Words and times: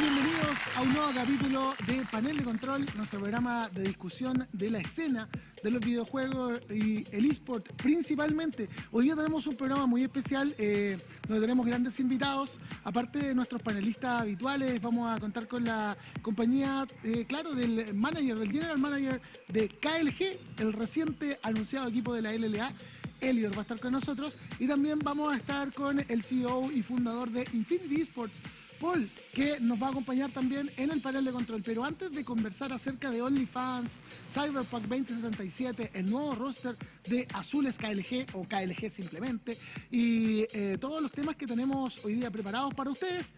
Bienvenidos 0.00 0.56
a 0.76 0.80
un 0.80 0.94
nuevo 0.94 1.10
capítulo 1.12 1.74
de 1.86 2.02
Panel 2.10 2.38
de 2.38 2.42
Control, 2.42 2.86
nuestro 2.96 3.20
programa 3.20 3.68
de 3.68 3.82
discusión 3.82 4.48
de 4.50 4.70
la 4.70 4.78
escena 4.78 5.28
de 5.62 5.70
los 5.70 5.84
videojuegos 5.84 6.58
y 6.70 7.04
el 7.14 7.26
eSport 7.26 7.70
principalmente. 7.74 8.70
Hoy 8.92 9.04
día 9.04 9.14
tenemos 9.14 9.46
un 9.46 9.56
programa 9.56 9.84
muy 9.84 10.02
especial 10.02 10.54
eh, 10.56 10.96
donde 11.28 11.42
tenemos 11.42 11.66
grandes 11.66 12.00
invitados. 12.00 12.56
Aparte 12.82 13.18
de 13.18 13.34
nuestros 13.34 13.60
panelistas 13.60 14.22
habituales, 14.22 14.80
vamos 14.80 15.14
a 15.14 15.20
contar 15.20 15.46
con 15.46 15.64
la 15.64 15.94
compañía, 16.22 16.86
eh, 17.04 17.26
claro, 17.28 17.54
del 17.54 17.92
manager, 17.92 18.38
del 18.38 18.52
general 18.52 18.78
manager 18.78 19.20
de 19.48 19.68
KLG, 19.68 20.62
el 20.62 20.72
reciente 20.72 21.38
anunciado 21.42 21.88
equipo 21.88 22.14
de 22.14 22.22
la 22.22 22.32
LLA. 22.32 22.72
Elior 23.20 23.52
va 23.52 23.58
a 23.58 23.62
estar 23.62 23.78
con 23.78 23.92
nosotros 23.92 24.38
y 24.58 24.66
también 24.66 24.98
vamos 25.00 25.30
a 25.30 25.36
estar 25.36 25.70
con 25.74 26.02
el 26.08 26.22
CEO 26.22 26.72
y 26.72 26.82
fundador 26.82 27.30
de 27.30 27.46
Infinity 27.52 28.00
Esports, 28.00 28.40
Paul, 28.80 29.10
que 29.34 29.60
nos 29.60 29.80
va 29.80 29.88
a 29.88 29.90
acompañar 29.90 30.30
también 30.32 30.70
en 30.76 30.90
el 30.90 31.00
panel 31.00 31.24
de 31.24 31.32
control. 31.32 31.62
Pero 31.64 31.84
antes 31.84 32.10
de 32.12 32.24
conversar 32.24 32.72
acerca 32.72 33.10
de 33.10 33.22
OnlyFans, 33.22 33.92
Cyberpunk 34.28 34.84
2077, 34.86 35.90
el 35.94 36.10
nuevo 36.10 36.34
roster 36.34 36.74
de 37.04 37.28
Azules 37.34 37.76
KLG 37.76 38.34
o 38.34 38.44
KLG 38.44 38.90
simplemente, 38.90 39.58
y 39.90 40.46
eh, 40.52 40.78
todos 40.80 41.02
los 41.02 41.12
temas 41.12 41.36
que 41.36 41.46
tenemos 41.46 42.04
hoy 42.04 42.14
día 42.14 42.30
preparados 42.30 42.72
para 42.74 42.90
ustedes, 42.90 43.34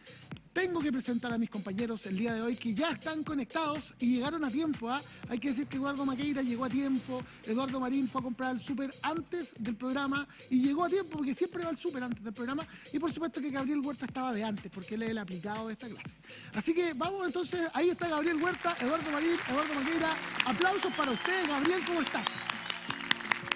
tengo 0.52 0.80
que 0.80 0.92
presentar 0.92 1.32
a 1.32 1.38
mis 1.38 1.50
compañeros 1.50 2.06
el 2.06 2.16
día 2.16 2.34
de 2.34 2.42
hoy 2.42 2.56
que 2.56 2.74
ya 2.74 2.90
están 2.90 3.24
conectados 3.24 3.94
y 3.98 4.16
llegaron 4.16 4.44
a 4.44 4.50
tiempo. 4.50 4.90
¿ah? 4.90 5.00
Hay 5.28 5.38
que 5.38 5.48
decir 5.48 5.66
que 5.66 5.76
Eduardo 5.76 6.04
Maqueira 6.04 6.42
llegó 6.42 6.64
a 6.64 6.70
tiempo, 6.70 7.22
Eduardo 7.44 7.80
Marín 7.80 8.08
fue 8.08 8.20
a 8.20 8.24
comprar 8.24 8.54
el 8.54 8.60
súper 8.60 8.94
antes 9.02 9.54
del 9.58 9.76
programa 9.76 10.26
y 10.50 10.60
llegó 10.60 10.84
a 10.84 10.88
tiempo 10.88 11.18
porque 11.18 11.34
siempre 11.34 11.64
va 11.64 11.70
al 11.70 11.76
súper 11.76 12.02
antes 12.02 12.22
del 12.22 12.34
programa 12.34 12.66
y 12.92 12.98
por 12.98 13.12
supuesto 13.12 13.40
que 13.40 13.50
Gabriel 13.50 13.80
Huerta 13.80 14.04
estaba 14.04 14.32
de 14.32 14.44
antes 14.44 14.70
porque 14.70 14.94
él 14.96 15.02
es 15.02 15.10
el 15.10 15.18
aplicado 15.18 15.68
de 15.68 15.72
esta 15.72 15.88
clase. 15.88 16.16
Así 16.54 16.74
que 16.74 16.92
vamos 16.94 17.26
entonces, 17.26 17.60
ahí 17.72 17.90
está 17.90 18.08
Gabriel 18.08 18.36
Huerta, 18.36 18.76
Eduardo 18.80 19.10
Marín, 19.10 19.36
Eduardo 19.48 19.74
Maqueira. 19.74 20.16
Aplausos 20.44 20.92
para 20.94 21.12
ustedes, 21.12 21.48
Gabriel, 21.48 21.80
¿cómo 21.86 22.02
estás? 22.02 22.26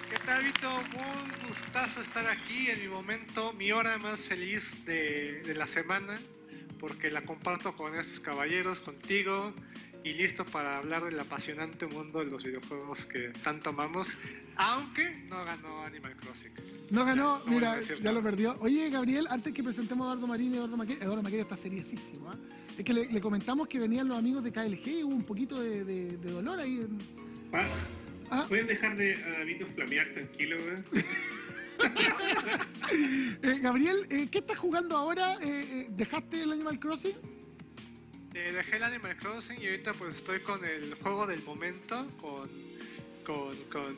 ¿Qué 0.09 0.17
tal, 0.25 0.43
Vito? 0.43 0.69
Un 0.69 1.49
gustazo 1.49 2.01
estar 2.01 2.25
aquí 2.27 2.69
en 2.69 2.79
mi 2.79 2.87
momento, 2.87 3.53
mi 3.53 3.71
hora 3.71 3.97
más 3.97 4.21
feliz 4.21 4.85
de 4.85 5.53
la 5.55 5.67
semana 5.67 6.17
porque 6.77 7.11
la 7.11 7.21
comparto 7.21 7.75
con 7.75 7.95
estos 7.95 8.19
caballeros, 8.19 8.79
contigo, 8.79 9.53
y 10.03 10.13
listo 10.13 10.45
para 10.45 10.77
hablar 10.77 11.03
del 11.03 11.19
apasionante 11.19 11.85
mundo 11.85 12.19
de 12.19 12.25
los 12.25 12.43
videojuegos 12.43 13.05
que 13.05 13.29
tanto 13.43 13.71
amamos, 13.71 14.17
aunque 14.55 15.25
no 15.27 15.43
ganó 15.43 15.83
Animal 15.83 16.15
Crossing. 16.15 16.51
No 16.89 17.03
ganó, 17.03 17.43
mira, 17.47 17.81
ya 17.81 18.11
lo 18.11 18.23
perdió. 18.23 18.55
Oye, 18.61 18.89
Gabriel, 18.89 19.27
antes 19.29 19.53
que 19.53 19.63
presentemos 19.63 20.05
a 20.05 20.11
Eduardo 20.11 20.27
Marín 20.27 20.53
y 20.53 20.57
Eduardo 20.57 20.77
Maquera, 20.77 21.03
Eduardo 21.03 21.23
Maquera 21.23 21.41
está 21.41 21.57
seriosísimo. 21.57 22.31
¿eh? 22.31 22.37
Es 22.77 22.85
que 22.85 22.93
le, 22.93 23.21
comentamos 23.21 23.67
que 23.67 23.79
venían 23.79 24.07
los 24.07 24.17
amigos 24.17 24.43
de 24.43 24.51
KLG 24.51 24.87
y 24.87 25.03
hubo 25.03 25.15
un 25.15 25.23
poquito 25.23 25.59
de, 25.59 26.17
dolor 26.17 26.59
ahí. 26.59 26.77
En... 26.77 26.97
¿Ah? 28.29 28.45
¿Pueden 28.47 28.67
dejar 28.67 28.95
de 28.95 29.13
a 29.13 29.73
flamear 29.73 30.07
tranquilo, 30.13 30.57
güey? 30.61 31.03
Eh, 33.43 33.59
Gabriel, 33.61 34.07
eh, 34.09 34.27
¿qué 34.31 34.39
estás 34.39 34.57
jugando 34.57 34.95
ahora? 34.95 35.37
Eh, 35.41 35.87
¿Dejaste 35.89 36.41
el 36.41 36.51
Animal 36.53 36.79
Crossing? 36.79 37.15
dejé 38.33 38.77
el 38.77 38.83
Animal 38.83 39.17
Crossing 39.17 39.61
y 39.61 39.67
ahorita 39.67 39.93
pues 39.93 40.17
estoy 40.17 40.39
con 40.39 40.63
el 40.63 40.93
juego 40.95 41.27
del 41.27 41.41
momento, 41.43 42.05
con, 42.21 42.47
con, 43.25 43.95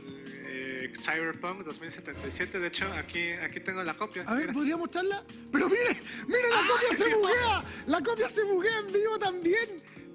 Cyberpunk 0.97 1.63
2077. 1.63 2.59
De 2.59 2.67
hecho, 2.67 2.85
aquí, 2.93 3.31
aquí 3.31 3.59
tengo 3.59 3.83
la 3.83 3.93
copia. 3.93 4.23
A 4.23 4.35
ver, 4.35 4.51
¿podría 4.51 4.77
mostrarla? 4.77 5.23
Pero 5.51 5.69
mire, 5.69 5.99
mire, 6.27 6.49
la 6.49 6.67
copia 6.67 6.97
se 6.97 7.15
buguea. 7.15 7.63
La 7.87 8.01
copia 8.01 8.29
se 8.29 8.43
buguea 8.43 8.79
en 8.79 8.93
vivo 8.93 9.19
también. 9.19 9.69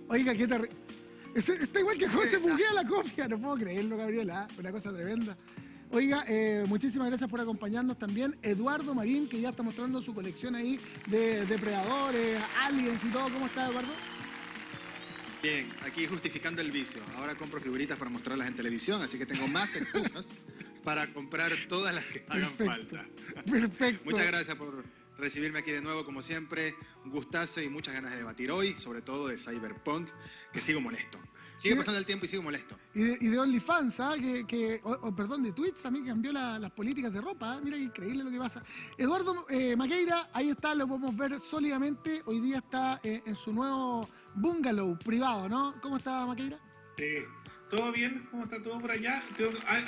Oiga, 0.08 0.34
qué 0.34 0.46
terrible. 0.46 0.76
Está 1.34 1.80
igual 1.80 1.98
que 1.98 2.08
José, 2.08 2.28
se 2.28 2.36
buguea 2.38 2.72
la 2.72 2.86
copia. 2.86 3.28
No 3.28 3.38
puedo 3.38 3.56
creerlo, 3.56 3.96
Gabriel. 3.96 4.30
¿ah? 4.30 4.46
Una 4.58 4.72
cosa 4.72 4.92
tremenda. 4.92 5.36
Oiga, 5.94 6.24
eh, 6.26 6.64
muchísimas 6.66 7.06
gracias 7.06 7.30
por 7.30 7.40
acompañarnos 7.40 7.96
también. 7.96 8.36
Eduardo 8.42 8.96
Marín, 8.96 9.28
que 9.28 9.40
ya 9.40 9.50
está 9.50 9.62
mostrando 9.62 10.02
su 10.02 10.12
colección 10.12 10.56
ahí 10.56 10.80
de 11.06 11.46
depredadores, 11.46 12.42
aliens 12.62 13.04
y 13.04 13.08
todo. 13.10 13.22
¿Cómo 13.32 13.46
está, 13.46 13.68
Eduardo? 13.68 13.92
Bien, 15.40 15.72
aquí 15.86 16.04
justificando 16.08 16.60
el 16.62 16.72
vicio. 16.72 17.00
Ahora 17.14 17.36
compro 17.36 17.60
figuritas 17.60 17.96
para 17.96 18.10
mostrarlas 18.10 18.48
en 18.48 18.56
televisión, 18.56 19.02
así 19.02 19.18
que 19.18 19.24
tengo 19.24 19.46
más 19.46 19.76
excusas 19.76 20.32
para 20.82 21.06
comprar 21.12 21.52
todas 21.68 21.94
las 21.94 22.04
que 22.06 22.24
hagan 22.28 22.50
falta. 22.54 23.06
Perfecto. 23.48 24.04
Muchas 24.04 24.26
gracias 24.26 24.56
por 24.56 24.84
recibirme 25.16 25.60
aquí 25.60 25.70
de 25.70 25.80
nuevo, 25.80 26.04
como 26.04 26.22
siempre. 26.22 26.74
Un 27.04 27.12
gustazo 27.12 27.62
y 27.62 27.68
muchas 27.68 27.94
ganas 27.94 28.10
de 28.10 28.18
debatir 28.18 28.50
hoy, 28.50 28.74
sobre 28.74 29.00
todo 29.00 29.28
de 29.28 29.38
Cyberpunk, 29.38 30.08
que 30.52 30.60
sigo 30.60 30.80
molesto. 30.80 31.20
Sigue 31.58 31.76
pasando 31.76 31.98
el 31.98 32.06
tiempo 32.06 32.24
y 32.24 32.28
sigo 32.28 32.42
molesto. 32.42 32.76
Y 32.94 33.00
de, 33.00 33.18
y 33.20 33.28
de 33.28 33.38
OnlyFans, 33.38 34.00
¿ah? 34.00 34.14
que, 34.18 34.80
perdón, 35.16 35.42
de 35.42 35.52
Twitch 35.52 35.84
a 35.84 35.90
mí 35.90 36.04
cambió 36.04 36.32
las 36.32 36.70
políticas 36.72 37.12
de 37.12 37.20
ropa. 37.20 37.54
¿ah? 37.54 37.60
Mira 37.62 37.76
qué 37.76 37.84
increíble 37.84 38.24
lo 38.24 38.30
que 38.30 38.38
pasa. 38.38 38.62
Eduardo 38.98 39.46
eh, 39.48 39.76
Maqueira, 39.76 40.28
ahí 40.32 40.50
está, 40.50 40.74
lo 40.74 40.86
podemos 40.86 41.16
ver 41.16 41.38
sólidamente. 41.38 42.22
Hoy 42.26 42.40
día 42.40 42.58
está 42.58 43.00
eh, 43.02 43.22
en 43.24 43.36
su 43.36 43.52
nuevo 43.52 44.08
bungalow 44.34 44.98
privado, 44.98 45.48
¿no? 45.48 45.74
¿Cómo 45.80 45.96
está 45.96 46.26
Maqueira? 46.26 46.58
Sí. 46.98 47.18
¿Todo 47.70 47.90
bien? 47.90 48.28
¿Cómo 48.30 48.44
está 48.44 48.62
todo 48.62 48.78
por 48.78 48.90
allá? 48.90 49.22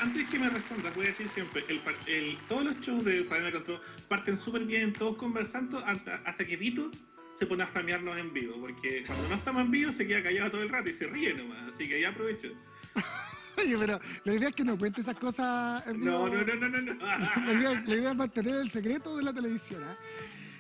Antes 0.00 0.28
que 0.28 0.38
me 0.38 0.48
responda, 0.48 0.90
voy 0.96 1.06
a 1.06 1.08
decir 1.10 1.28
siempre, 1.28 1.64
el, 1.68 2.38
todos 2.48 2.64
los 2.64 2.80
shows 2.80 3.04
de 3.04 3.22
Fabián 3.24 3.52
Control 3.52 3.80
parten 4.08 4.36
súper 4.36 4.64
bien, 4.64 4.92
todos 4.92 5.16
conversando, 5.16 5.78
hasta, 5.78 6.16
hasta 6.24 6.44
que 6.44 6.56
Vito 6.56 6.90
se 7.38 7.46
pone 7.46 7.62
a 7.62 7.66
flamearnos 7.66 8.16
en 8.18 8.32
vivo, 8.32 8.56
porque 8.60 9.04
cuando 9.06 9.28
no 9.28 9.34
estamos 9.34 9.64
en 9.64 9.70
vivo 9.70 9.92
se 9.92 10.06
queda 10.06 10.22
callado 10.22 10.50
todo 10.52 10.62
el 10.62 10.68
rato 10.68 10.88
y 10.88 10.94
se 10.94 11.06
ríe 11.06 11.34
nomás, 11.34 11.74
así 11.74 11.86
que 11.86 12.00
ya 12.00 12.08
aprovecho. 12.08 12.48
Oye, 13.58 13.76
pero 13.78 14.00
la 14.24 14.34
idea 14.34 14.48
es 14.48 14.54
que 14.54 14.64
no 14.64 14.78
cuente 14.78 15.00
esas 15.00 15.16
cosas 15.16 15.86
en 15.86 16.00
vivo. 16.00 16.28
No, 16.28 16.44
no, 16.44 16.54
no, 16.54 16.68
no, 16.68 16.80
no. 16.80 16.94
la, 17.06 17.52
idea, 17.52 18.10
es 18.10 18.16
mantener 18.16 18.56
el 18.56 18.70
secreto 18.70 19.16
de 19.16 19.22
la 19.22 19.32
televisión, 19.32 19.82
¿eh? 19.82 19.96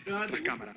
No, 0.06 0.20
cámara. 0.44 0.72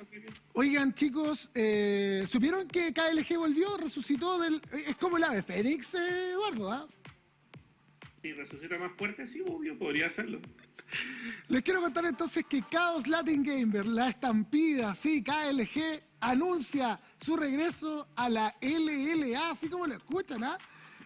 Oigan, 0.54 0.92
chicos, 0.92 1.50
eh, 1.54 2.24
¿supieron 2.26 2.66
que 2.66 2.92
KLG 2.92 3.38
volvió, 3.38 3.76
resucitó 3.76 4.40
del... 4.40 4.60
Es 4.72 4.96
como 4.96 5.18
el 5.18 5.24
ave 5.24 5.42
Fénix, 5.42 5.94
eh, 5.94 6.32
Eduardo, 6.32 6.72
¿ah? 6.72 6.88
Si 8.22 8.32
resucita 8.32 8.78
más 8.78 8.92
fuerte, 8.98 9.26
sí, 9.26 9.40
obvio, 9.40 9.78
podría 9.78 10.08
hacerlo. 10.08 10.40
Les 11.48 11.62
quiero 11.62 11.80
contar 11.80 12.04
entonces 12.04 12.44
que 12.44 12.62
Chaos 12.70 13.06
Latin 13.06 13.42
Gamer, 13.42 13.86
la 13.86 14.10
estampida, 14.10 14.94
sí, 14.94 15.22
KLG, 15.22 16.00
anuncia 16.20 16.98
su 17.18 17.36
regreso 17.36 18.08
a 18.16 18.28
la 18.28 18.54
LLA, 18.60 19.50
así 19.50 19.68
como 19.68 19.86
lo 19.86 19.94
escuchan, 19.94 20.44
¿ah? 20.44 20.58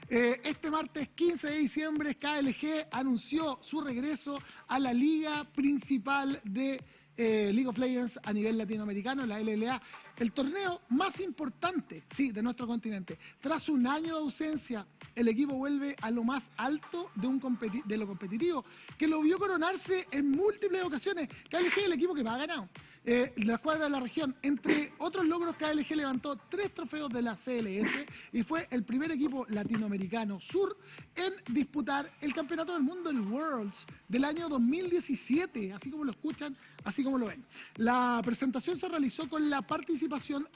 Eh, 0.09 0.41
este 0.45 0.71
martes 0.71 1.09
15 1.09 1.51
de 1.51 1.59
diciembre, 1.59 2.17
KLG 2.17 2.89
anunció 2.91 3.59
su 3.63 3.81
regreso 3.81 4.39
a 4.67 4.79
la 4.79 4.93
liga 4.93 5.45
principal 5.45 6.41
de 6.45 6.83
eh, 7.17 7.53
League 7.55 7.69
of 7.69 7.79
Legends 7.79 8.19
a 8.25 8.33
nivel 8.33 8.59
latinoamericano, 8.59 9.25
la 9.25 9.39
LLA, 9.39 9.81
el 10.19 10.33
torneo 10.33 10.81
más 10.91 11.21
importante, 11.21 12.05
sí, 12.15 12.31
de 12.31 12.43
nuestro 12.43 12.67
continente. 12.67 13.19
Tras 13.41 13.69
un 13.69 13.87
año 13.87 14.15
de 14.15 14.21
ausencia, 14.21 14.87
el 15.15 15.29
equipo 15.29 15.55
vuelve 15.55 15.97
a 16.03 16.11
lo 16.11 16.25
más 16.25 16.53
alto 16.57 17.11
de, 17.15 17.97
lo 17.97 18.07
competitivo, 18.07 18.65
que 18.97 19.09
lo 19.09 19.21
vio 19.23 19.39
coronarse 19.39 20.07
en 20.11 20.31
múltiples 20.31 20.85
ocasiones. 20.85 21.29
KLG 21.51 21.79
es 21.79 21.85
el 21.87 21.93
equipo 21.93 22.15
que 22.15 22.23
más 22.23 22.35
ha 22.35 22.47
ganado. 22.47 22.69
Eh, 23.07 23.35
la 23.37 23.55
escuadra 23.57 23.85
de 23.85 23.91
la 23.91 24.01
región, 24.01 24.35
entre 24.41 24.93
otros 24.99 25.27
logros, 25.27 25.57
KLG 25.57 25.95
levantó 25.95 26.37
tres 26.49 26.73
trofeos 26.73 27.11
de 27.11 27.21
la 27.21 27.37
CLS 27.37 28.07
y 28.33 28.43
fue 28.43 28.67
el 28.71 28.83
primer 28.83 29.13
equipo 29.13 29.45
latinoamericano 29.51 30.41
sur 30.41 30.79
en 31.15 31.35
disputar 31.53 32.11
el 32.23 32.33
campeonato 32.33 32.73
del 32.73 32.83
mundo, 32.83 33.11
el 33.11 33.21
Worlds, 33.21 33.85
del 34.09 34.25
año 34.25 34.49
2017, 34.49 35.75
así 35.75 35.91
como 35.91 36.05
lo 36.05 36.13
escuchan, 36.13 36.57
así 36.85 37.05
como 37.05 37.19
lo 37.19 37.27
ven. 37.27 37.45
La 37.77 38.23
presentación 38.25 38.79
se 38.79 38.89
realizó 38.89 39.29
con 39.29 39.51
la 39.51 39.61
participación 39.61 40.04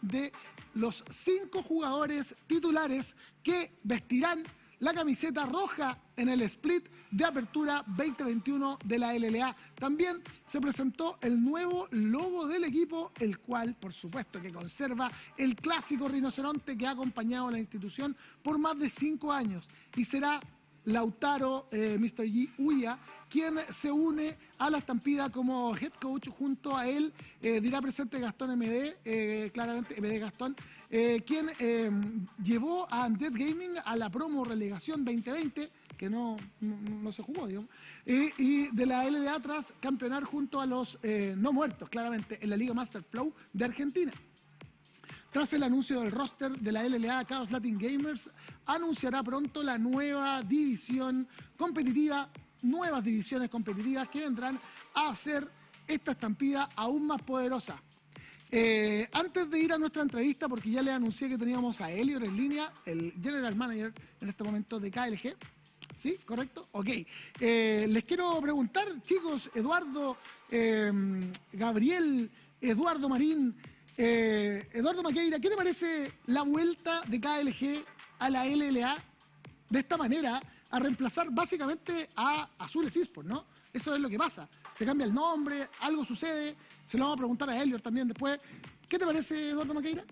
de 0.03 0.33
los 0.75 1.05
cinco 1.11 1.63
jugadores 1.63 2.35
titulares 2.47 3.17
que 3.43 3.79
vestirán 3.83 4.43
la 4.81 4.93
camiseta 4.93 5.47
roja 5.47 5.99
en 6.17 6.29
el 6.29 6.43
split 6.43 6.89
de 7.11 7.25
apertura 7.25 7.85
2021 7.87 8.79
de 8.85 8.99
la 8.99 9.13
LLA. 9.13 9.55
También 9.75 10.23
se 10.47 10.61
presentó 10.61 11.19
el 11.21 11.43
nuevo 11.43 11.89
logo 11.91 12.47
del 12.47 12.65
equipo, 12.65 13.13
el 13.19 13.39
cual, 13.39 13.75
por 13.75 13.93
supuesto, 13.93 14.41
que 14.41 14.53
conserva 14.53 15.11
el 15.37 15.57
clásico 15.57 16.09
rinoceronte 16.09 16.77
que 16.77 16.87
ha 16.87 16.91
acompañado 16.91 17.49
a 17.49 17.53
la 17.53 17.59
institución 17.59 18.17
por 18.43 18.59
más 18.59 18.79
de 18.79 18.91
cinco 18.91 19.33
años 19.33 19.69
y 19.97 20.05
será 20.05 20.39
Lautaro 20.89 21.69
eh, 21.71 21.97
Mr. 21.99 22.25
G. 22.25 22.51
Uya, 22.59 22.99
quien 23.29 23.59
se 23.71 23.93
une 23.93 24.37
a 24.59 24.71
la 24.71 24.79
estampida 24.79 25.31
como 25.31 25.77
head 25.77 25.93
coach. 26.01 26.29
Junto 26.29 26.77
a 26.77 26.89
él 26.89 27.13
eh, 27.43 27.61
dirá 27.61 27.81
presente 27.81 28.19
Gastón 28.19 28.59
MD, 28.59 28.97
eh, 29.05 29.51
claramente 29.53 30.01
MD 30.01 30.19
Gastón, 30.19 30.57
quien 30.89 31.49
llevó 32.43 32.91
a 32.91 33.07
Undead 33.07 33.33
Gaming 33.33 33.73
a 33.85 33.95
la 33.95 34.09
promo 34.09 34.43
relegación 34.43 35.05
2020, 35.05 35.69
que 35.99 36.09
no, 36.09 36.39
no, 36.61 37.13
se 37.13 37.23
jugó, 37.23 37.47
digamos, 37.47 37.69
y 38.07 38.75
de 38.75 38.87
la 38.87 39.05
LDA 39.05 39.39
tras 39.41 39.75
campeonar 39.81 40.25
junto 40.25 40.63
a 40.63 40.67
los 40.67 40.99
no 41.37 41.53
muertos, 41.53 41.91
claramente, 41.91 42.39
en 42.41 42.49
la 42.49 42.57
Liga 42.57 42.73
Master 42.73 43.03
Flow 43.03 43.35
de 43.53 43.65
Argentina. 43.67 44.13
tras 45.31 45.53
el 45.53 45.63
anuncio 45.63 46.01
del 46.01 46.11
roster 46.11 46.53
de 46.53 46.73
la 46.73 46.83
LLA 46.89 47.23
Chaos 47.27 47.51
Latin 47.51 47.77
Gamers, 47.79 48.31
anunciará 48.69 49.23
pronto 49.23 49.63
la 49.63 49.79
nueva 49.79 50.43
división 50.43 51.27
competitiva, 51.57 52.29
nuevas 52.63 53.03
divisiones 53.03 53.51
competitivas 53.51 54.09
que 54.09 54.21
vendrán 54.21 54.59
a 54.95 55.09
hacer 55.09 55.49
esta 55.87 56.13
estampida 56.13 56.69
aún 56.77 57.07
más 57.07 57.21
poderosa. 57.23 57.83
Eh, 58.51 59.09
antes 59.13 59.51
de 59.51 59.59
ir 59.59 59.73
a 59.73 59.79
nuestra 59.79 60.03
entrevista, 60.03 60.49
porque 60.49 60.71
ya 60.71 60.83
le 60.83 60.93
anuncié 60.93 61.29
que 61.29 61.39
teníamos 61.39 61.81
a 61.81 61.91
Elior 61.91 62.25
en 62.25 62.37
línea, 62.37 62.71
el 62.85 63.13
General 63.23 63.57
Manager 63.57 63.93
en 64.21 64.29
este 64.29 64.45
momento 64.45 64.79
de 64.79 64.91
KLG. 64.91 65.37
¿Sí? 65.97 66.17
¿Correcto? 66.25 66.67
Ok. 66.73 66.89
Eh, 67.41 67.87
les 67.89 68.05
quiero 68.05 68.41
preguntar, 68.41 68.87
chicos, 69.03 69.51
Eduardo, 69.55 70.17
eh, 70.51 70.93
Gabriel, 71.53 72.31
Eduardo 72.61 73.09
Marín, 73.09 73.57
Eduardo 73.97 75.03
Maqueira, 75.03 75.41
¿qué 75.41 75.51
te 75.51 75.57
parece 75.57 76.13
la 76.27 76.43
vuelta 76.43 77.03
de 77.09 77.21
KLG 77.21 77.85
a 78.19 78.31
la 78.31 78.47
LLA 78.47 78.97
de 79.71 79.79
esta 79.79 79.97
manera? 79.97 80.41
a 80.71 80.79
reemplazar 80.79 81.29
básicamente 81.31 82.09
a 82.17 82.51
Azules 82.59 82.95
Esports, 82.97 83.29
¿no? 83.29 83.47
Eso 83.73 83.95
es 83.95 84.01
lo 84.01 84.09
que 84.09 84.19
pasa. 84.19 84.49
Se 84.75 84.85
cambia 84.85 85.07
el 85.07 85.15
nombre, 85.15 85.67
algo 85.81 86.05
sucede, 86.05 86.55
se 86.87 86.99
lo 86.99 87.05
vamos 87.05 87.17
a 87.17 87.19
preguntar 87.19 87.51
a 87.51 87.63
Elior 87.63 87.81
también 87.81 88.09
después. 88.09 88.39
¿Qué 88.89 88.99
te 88.99 89.07
parece, 89.07 89.51
Eduardo 89.51 89.75
Maqueira? 89.75 90.05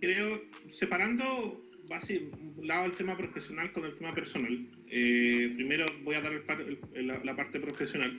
Creo, 0.00 0.40
separando 0.72 1.68
base, 1.88 2.30
un 2.56 2.66
lado 2.66 2.86
el 2.86 2.92
tema 2.92 3.16
profesional 3.16 3.72
con 3.72 3.84
el 3.84 3.96
tema 3.96 4.14
personal. 4.14 4.66
Eh, 4.88 5.52
primero 5.56 5.86
voy 6.04 6.16
a 6.16 6.20
dar 6.20 6.32
la, 7.24 7.36
parte 7.36 7.58
profesional. 7.60 8.18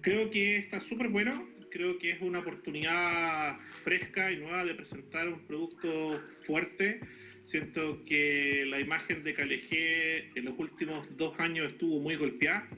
Creo 0.00 0.30
que 0.30 0.58
está 0.58 0.80
súper 0.80 1.08
bueno. 1.08 1.48
Creo 1.70 1.98
que 1.98 2.12
es 2.12 2.20
una 2.20 2.38
oportunidad 2.38 3.58
fresca 3.84 4.30
y 4.30 4.38
nueva 4.38 4.64
de 4.64 4.74
presentar 4.74 5.28
un 5.28 5.40
producto 5.46 6.22
fuerte. 6.46 7.00
Siento 7.46 8.02
que 8.04 8.64
la 8.66 8.80
imagen 8.80 9.22
de 9.22 9.32
KLG 9.32 10.36
en 10.36 10.44
los 10.44 10.58
últimos 10.58 11.16
dos 11.16 11.38
años 11.38 11.72
estuvo 11.72 12.00
muy 12.00 12.16
golpeada 12.16 12.68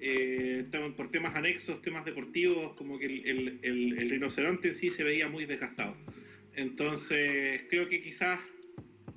eh, 0.00 0.64
por 0.96 1.10
temas 1.10 1.34
anexos, 1.34 1.82
temas 1.82 2.04
deportivos, 2.04 2.72
como 2.74 2.98
que 2.98 3.06
el, 3.06 3.58
el, 3.62 4.10
rinoceronte 4.10 4.68
en 4.68 4.74
sí 4.76 4.90
se 4.90 5.02
veía 5.02 5.28
muy 5.28 5.44
desgastado. 5.44 5.96
Entonces, 6.54 7.62
creo 7.68 7.88
que 7.88 8.00
quizás 8.00 8.38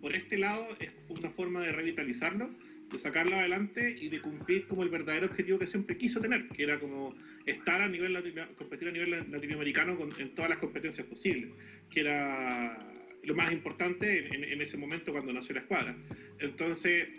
por 0.02 0.16
este 0.16 0.38
lado 0.38 0.68
es 0.80 0.96
una 1.10 1.30
forma 1.30 1.62
de 1.62 1.72
revitalizarlo, 1.72 2.50
de 2.92 3.00
sacarlo 3.00 3.36
adelante 3.36 3.96
y 4.00 4.10
de 4.10 4.22
cumplir 4.22 4.66
como 4.68 4.82
el 4.82 4.90
verdadero 4.90 5.28
objetivo 5.28 5.60
que 5.60 5.68
siempre 5.68 5.98
quiso 5.98 6.20
tener, 6.20 6.48
que 6.50 6.64
era 6.64 6.80
como 6.80 7.16
estar 7.46 7.82
a 7.82 7.88
nivel 7.88 8.16
competir 8.58 8.88
a 8.88 8.92
nivel 8.92 9.12
latinoamericano 9.32 9.98
en 10.18 10.30
todas 10.34 10.50
las 10.50 10.60
competencias 10.60 11.06
posibles, 11.06 11.52
que 11.92 12.00
era 12.00 12.78
lo 13.26 13.36
más 13.36 13.52
importante 13.52 14.28
en, 14.34 14.62
ese 14.62 14.78
momento 14.78 15.12
cuando 15.12 15.34
nació 15.34 15.56
la 15.56 15.62
escuadra. 15.62 15.96
Entonces, 16.40 17.12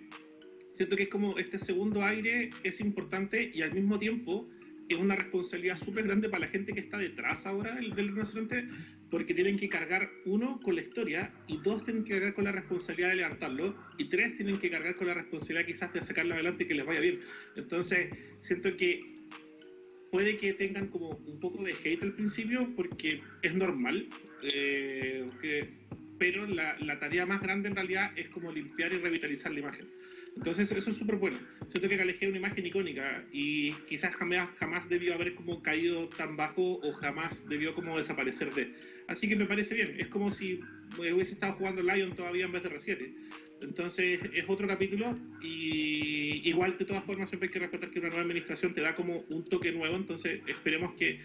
siento 0.76 0.96
que 0.96 1.04
es 1.04 1.08
como 1.08 1.36
este 1.38 1.58
segundo 1.58 2.04
aire 2.04 2.50
es 2.62 2.80
importante 2.80 3.50
y 3.52 3.62
al 3.62 3.72
mismo 3.72 3.98
tiempo 3.98 4.48
es 4.88 4.98
una 4.98 5.16
responsabilidad 5.16 5.78
súper 5.78 6.04
grande 6.04 6.28
para 6.28 6.46
la 6.46 6.48
gente 6.48 6.72
que 6.72 6.80
está 6.80 6.98
detrás 6.98 7.44
ahora 7.44 7.74
del, 7.74 7.94
del 7.94 8.12
porque 9.10 9.34
tienen 9.34 9.58
que 9.58 9.68
cargar, 9.68 10.10
uno, 10.24 10.60
con 10.60 10.74
la 10.74 10.82
historia, 10.82 11.32
y 11.46 11.58
dos, 11.58 11.84
tienen 11.84 12.04
que 12.04 12.14
cargar 12.14 12.34
con 12.34 12.44
la 12.44 12.52
responsabilidad 12.52 13.10
de 13.10 13.16
levantarlo, 13.16 13.76
y 13.98 14.08
tres, 14.08 14.36
tienen 14.36 14.58
que 14.58 14.68
cargar 14.68 14.94
con 14.94 15.06
la 15.06 15.14
responsabilidad 15.14 15.66
quizás 15.66 15.92
de 15.92 16.02
sacarlo 16.02 16.34
adelante 16.34 16.64
y 16.64 16.66
que 16.66 16.74
les 16.74 16.86
vaya 16.86 17.00
bien. 17.00 17.20
Entonces, 17.54 18.08
siento 18.42 18.76
que 18.76 19.00
puede 20.10 20.36
que 20.36 20.52
tengan 20.52 20.88
como 20.88 21.10
un 21.10 21.40
poco 21.40 21.62
de 21.62 21.72
hate 21.72 22.02
al 22.02 22.12
principio, 22.12 22.60
porque 22.76 23.20
es 23.42 23.54
normal, 23.54 24.06
eh, 24.42 25.28
pero 26.18 26.46
la, 26.46 26.78
la 26.78 26.98
tarea 26.98 27.26
más 27.26 27.42
grande 27.42 27.68
en 27.68 27.76
realidad 27.76 28.12
es 28.16 28.28
como 28.28 28.52
limpiar 28.52 28.92
y 28.92 28.98
revitalizar 28.98 29.52
la 29.52 29.60
imagen. 29.60 29.86
Entonces 30.36 30.70
eso 30.70 30.90
es 30.90 30.96
súper 30.96 31.16
bueno. 31.16 31.38
Siento 31.68 31.88
que 31.88 31.96
Calejé 31.96 32.26
es 32.26 32.28
una 32.28 32.38
imagen 32.38 32.66
icónica 32.66 33.24
y 33.32 33.72
quizás 33.88 34.14
jamás, 34.14 34.50
jamás 34.58 34.86
debió 34.88 35.14
haber 35.14 35.34
como 35.34 35.62
caído 35.62 36.08
tan 36.10 36.36
bajo 36.36 36.78
o 36.82 36.92
jamás 36.92 37.48
debió 37.48 37.74
como 37.74 37.96
desaparecer 37.96 38.52
de. 38.52 38.74
Así 39.08 39.28
que 39.28 39.36
me 39.36 39.46
parece 39.46 39.74
bien. 39.74 39.96
Es 39.98 40.08
como 40.08 40.30
si 40.30 40.60
hubiese 40.98 41.32
estado 41.32 41.54
jugando 41.54 41.80
Lion 41.80 42.14
todavía 42.14 42.44
en 42.44 42.52
vez 42.52 42.62
de 42.62 42.70
R7. 42.70 43.12
Entonces 43.62 44.20
es 44.34 44.44
otro 44.48 44.66
capítulo 44.68 45.16
y 45.42 46.48
igual 46.48 46.76
de 46.78 46.84
todas 46.84 47.04
formas 47.04 47.28
siempre 47.30 47.48
hay 47.48 47.52
que 47.52 47.58
respetar 47.58 47.90
que 47.90 48.00
una 48.00 48.08
nueva 48.08 48.22
administración 48.22 48.74
te 48.74 48.82
da 48.82 48.94
como 48.94 49.24
un 49.30 49.44
toque 49.44 49.72
nuevo. 49.72 49.96
Entonces 49.96 50.40
esperemos 50.46 50.94
que 50.94 51.20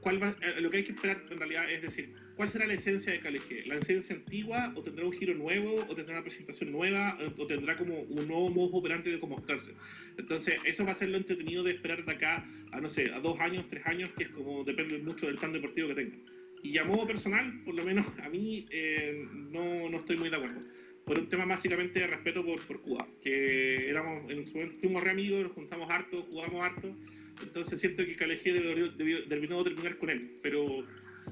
cuál 0.00 0.36
eh, 0.40 0.60
lo 0.60 0.70
que 0.70 0.78
hay 0.78 0.84
que 0.84 0.92
esperar 0.92 1.22
en 1.30 1.38
realidad 1.38 1.70
es 1.70 1.82
decir, 1.82 2.12
¿cuál 2.34 2.50
será 2.50 2.66
la 2.66 2.74
esencia 2.74 3.12
de 3.12 3.20
KLG? 3.20 3.66
¿La 3.66 3.76
esencia 3.76 4.16
antigua 4.16 4.72
o 4.74 4.82
tendrá 4.82 5.06
un 5.06 5.12
giro 5.12 5.34
nuevo 5.34 5.76
o 5.88 5.94
tendrá 5.94 6.14
una 6.14 6.24
presentación 6.24 6.72
nueva 6.72 7.16
o 7.38 7.46
tendrá 7.46 7.76
como 7.76 8.00
un 8.00 8.26
nuevo 8.26 8.50
modo 8.50 8.76
operante 8.76 9.10
de 9.10 9.20
cómo 9.20 9.36
mostrarse? 9.36 9.70
Entonces, 10.18 10.60
eso 10.64 10.84
va 10.84 10.92
a 10.92 10.94
ser 10.94 11.10
lo 11.10 11.16
entretenido 11.16 11.62
de 11.62 11.72
esperar 11.72 12.04
de 12.04 12.12
acá 12.12 12.44
a, 12.72 12.80
no 12.80 12.88
sé, 12.88 13.12
a 13.12 13.20
dos 13.20 13.38
años, 13.38 13.64
tres 13.70 13.86
años, 13.86 14.10
que 14.16 14.24
es 14.24 14.30
como 14.30 14.64
depende 14.64 14.98
mucho 14.98 15.26
del 15.26 15.36
plan 15.36 15.52
deportivo 15.52 15.88
que 15.88 15.94
tenga. 15.94 16.16
Y 16.64 16.78
a 16.78 16.84
modo 16.84 17.06
personal, 17.06 17.60
por 17.64 17.74
lo 17.74 17.84
menos 17.84 18.06
a 18.22 18.28
mí, 18.28 18.64
eh, 18.70 19.26
no, 19.50 19.88
no 19.88 19.98
estoy 19.98 20.16
muy 20.16 20.28
de 20.28 20.36
acuerdo 20.36 20.60
por 21.04 21.18
un 21.18 21.28
tema 21.28 21.44
básicamente 21.44 22.00
de 22.00 22.06
respeto 22.06 22.44
por, 22.44 22.60
por 22.66 22.80
Cuba, 22.80 23.06
que 23.22 23.88
éramos, 23.88 24.30
en 24.30 24.46
su 24.46 24.54
momento 24.54 24.80
fuimos 24.80 25.02
re 25.02 25.10
amigos, 25.10 25.42
nos 25.42 25.52
juntamos 25.52 25.90
harto, 25.90 26.22
jugamos 26.30 26.64
harto, 26.64 26.94
entonces 27.42 27.80
siento 27.80 28.04
que 28.04 28.16
Calejé 28.16 28.52
debió, 28.52 29.64
terminar 29.64 29.96
con 29.96 30.10
él, 30.10 30.30
pero 30.42 30.84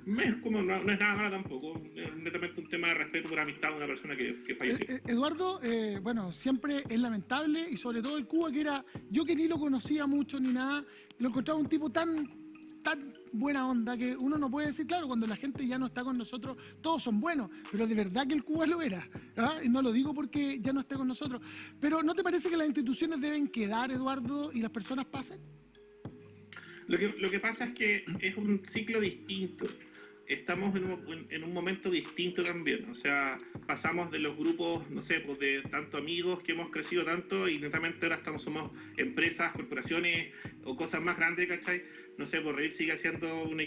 no 0.06 0.22
es, 0.22 0.34
como, 0.36 0.62
no, 0.62 0.76
es 0.76 0.98
nada 0.98 1.14
malo 1.14 1.30
tampoco, 1.30 1.80
es 1.94 2.16
netamente 2.16 2.60
un 2.60 2.68
tema 2.68 2.88
de 2.88 2.94
respeto 2.94 3.28
por 3.28 3.38
amistad 3.38 3.70
de 3.70 3.76
una 3.76 3.86
persona 3.86 4.16
que, 4.16 4.40
que 4.42 4.54
falleció. 4.54 4.86
Eh, 4.86 4.98
eh, 4.98 5.00
Eduardo, 5.12 5.60
eh, 5.62 5.98
bueno, 6.02 6.32
siempre 6.32 6.82
es 6.88 6.98
lamentable 6.98 7.64
y 7.70 7.76
sobre 7.76 8.02
todo 8.02 8.16
el 8.16 8.26
Cuba 8.26 8.50
que 8.50 8.60
era, 8.62 8.84
yo 9.10 9.24
que 9.24 9.36
ni 9.36 9.48
lo 9.48 9.58
conocía 9.58 10.06
mucho 10.06 10.40
ni 10.40 10.52
nada, 10.52 10.84
lo 11.18 11.28
encontraba 11.28 11.60
un 11.60 11.68
tipo 11.68 11.90
tan 11.90 12.39
tan 12.82 13.14
buena 13.32 13.68
onda 13.68 13.96
que 13.96 14.16
uno 14.16 14.38
no 14.38 14.50
puede 14.50 14.68
decir, 14.68 14.86
claro, 14.86 15.06
cuando 15.06 15.26
la 15.26 15.36
gente 15.36 15.66
ya 15.66 15.78
no 15.78 15.86
está 15.86 16.02
con 16.02 16.16
nosotros, 16.16 16.56
todos 16.80 17.02
son 17.02 17.20
buenos, 17.20 17.50
pero 17.70 17.86
de 17.86 17.94
verdad 17.94 18.26
que 18.26 18.34
el 18.34 18.44
Cuba 18.44 18.66
lo 18.66 18.82
era. 18.82 19.08
¿ah? 19.36 19.58
Y 19.62 19.68
no 19.68 19.82
lo 19.82 19.92
digo 19.92 20.14
porque 20.14 20.58
ya 20.60 20.72
no 20.72 20.80
esté 20.80 20.96
con 20.96 21.08
nosotros. 21.08 21.40
Pero 21.80 22.02
¿no 22.02 22.14
te 22.14 22.22
parece 22.22 22.50
que 22.50 22.56
las 22.56 22.66
instituciones 22.66 23.20
deben 23.20 23.48
quedar, 23.48 23.90
Eduardo, 23.90 24.50
y 24.52 24.60
las 24.60 24.70
personas 24.70 25.06
pasen? 25.06 25.40
Lo 26.88 26.98
que, 26.98 27.14
lo 27.18 27.30
que 27.30 27.38
pasa 27.38 27.64
es 27.66 27.72
que 27.72 28.04
es 28.20 28.36
un 28.36 28.62
ciclo 28.66 29.00
distinto. 29.00 29.66
Estamos 30.30 30.76
en 30.76 30.84
un, 30.84 31.26
en 31.28 31.42
un 31.42 31.52
momento 31.52 31.90
distinto 31.90 32.44
también. 32.44 32.88
O 32.88 32.94
sea, 32.94 33.36
pasamos 33.66 34.12
de 34.12 34.20
los 34.20 34.36
grupos, 34.36 34.88
no 34.88 35.02
sé, 35.02 35.18
pues 35.18 35.40
de 35.40 35.60
tanto 35.62 35.98
amigos 35.98 36.40
que 36.44 36.52
hemos 36.52 36.70
crecido 36.70 37.04
tanto 37.04 37.48
y 37.48 37.58
netamente 37.58 38.06
ahora 38.06 38.16
estamos, 38.16 38.40
somos 38.40 38.70
empresas, 38.96 39.52
corporaciones 39.52 40.32
o 40.62 40.76
cosas 40.76 41.02
más 41.02 41.16
grandes, 41.16 41.48
¿cachai? 41.48 41.82
No 42.16 42.26
sé, 42.26 42.40
por 42.40 42.54
Reír 42.54 42.70
sigue 42.70 42.96
siendo 42.96 43.42
una, 43.42 43.64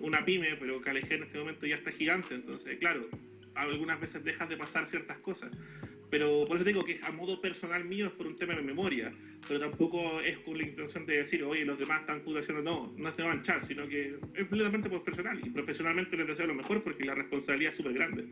una, 0.00 0.24
pyme, 0.24 0.56
pero 0.58 0.80
Calejé 0.80 1.16
en 1.16 1.24
este 1.24 1.38
momento 1.40 1.66
ya 1.66 1.76
está 1.76 1.92
gigante. 1.92 2.36
Entonces, 2.36 2.78
claro, 2.78 3.06
algunas 3.54 4.00
veces 4.00 4.24
dejas 4.24 4.48
de 4.48 4.56
pasar 4.56 4.88
ciertas 4.88 5.18
cosas. 5.18 5.50
Pero 6.10 6.44
por 6.46 6.56
eso 6.56 6.64
digo 6.64 6.82
que 6.82 7.00
a 7.02 7.10
modo 7.12 7.40
personal 7.40 7.84
mío 7.84 8.06
es 8.06 8.12
por 8.12 8.26
un 8.26 8.36
tema 8.36 8.54
de 8.54 8.62
memoria, 8.62 9.12
pero 9.46 9.60
tampoco 9.60 10.20
es 10.20 10.38
con 10.38 10.56
la 10.56 10.64
intención 10.64 11.04
de 11.04 11.18
decir, 11.18 11.42
oye, 11.42 11.64
los 11.64 11.78
demás 11.78 12.00
están 12.00 12.22
haciendo, 12.36 12.62
no, 12.62 12.92
no 12.96 13.08
es 13.08 13.16
de 13.16 13.24
manchar, 13.24 13.62
sino 13.62 13.86
que 13.86 14.10
es 14.10 14.46
completamente 14.48 14.88
por 14.88 15.02
personal 15.02 15.38
y 15.44 15.50
profesionalmente 15.50 16.16
les 16.16 16.26
deseo 16.26 16.46
lo 16.46 16.54
mejor 16.54 16.82
porque 16.82 17.04
la 17.04 17.14
responsabilidad 17.14 17.70
es 17.70 17.76
súper 17.76 17.92
grande. 17.92 18.28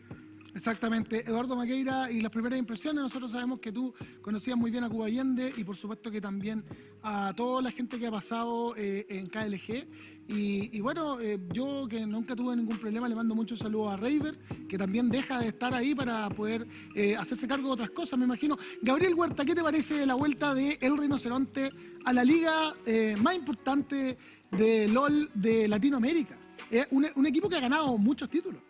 Exactamente. 0.56 1.20
Eduardo 1.28 1.54
Maqueira, 1.54 2.10
y 2.10 2.22
las 2.22 2.32
primeras 2.32 2.58
impresiones, 2.58 3.02
nosotros 3.02 3.30
sabemos 3.30 3.58
que 3.58 3.70
tú 3.70 3.94
conocías 4.22 4.56
muy 4.56 4.70
bien 4.70 4.84
a 4.84 4.88
Cuba 4.88 5.04
Allende 5.04 5.52
y 5.54 5.64
por 5.64 5.76
supuesto 5.76 6.10
que 6.10 6.18
también 6.18 6.64
a 7.02 7.34
toda 7.36 7.60
la 7.60 7.70
gente 7.70 7.98
que 7.98 8.06
ha 8.06 8.10
pasado 8.10 8.74
eh, 8.74 9.04
en 9.10 9.26
KLG. 9.26 9.86
Y, 10.28 10.80
bueno, 10.80 11.20
eh, 11.20 11.38
yo 11.52 11.86
que 11.88 12.04
nunca 12.04 12.34
tuve 12.34 12.56
ningún 12.56 12.76
problema, 12.78 13.08
le 13.08 13.14
mando 13.14 13.34
muchos 13.34 13.60
saludos 13.60 13.92
a 13.92 13.96
Raver, 13.96 14.36
que 14.68 14.76
también 14.76 15.08
deja 15.08 15.38
de 15.38 15.48
estar 15.48 15.72
ahí 15.72 15.94
para 15.94 16.28
poder 16.30 16.66
eh, 16.94 17.14
hacerse 17.16 17.46
cargo 17.46 17.68
de 17.68 17.74
otras 17.74 17.90
cosas, 17.90 18.18
me 18.18 18.24
imagino. 18.24 18.58
Gabriel 18.82 19.14
Huerta, 19.14 19.44
¿qué 19.44 19.54
te 19.54 19.62
parece 19.62 20.04
la 20.04 20.14
vuelta 20.14 20.52
de 20.52 20.78
El 20.80 20.98
Rinoceronte 20.98 21.70
a 22.04 22.12
la 22.12 22.24
liga 22.24 22.74
más 23.20 23.36
importante 23.36 24.18
de 24.50 24.88
LOL 24.88 25.30
de 25.34 25.68
Latinoamérica? 25.68 26.36
Un, 26.90 27.06
un 27.14 27.26
equipo 27.26 27.48
que 27.48 27.56
ha 27.56 27.60
ganado 27.60 27.96
muchos 27.96 28.28
títulos. 28.28 28.60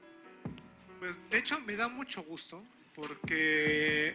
Pues 0.99 1.19
de 1.31 1.39
hecho 1.39 1.59
me 1.61 1.77
da 1.77 1.89
mucho 1.89 2.23
gusto 2.25 2.59
porque 2.95 4.15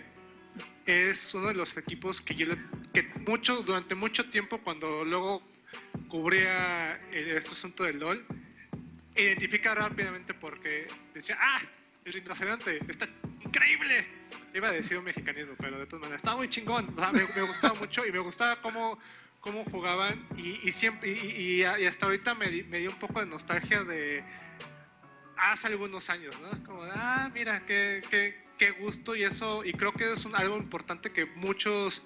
es 0.86 1.34
uno 1.34 1.48
de 1.48 1.54
los 1.54 1.78
equipos 1.78 2.22
que 2.22 2.36
yo 2.36 2.48
que 2.94 3.04
mucho 3.26 3.62
durante 3.64 3.96
mucho 3.96 4.30
tiempo 4.30 4.60
cuando 4.64 5.04
luego 5.06 5.44
cubría 6.08 7.00
este 7.12 7.52
asunto 7.52 7.84
del 7.84 8.00
LOL 8.00 8.26
identifica 9.16 9.76
rápidamente 9.76 10.34
porque 10.34 10.88
decía 11.14 11.38
ah 11.40 11.62
el 12.06 12.14
rinoceronte 12.14 12.80
está 12.88 13.08
increíble 13.46 14.08
iba 14.54 14.68
a 14.68 14.72
decir 14.72 14.98
un 14.98 15.06
mexicanismo 15.06 15.54
pero 15.58 15.80
de 15.80 15.86
todas 15.86 16.02
maneras 16.02 16.20
estaba 16.20 16.38
muy 16.38 16.50
chingón. 16.50 16.94
Me, 17.14 17.42
gustaba 17.44 17.74
mucho 17.76 18.06
y 18.06 18.12
me 18.12 18.20
gustaba 18.20 18.62
cómo 18.62 18.98
cómo 19.40 19.64
jugaban 19.66 20.28
y, 20.38 20.72
siempre 20.72 21.10
y, 21.12 21.64
hasta 21.64 22.06
ahorita 22.06 22.36
me, 22.36 22.50
dio 22.50 22.92
un 22.92 23.00
poco 23.00 23.20
de 23.20 23.26
nostalgia 23.26 23.84
de 23.84 24.24
hace 25.36 25.68
algunos 25.68 26.12
años, 26.12 26.40
¿no? 26.42 26.52
Es 26.52 26.60
como, 26.60 26.84
ah, 26.84 27.32
mira, 27.34 27.60
qué, 27.66 28.04
qué, 28.12 28.40
qué 28.60 28.70
gusto 28.70 29.16
y 29.16 29.24
eso, 29.24 29.66
y 29.66 29.74
creo 29.74 29.92
que 29.94 30.12
es 30.12 30.28
algo 30.28 30.58
importante 30.58 31.12
que 31.12 31.26
muchos 31.26 32.06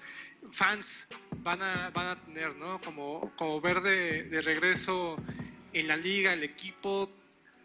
fans 0.52 1.08
van 1.38 1.62
a, 1.62 1.90
van 1.92 2.08
a 2.08 2.16
tener, 2.16 2.56
¿no? 2.56 2.80
Como, 2.82 3.32
como 3.36 3.62
ver 3.62 3.82
de, 3.82 4.24
de 4.24 4.42
regreso 4.42 5.16
en 5.74 5.88
la 5.88 5.98
liga, 5.98 6.34
el 6.34 6.44
equipo, 6.44 7.10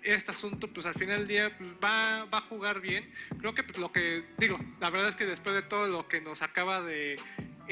este 0.02 0.30
asunto, 0.30 0.68
pues 0.68 0.86
al 0.86 0.94
final 0.94 1.18
del 1.18 1.28
día 1.28 1.56
pues, 1.56 1.70
va, 1.82 2.24
va 2.24 2.38
a 2.38 2.42
jugar 2.42 2.80
bien. 2.80 3.06
Creo 3.38 3.52
que 3.52 3.62
pues, 3.62 3.78
lo 3.78 3.92
que 3.92 4.24
digo, 4.38 4.58
la 4.80 4.90
verdad 4.90 5.08
es 5.08 5.16
que 5.16 5.26
después 5.26 5.54
de 5.54 5.62
todo 5.62 5.86
lo 5.86 6.08
que 6.08 6.20
nos 6.20 6.42
acaba 6.42 6.80
de 6.82 7.16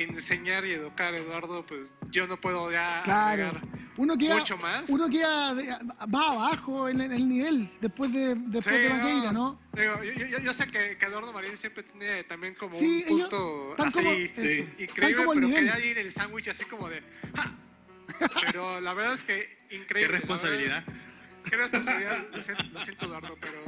enseñar 0.02 0.64
y 0.64 0.73
educar 0.73 1.14
Eduardo, 1.14 1.64
pues 1.67 1.95
yo 2.11 2.26
no 2.26 2.40
puedo 2.40 2.71
ya 2.71 3.02
Claro. 3.05 3.49
agregar 3.49 3.61
Uno 3.97 4.17
queda, 4.17 4.37
mucho 4.38 4.57
más. 4.59 4.88
uno 4.88 5.09
queda 5.09 5.55
de- 5.55 5.69
va 6.14 6.31
abajo 6.33 6.88
en, 6.88 7.00
el 7.00 7.28
nivel 7.28 7.69
después 7.81 8.12
de, 8.12 8.35
después 8.37 8.64
Sí, 8.76 8.83
de 8.83 9.33
¿no? 9.33 9.59
Digo, 9.73 10.02
yo, 10.05 10.26
yo- 10.26 10.38
yo 10.38 10.52
sé 10.52 10.67
que, 10.69 10.97
que 10.97 11.07
Eduardo 11.07 11.33
Marín 11.33 11.57
siempre 11.59 11.83
tiene 11.83 12.23
también 12.25 12.55
como 12.55 12.73
Sí, 12.78 13.05
un 13.09 13.17
ellos 13.19 13.28
punto 13.31 13.75
así 13.83 13.93
como- 13.99 14.11
sí, 14.14 14.23
eso, 14.37 14.83
increíble, 14.83 15.17
pero 15.17 15.35
nivel. 15.35 15.55
quería 15.73 15.78
ir 15.87 15.99
el 15.99 16.11
sándwich 16.12 16.49
así 16.49 16.64
como 16.64 16.88
de 16.88 17.00
¡ja! 17.37 17.52
Pero 18.47 18.81
la 18.81 18.95
verdad 18.95 19.14
es 19.14 19.25
que 19.25 19.57
increíble. 19.71 20.12
Qué 20.14 20.19
responsabilidad. 20.19 20.85
verdad, 20.87 21.02
qué 21.50 21.57
responsabilidad. 21.57 22.19
Lo 22.35 22.43
siento, 22.43 22.64
lo 22.73 22.81
siento, 22.81 23.07
Eduardo, 23.07 23.37
pero 23.40 23.59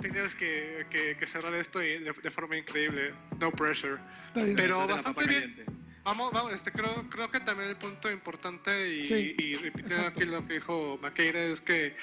tienes 0.00 0.34
que, 0.34 0.86
que- 0.90 1.16
que 1.16 1.26
cerrar 1.26 1.54
esto 1.54 1.82
y 1.82 1.98
de, 1.98 2.12
de 2.12 2.30
forma 2.30 2.56
increíble. 2.56 3.12
No 3.38 3.50
pressure. 3.52 3.98
Bien. 4.34 4.54
Pero 4.56 4.86
bastante 4.86 5.26
bien. 5.26 5.40
caliente. 5.52 5.64
Vamos, 6.04 6.32
vamos, 6.32 6.52
este, 6.54 6.72
creo, 6.72 7.04
creo 7.10 7.30
que 7.30 7.40
también 7.40 7.68
el 7.68 7.76
punto 7.76 8.10
importante 8.10 8.88
y, 8.94 9.04
Sí, 9.04 9.34
y 9.38 9.54
repitiendo 9.56 9.96
exacto. 9.96 10.20
aquí 10.20 10.24
lo 10.30 10.46
que 10.46 10.54
dijo 10.54 10.98
Maqueira 11.02 11.40
es 11.42 11.60
que 11.60 11.94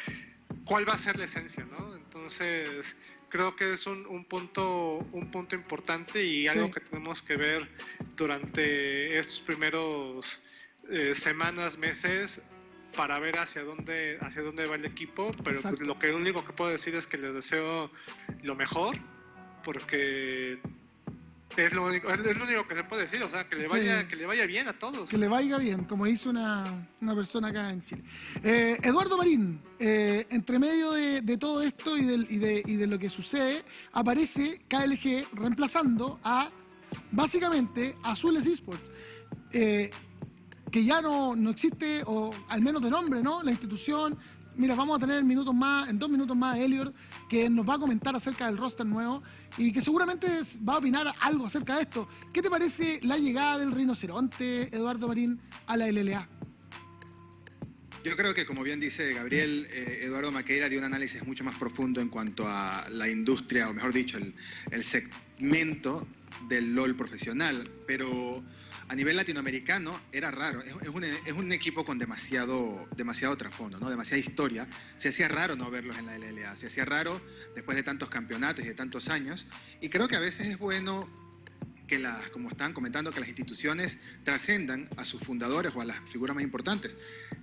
cuál 0.63 0.87
va 0.87 0.93
a 0.93 0.97
ser 0.97 1.17
la 1.17 1.25
esencia, 1.25 1.65
¿no? 1.65 1.95
Entonces 1.95 2.99
creo 3.29 3.55
que 3.55 3.73
es 3.73 3.87
un, 3.87 4.05
un 4.05 4.23
punto 4.25 4.99
un 5.13 5.31
punto 5.31 5.55
importante 5.55 6.23
y 6.23 6.47
algo 6.47 6.67
Sí. 6.67 6.73
que 6.73 6.79
tenemos 6.81 7.21
que 7.23 7.35
ver 7.35 7.67
durante 8.15 9.17
estos 9.17 9.39
primeros 9.41 10.43
eh, 10.89 11.15
semanas, 11.15 11.77
meses 11.77 12.45
para 12.95 13.19
ver 13.19 13.37
hacia 13.39 13.63
dónde 13.63 14.17
hacia 14.21 14.41
dónde 14.41 14.65
va 14.67 14.75
el 14.75 14.85
equipo, 14.85 15.27
pero 15.31 15.43
pues, 15.43 15.57
Exacto. 15.57 15.83
lo 15.83 15.99
que 15.99 16.11
único 16.13 16.43
que 16.45 16.53
puedo 16.53 16.71
decir 16.71 16.95
es 16.95 17.07
que 17.07 17.17
les 17.17 17.33
deseo 17.33 17.91
lo 18.43 18.55
mejor 18.55 18.97
porque 19.63 20.59
es 21.57 21.73
lo 21.73 21.85
único, 21.85 22.09
es, 22.11 22.19
lo 22.37 22.43
único 22.45 22.67
que 22.67 22.75
se 22.75 22.83
puede 22.83 23.03
decir, 23.03 23.23
o 23.23 23.29
sea, 23.29 23.47
que 23.47 23.55
le 23.55 23.65
Sí. 23.65 23.71
vaya, 23.71 24.07
que 24.07 24.15
le 24.17 24.25
vaya 24.25 24.45
bien 24.45 24.67
a 24.67 24.73
todos. 24.73 25.09
Que 25.09 25.17
le 25.17 25.27
vaya 25.29 25.57
bien, 25.57 25.85
como 25.85 26.05
hizo 26.05 26.29
una, 26.29 26.65
una 26.99 27.15
persona 27.15 27.47
acá 27.47 27.69
en 27.69 27.83
Chile. 27.85 28.03
Eh, 28.43 28.77
Eduardo 28.83 29.17
Marín, 29.17 29.61
eh, 29.79 30.25
entre 30.31 30.59
medio 30.59 30.91
de, 30.91 31.21
de 31.21 31.37
todo 31.37 31.61
esto 31.63 31.97
y, 31.97 32.03
del- 32.05 32.27
y 32.29 32.37
de, 32.39 32.61
y 32.65 32.75
de 32.75 32.87
lo 32.87 32.99
que 32.99 33.07
sucede, 33.07 33.63
aparece 33.93 34.63
KLG 34.67 35.27
reemplazando 35.33 36.19
a, 36.23 36.49
básicamente, 37.11 37.93
Azules 38.03 38.45
Esports, 38.45 38.91
eh, 39.53 39.89
que 40.75 40.83
ya 40.83 40.99
no, 40.99 41.37
no 41.37 41.51
existe, 41.51 42.01
o 42.05 42.35
al 42.49 42.61
menos 42.61 42.81
de 42.81 42.89
nombre, 42.89 43.23
¿no? 43.23 43.41
La 43.41 43.51
institución. 43.51 44.13
Mira, 44.57 44.75
vamos 44.75 44.97
a 44.97 44.99
tener 44.99 45.19
en 45.19 45.25
minutos 45.25 45.55
más, 45.55 45.87
en 45.87 45.97
dos 45.97 46.09
minutos 46.09 46.35
más 46.35 46.57
a 46.57 46.59
Elior, 46.59 46.91
que 47.29 47.49
nos 47.49 47.65
va 47.65 47.75
a 47.75 47.79
comentar 47.79 48.13
acerca 48.13 48.47
del 48.47 48.57
roster 48.57 48.85
nuevo 48.85 49.21
y 49.57 49.71
que 49.71 49.79
seguramente 49.79 50.27
va 50.67 50.73
a 50.73 50.77
opinar 50.79 51.15
algo 51.21 51.45
acerca 51.45 51.77
de 51.77 51.83
esto. 51.83 52.09
¿Qué 52.33 52.41
te 52.41 52.49
parece 52.49 52.99
la 53.03 53.15
llegada 53.15 53.59
del 53.59 53.71
rinoceronte, 53.71 54.63
Eduardo 54.75 55.07
Marín, 55.07 55.39
a 55.67 55.77
la 55.77 55.89
LLA? 55.89 56.27
Yo 58.03 58.17
creo 58.17 58.33
que, 58.33 58.45
como 58.45 58.61
bien 58.61 58.81
dice 58.81 59.13
Gabriel, 59.13 59.69
eh, 59.71 59.99
Eduardo 60.03 60.33
Maqueira 60.33 60.67
dio 60.67 60.79
un 60.79 60.85
análisis 60.85 61.25
mucho 61.25 61.45
más 61.45 61.55
profundo 61.55 62.01
en 62.01 62.09
cuanto 62.09 62.43
a 62.49 62.85
la 62.89 63.07
industria, 63.07 63.69
o 63.69 63.73
mejor 63.73 63.93
dicho, 63.93 64.17
el, 64.17 64.33
el 64.71 64.83
segmento 64.83 66.05
del 66.49 66.75
LOL 66.75 66.97
profesional. 66.97 67.63
Pero 67.87 68.41
a 68.87 68.95
nivel 68.95 69.17
latinoamericano 69.17 69.99
era 70.11 70.31
raro. 70.31 70.61
Es, 70.61 70.87
un, 70.89 71.03
un 71.37 71.51
equipo 71.51 71.83
con 71.83 71.97
demasiado, 71.97 72.87
demasiado 72.95 73.35
trasfondo, 73.35 73.79
¿no? 73.79 73.89
demasiada 73.89 74.19
historia. 74.19 74.67
Se 74.97 75.09
hacía 75.09 75.27
raro 75.27 75.55
no 75.55 75.71
verlos 75.71 75.97
en 75.97 76.05
la 76.05 76.17
LLA. 76.17 76.55
Se 76.55 76.67
hacía 76.67 76.85
raro 76.85 77.19
después 77.55 77.75
de 77.75 77.83
tantos 77.83 78.09
campeonatos 78.09 78.63
y 78.63 78.67
de 78.67 78.75
tantos 78.75 79.09
años. 79.09 79.45
Y 79.81 79.89
creo 79.89 80.07
que 80.07 80.15
a 80.15 80.19
veces 80.19 80.47
es 80.47 80.59
bueno 80.59 81.05
que 81.87 81.99
las, 81.99 82.29
como 82.29 82.49
están 82.49 82.73
comentando, 82.73 83.11
que 83.11 83.19
las 83.19 83.29
instituciones 83.29 83.97
trascendan 84.23 84.89
a 84.97 85.05
sus 85.05 85.21
fundadores 85.21 85.71
o 85.75 85.81
a 85.81 85.85
las 85.85 85.99
figuras 86.11 86.35
más 86.35 86.43
importantes. 86.43 86.95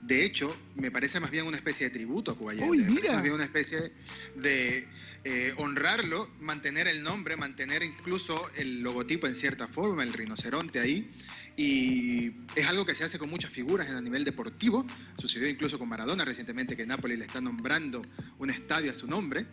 De 0.03 0.25
hecho, 0.25 0.55
me 0.75 0.91
parece 0.91 1.21
más 1.21 1.31
bien 1.31 1.47
una 1.47 1.57
especie 1.57 1.89
de 1.89 1.95
tributo 1.95 2.33
a 2.33 2.37
Cuba 2.37 2.53
Allende. 2.53 2.71
Uy, 2.71 2.79
Me 2.79 2.95
parece 2.95 3.13
más 3.15 3.23
bien 3.23 3.35
una 3.35 3.45
especie 3.45 3.93
de 4.37 4.89
eh, 5.25 5.55
honrarlo, 5.59 6.29
mantener 6.41 6.89
el 6.89 7.03
nombre, 7.03 7.37
mantener 7.37 7.85
incluso 7.85 8.51
el 8.57 8.81
logotipo 8.81 9.29
en 9.29 9.35
cierta 9.35 9.69
forma, 9.69 10.03
el 10.03 10.13
rinoceronte 10.13 10.81
ahí. 10.81 11.09
Y 11.57 12.33
es 12.57 12.67
algo 12.67 12.85
que 12.85 12.95
se 12.95 13.05
hace 13.05 13.19
con 13.19 13.31
muchas 13.31 13.51
figuras 13.51 13.89
a 13.91 14.01
nivel 14.01 14.25
deportivo. 14.25 14.85
Sucedió 15.19 15.49
incluso 15.49 15.79
con 15.79 15.89
Maradona 15.89 16.25
recientemente, 16.25 16.77
que 16.77 16.87
Napoli 16.87 17.17
le 17.17 17.25
está 17.25 17.41
nombrando 17.41 18.03
un 18.39 18.51
estadio 18.51 18.91
a 18.91 18.95
su 18.95 19.07
nombre. 19.07 19.45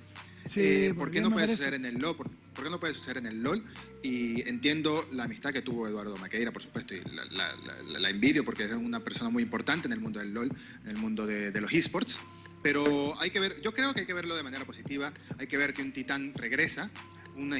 Sí, 0.51 0.61
Eh, 0.61 0.87
por 0.89 1.05
¿Por 1.05 1.11
qué 1.11 1.21
no 1.21 1.29
puede 1.31 1.45
parece. 1.45 1.57
suceder 1.57 1.73
en 1.75 1.85
el 1.85 1.95
LOL? 2.01 2.15
¿Por, 2.15 2.27
por 2.29 2.63
qué 2.63 2.69
no 2.71 2.79
puede 2.79 2.93
suceder 2.93 3.17
en 3.17 3.27
el 3.27 3.43
LOL? 3.43 3.63
Y 4.01 4.41
entiendo 4.49 5.05
la 5.11 5.25
amistad 5.25 5.53
que 5.53 5.61
tuvo 5.61 5.87
Eduardo 5.87 6.17
Maqueira, 6.17 6.51
por 6.51 6.63
supuesto, 6.63 6.95
y 6.95 7.01
la, 7.13 7.23
la- 7.31 7.55
la- 7.93 7.99
la 7.99 8.09
envidio 8.09 8.43
porque 8.43 8.63
es 8.65 8.73
una 8.73 8.99
persona 8.99 9.29
muy 9.29 9.43
importante 9.43 9.85
en 9.87 9.93
el 9.93 9.99
mundo 9.99 10.19
del 10.19 10.33
LOL, 10.33 10.51
en 10.83 10.89
el 10.89 10.97
mundo 10.97 11.25
de, 11.27 11.51
de 11.51 11.61
los 11.61 11.71
esports. 11.71 12.19
Pero 12.63 13.13
hay 13.21 13.29
que 13.29 13.39
ver, 13.39 13.61
yo 13.61 13.73
creo 13.73 13.93
que 13.93 14.01
hay 14.01 14.05
que 14.05 14.13
verlo 14.13 14.35
de 14.35 14.43
manera 14.43 14.65
positiva. 14.65 15.13
Hay 15.37 15.45
que 15.47 15.55
ver 15.57 15.73
que 15.73 15.81
un 15.83 15.91
titán 15.93 16.33
regresa, 16.35 16.89
una 17.37 17.57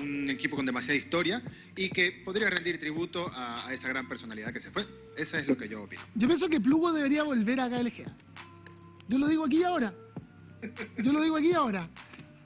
un 0.00 0.30
equipo 0.30 0.56
con 0.56 0.64
demasiada 0.64 0.94
historia 0.96 1.42
y 1.76 1.90
que 1.90 2.10
podría 2.24 2.48
rendir 2.48 2.78
tributo 2.78 3.26
a, 3.34 3.66
a 3.68 3.74
esa 3.74 3.88
gran 3.88 4.08
personalidad 4.08 4.50
que 4.52 4.60
se 4.60 4.70
fue. 4.70 4.86
Eso 5.18 5.36
es 5.36 5.46
lo 5.46 5.58
que 5.58 5.68
yo 5.68 5.82
opino. 5.82 6.00
Yo 6.14 6.26
pienso 6.28 6.48
que 6.48 6.58
Plugo 6.60 6.90
debería 6.92 7.22
volver 7.24 7.60
a 7.60 7.68
KLG. 7.68 8.04
Yo 9.08 9.18
lo 9.18 9.26
digo 9.28 9.44
aquí 9.44 9.58
y 9.58 9.64
ahora. 9.64 9.92
Yo 11.02 11.12
lo 11.12 11.20
digo 11.20 11.36
aquí 11.36 11.48
y 11.48 11.52
ahora. 11.52 11.90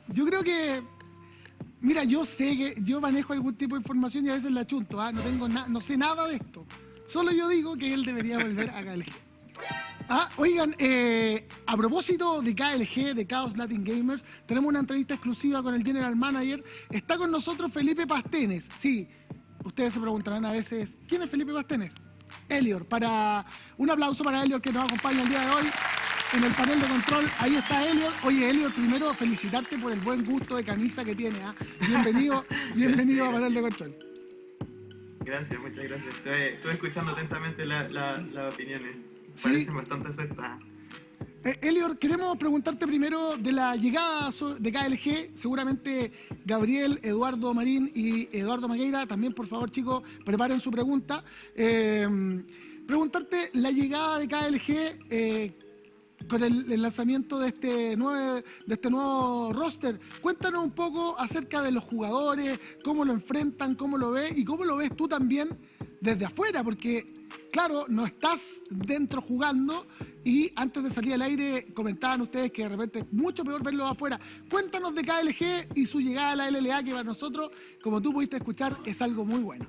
Yo 0.09 0.25
creo 0.27 0.43
que. 0.43 0.83
Mira, 1.81 2.05
yo 2.05 2.25
sé 2.25 2.57
que 2.57 2.75
yo 2.83 3.01
manejo 3.01 3.35
algún 3.35 3.55
tipo 3.57 3.77
de 3.77 3.81
información 3.83 4.25
y 4.27 4.31
a 4.31 4.35
veces 4.35 4.51
la 4.53 4.67
chunto, 4.67 5.01
¿ah? 5.01 5.13
no 5.13 5.21
tengo 5.21 5.49
na- 5.49 5.69
no 5.69 5.81
sé 5.83 5.97
nada 5.99 6.27
de 6.27 6.37
esto. 6.37 6.65
Solo 7.07 7.31
yo 7.31 7.47
digo 7.49 7.77
que 7.77 7.93
él 7.93 8.05
debería 8.07 8.39
volver 8.39 8.71
a 8.71 8.79
KLG. 8.83 9.13
Ah, 10.09 10.29
oigan, 10.37 10.75
eh, 10.79 11.47
a 11.67 11.77
propósito 11.77 12.41
de 12.41 12.55
KLG, 12.55 13.15
de 13.15 13.27
Chaos 13.27 13.57
Latin 13.57 13.85
Gamers, 13.85 14.25
tenemos 14.47 14.69
una 14.71 14.81
entrevista 14.81 15.15
exclusiva 15.15 15.63
con 15.63 15.75
el 15.75 15.85
General 15.85 16.15
Manager. 16.17 16.63
Está 16.91 17.19
con 17.19 17.31
nosotros 17.31 17.71
Felipe 17.73 18.07
Pastenes. 18.07 18.69
Sí, 18.79 19.07
ustedes 19.65 19.93
se 19.95 20.01
preguntarán 20.01 20.45
a 20.47 20.53
veces, 20.53 20.97
¿quién 21.07 21.23
es 21.23 21.31
Felipe 21.31 21.53
Pastenes? 21.53 21.93
Elior, 22.49 22.87
para 22.87 23.45
un 23.79 23.91
aplauso 23.91 24.23
para 24.25 24.43
Elior 24.43 24.61
que 24.61 24.73
nos 24.73 24.87
acompaña 24.87 25.23
el 25.23 25.29
día 25.29 25.41
de 25.41 25.51
hoy 25.51 25.65
en 26.37 26.45
el 26.45 26.53
panel 26.53 26.81
de 26.81 26.87
control. 26.89 27.25
Ahí 27.39 27.57
está 27.57 27.89
Elior. 27.89 28.13
Oye, 28.25 28.51
Elior, 28.51 28.73
primero 28.73 29.13
felicitarte 29.15 29.79
por 29.79 29.93
el 29.93 30.01
buen 30.01 30.25
gusto 30.25 30.57
de 30.57 30.65
camisa 30.65 31.05
que 31.05 31.15
tiene. 31.15 31.39
¿ah? 31.43 31.55
Bienvenido, 31.87 32.45
bienvenido 32.75 33.27
a 33.27 33.33
panel 33.33 33.55
de 33.55 33.61
control. 33.63 33.97
Gracias, 35.21 35.61
muchas 35.61 35.85
gracias. 35.85 36.15
Estuve, 36.17 36.55
estuve 36.55 36.73
escuchando 36.73 37.13
atentamente 37.13 37.65
la- 37.65 37.89
la- 37.89 38.19
las 38.33 38.55
opiniones. 38.55 38.97
Sí. 39.35 39.45
Parecen 39.49 39.77
bastante 39.77 40.09
acertadas. 40.09 40.63
Eh, 41.45 41.59
Elior, 41.63 41.99
queremos 41.99 42.37
preguntarte 42.39 42.87
primero 42.87 43.37
de 43.37 43.53
la 43.53 43.77
llegada 43.77 44.31
de 44.59 44.73
KLG. 44.73 45.39
Seguramente 45.39 46.13
Gabriel, 46.45 46.99
Eduardo 47.03 47.53
Marín 47.53 47.91
y 47.95 48.29
Eduardo 48.37 48.67
Magueira, 48.69 49.07
también 49.07 49.33
por 49.33 49.47
favor 49.47 49.71
chicos, 49.71 50.03
preparen 50.25 50.61
su 50.61 50.71
pregunta. 50.71 51.23
Eh, 51.55 52.43
preguntarte 52.87 53.49
la 53.55 53.71
llegada 53.71 54.19
de 54.19 54.29
KLG 54.29 54.99
eh, 55.11 55.53
con 56.29 56.43
el, 56.43 56.81
lanzamiento 56.81 57.39
de 57.39 57.49
este, 57.49 57.97
nuevo, 57.97 58.43
de 58.67 58.75
este 58.75 58.91
nuevo 58.91 59.53
roster. 59.53 59.99
Cuéntanos 60.21 60.65
un 60.65 60.73
poco 60.73 61.19
acerca 61.19 61.63
de 61.63 61.73
los 61.73 61.85
jugadores, 61.85 62.59
cómo 62.85 63.05
lo 63.05 63.13
enfrentan, 63.13 63.75
cómo 63.75 63.99
lo 63.99 64.13
ves 64.13 64.37
y 64.37 64.45
cómo 64.45 64.65
lo 64.65 64.77
ves 64.77 64.95
tú 64.97 65.09
también 65.09 65.49
desde 66.01 66.27
afuera, 66.27 66.63
porque 66.63 67.07
claro, 67.51 67.87
no 67.89 68.05
estás 68.05 68.61
dentro 68.71 69.23
jugando 69.23 69.87
y 70.23 70.53
antes 70.57 70.83
de 70.83 70.91
salir 70.91 71.15
al 71.15 71.23
aire 71.23 71.67
comentaban 71.73 72.21
ustedes 72.21 72.51
que 72.51 72.65
de 72.65 72.69
repente 72.69 72.99
es 73.01 73.13
mucho 73.13 73.45
peor 73.45 73.63
verlo 73.63 73.87
afuera. 73.87 74.19
Cuéntanos 74.51 74.95
de 74.95 75.03
KLG 75.03 75.75
y 75.75 75.87
su 75.87 76.01
llegada 76.01 76.33
a 76.33 76.37
la 76.37 76.51
LLA, 76.51 76.83
que 76.83 76.91
para 76.91 77.05
nosotros, 77.05 77.53
como 77.83 78.03
tú 78.03 78.13
pudiste 78.13 78.37
escuchar, 78.37 78.77
es 78.85 79.01
algo 79.01 79.25
muy 79.25 79.41
bueno. 79.41 79.67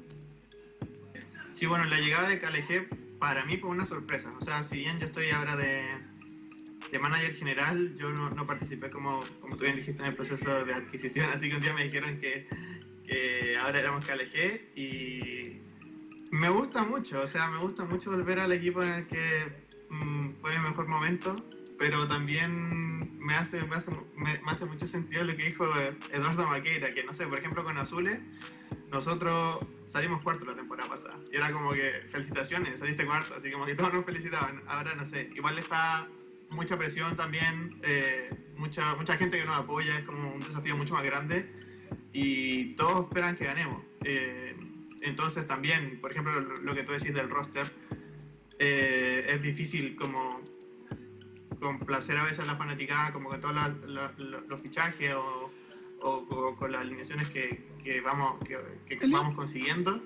Sí, 1.53 1.65
bueno, 1.67 1.85
la 1.85 1.99
llegada 1.99 2.27
de 2.27 2.41
KLG 2.41 3.17
para 3.17 3.45
mí 3.45 3.57
fue 3.57 3.69
una 3.69 3.85
sorpresa. 3.85 4.29
O 4.41 4.43
sea, 4.43 4.63
si 4.63 4.77
bien 4.77 4.99
yo 4.99 5.05
estoy 5.05 5.29
ahora 5.29 5.55
de, 5.55 5.85
de 6.91 6.99
manager 6.99 7.33
general, 7.35 7.95
yo 7.97 8.09
no, 8.11 8.29
no 8.29 8.45
participé 8.45 8.89
como, 8.89 9.19
como 9.41 9.57
tú 9.57 9.63
bien 9.63 9.75
dijiste 9.75 10.01
en 10.01 10.09
el 10.09 10.15
proceso 10.15 10.65
de 10.65 10.73
adquisición, 10.73 11.29
así 11.31 11.49
que 11.49 11.55
un 11.55 11.61
día 11.61 11.73
me 11.73 11.83
dijeron 11.85 12.19
que, 12.19 12.47
que 13.05 13.57
ahora 13.57 13.79
éramos 13.79 14.05
KLG 14.05 14.77
y 14.77 15.61
me 16.31 16.49
gusta 16.49 16.83
mucho, 16.83 17.21
o 17.21 17.27
sea, 17.27 17.49
me 17.49 17.59
gusta 17.59 17.85
mucho 17.85 18.11
volver 18.11 18.39
al 18.39 18.51
equipo 18.51 18.83
en 18.83 18.91
el 18.91 19.07
que 19.07 19.51
mm, 19.89 20.29
fue 20.41 20.57
mi 20.57 20.63
mejor 20.63 20.87
momento 20.87 21.35
pero 21.77 22.07
también 22.07 23.19
me 23.19 23.35
hace, 23.35 23.63
me 23.63 23.75
hace, 23.75 23.91
me, 24.15 24.39
hace 24.45 24.65
mucho 24.65 24.85
sentido 24.87 25.23
lo 25.23 25.35
que 25.35 25.43
dijo 25.43 25.67
Eduardo 26.11 26.47
Maqueira, 26.47 26.91
que 26.91 27.03
no 27.03 27.13
sé, 27.13 27.27
por 27.27 27.39
ejemplo 27.39 27.63
con 27.63 27.77
Azules, 27.77 28.19
nosotros 28.91 29.59
salimos 29.87 30.21
cuarto 30.23 30.45
la 30.45 30.55
temporada 30.55 30.89
pasada. 30.89 31.17
Y 31.31 31.35
era 31.35 31.51
como 31.51 31.71
que, 31.71 31.91
felicitaciones, 32.11 32.79
saliste 32.79 33.05
cuarto, 33.05 33.35
así 33.35 33.51
como 33.51 33.65
que 33.65 33.75
todos 33.75 33.93
nos 33.93 34.05
felicitaban. 34.05 34.61
Ahora 34.67 34.95
no 34.95 35.05
sé, 35.05 35.29
igual 35.35 35.57
está 35.57 36.07
mucha 36.51 36.77
presión 36.77 37.15
también, 37.15 37.75
eh, 37.83 38.29
mucha, 38.57 38.95
mucha 38.95 39.17
gente 39.17 39.39
que 39.39 39.45
nos 39.45 39.55
apoya, 39.55 39.99
es 39.99 40.05
como 40.05 40.33
un 40.33 40.39
desafío 40.39 40.75
mucho 40.75 40.93
más 40.93 41.03
grande 41.03 41.49
y 42.13 42.73
todos 42.75 43.05
esperan 43.05 43.35
que 43.35 43.45
ganemos. 43.45 43.83
Eh, 44.03 44.55
entonces 45.01 45.45
también, 45.47 45.99
por 46.01 46.11
ejemplo, 46.11 46.39
lo, 46.39 46.73
que 46.73 46.83
tú 46.83 46.93
decís 46.93 47.13
del 47.13 47.29
roster, 47.29 47.65
eh, 48.59 49.25
es 49.29 49.41
difícil 49.41 49.95
como 49.95 50.41
complacer 51.59 52.17
a 52.17 52.23
veces 52.23 52.39
a 52.39 52.45
la 52.45 52.55
fanaticada, 52.55 53.11
como 53.11 53.29
que 53.29 53.37
todos 53.37 53.55
los 54.17 54.61
fichajes 54.61 55.13
o, 55.15 55.51
con 56.57 56.71
las 56.71 56.81
alineaciones 56.81 57.27
que, 57.29 57.67
que 57.83 58.01
vamos, 58.01 58.39
que, 58.45 58.57
vamos 59.07 59.35
consiguiendo. 59.35 60.01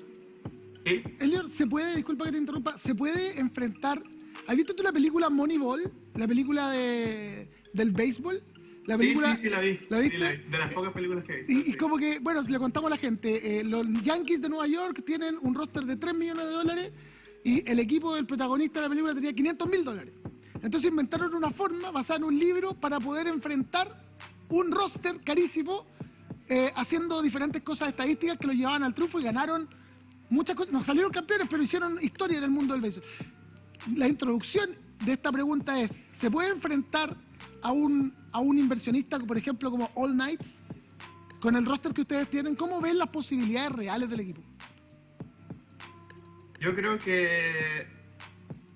¿Sí? 0.86 1.04
Elior, 1.20 1.50
¿se 1.50 1.68
puede, 1.68 1.96
disculpa 1.96 2.26
que 2.26 2.32
te 2.32 2.38
interrumpa, 2.38 2.78
se 2.78 2.96
puede 2.96 3.40
enfrentar... 3.40 4.02
¿Has 4.48 4.56
visto 4.56 4.76
tú 4.76 4.84
la 4.84 4.92
película 4.92 5.30
Moneyball? 5.30 5.82
La 6.16 6.28
película 6.28 6.72
de, 6.72 7.48
del 7.74 7.92
béisbol. 7.92 8.42
La 8.86 8.98
película, 8.98 9.36
sí, 9.36 9.44
sí, 9.44 9.50
la 9.50 9.60
vi. 9.60 9.80
¿La 9.90 10.00
viste? 10.00 10.38
de 10.38 10.58
las 10.58 10.74
pocas 10.74 10.92
películas 10.92 11.24
que 11.24 11.34
he 11.34 11.44
visto. 11.44 11.70
Y, 11.70 11.74
como 11.76 11.98
que, 11.98 12.20
bueno, 12.20 12.42
le 12.42 12.58
contamos 12.58 12.88
a 12.88 12.96
la 12.96 12.98
gente, 12.98 13.60
eh, 13.60 13.64
los 13.64 13.86
Yankees 14.04 14.42
de 14.42 14.50
Nueva 14.50 14.66
York 14.68 15.04
tienen 15.06 15.38
un 15.42 15.54
roster 15.54 15.84
de 15.84 15.96
3 15.96 16.16
millones 16.16 16.46
de 16.46 16.52
dólares 16.52 16.92
y 17.44 17.70
el 17.70 17.80
equipo 17.80 18.16
del 18.16 18.26
protagonista 18.26 18.80
de 18.80 18.86
la 18.86 18.90
película 18.90 19.14
tenía 19.14 19.32
500 19.32 19.70
mil 19.70 19.84
dólares. 19.84 20.14
Entonces 20.62 20.90
inventaron 20.90 21.34
una 21.36 21.52
forma 21.52 21.92
basada 21.92 22.18
en 22.18 22.26
un 22.26 22.40
libro 22.40 22.74
para 22.74 23.00
poder 23.00 23.28
enfrentar 23.28 23.88
un 24.50 24.72
roster 24.72 25.22
carísimo 25.22 25.86
eh, 26.50 26.72
haciendo 26.76 27.22
diferentes 27.22 27.62
cosas 27.62 27.90
estadísticas 27.90 28.38
que 28.38 28.48
lo 28.48 28.54
llevaban 28.54 28.84
al 28.84 28.94
triunfo 28.94 29.20
y 29.20 29.24
ganaron 29.24 29.70
muchas 30.30 30.56
cosas. 30.56 30.74
No 30.74 30.84
salieron 30.84 31.12
campeones, 31.12 31.48
pero 31.50 31.62
hicieron 31.62 32.00
historia 32.02 32.40
en 32.40 32.46
el 32.46 32.50
mundo 32.50 32.74
del 32.74 32.82
béisbol. 32.82 33.04
La 33.96 34.08
introducción 34.08 34.70
de 35.06 35.14
esta 35.14 35.32
pregunta 35.32 35.80
es, 35.82 35.92
¿se 36.14 36.30
puede 36.30 36.50
enfrentar 36.50 37.16
a 37.62 37.72
un, 37.72 38.14
inversionista, 38.58 39.20
por 39.20 39.38
ejemplo, 39.38 39.72
como 39.72 39.90
All 39.96 40.14
Knights, 40.14 40.62
con 41.42 41.56
el 41.56 41.66
roster 41.66 41.94
que 41.94 42.02
ustedes 42.02 42.30
tienen, 42.30 42.56
¿cómo 42.56 42.82
ven 42.82 42.98
las 42.98 43.10
posibilidades 43.10 43.72
reales 43.74 44.10
del 44.10 44.22
equipo? 44.22 44.42
Yo 46.60 46.76
creo 46.76 46.98
que, 46.98 47.88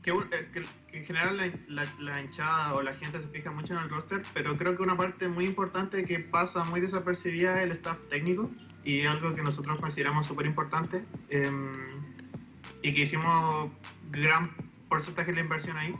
que, 0.02 0.12
eh, 0.12 0.64
en 0.94 1.06
general 1.06 1.38
la, 1.68 2.22
hinchada 2.22 2.76
o 2.76 2.82
la 2.82 2.94
gente 2.94 3.20
se 3.20 3.28
fija 3.28 3.52
mucho 3.52 3.74
en 3.74 3.80
el 3.80 3.90
roster, 3.90 4.22
pero 4.34 4.56
creo 4.58 4.78
que 4.78 4.84
una 4.84 4.96
parte 4.96 5.28
muy 5.28 5.46
importante 5.46 6.04
que 6.04 6.20
pasa 6.20 6.64
muy 6.66 6.80
desapercibida 6.80 7.58
es 7.58 7.64
el 7.66 7.72
staff 7.74 7.98
técnico 8.10 8.50
y 8.86 9.06
algo 9.06 9.34
que 9.34 9.42
nosotros 9.42 9.80
consideramos 9.80 10.26
súper 10.26 10.46
importante 10.46 11.04
em, 11.30 11.72
y 12.82 12.94
que 12.94 13.02
hicimos 13.02 13.72
gran 14.12 14.50
porcentaje 14.94 15.32
de 15.32 15.36
la 15.38 15.42
inversión 15.42 15.76
ahí 15.76 15.92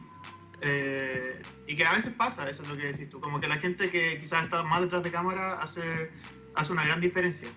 eh, 0.62 1.42
y 1.68 1.76
que 1.76 1.84
a 1.84 1.94
veces 1.94 2.14
pasa, 2.14 2.48
eso 2.48 2.62
es 2.62 2.70
lo 2.70 2.78
que 2.78 2.86
decís 2.86 3.10
tú, 3.10 3.20
como 3.20 3.40
que 3.40 3.48
la 3.48 3.58
gente 3.58 3.90
que 3.90 4.20
quizás 4.20 4.46
está 4.46 4.62
más 4.64 4.82
detrás 4.82 5.04
de 5.04 5.12
cámara 5.12 5.60
hace, 5.62 6.12
hace 6.56 6.72
una 6.72 6.86
gran 6.86 7.02
diferencia. 7.02 7.50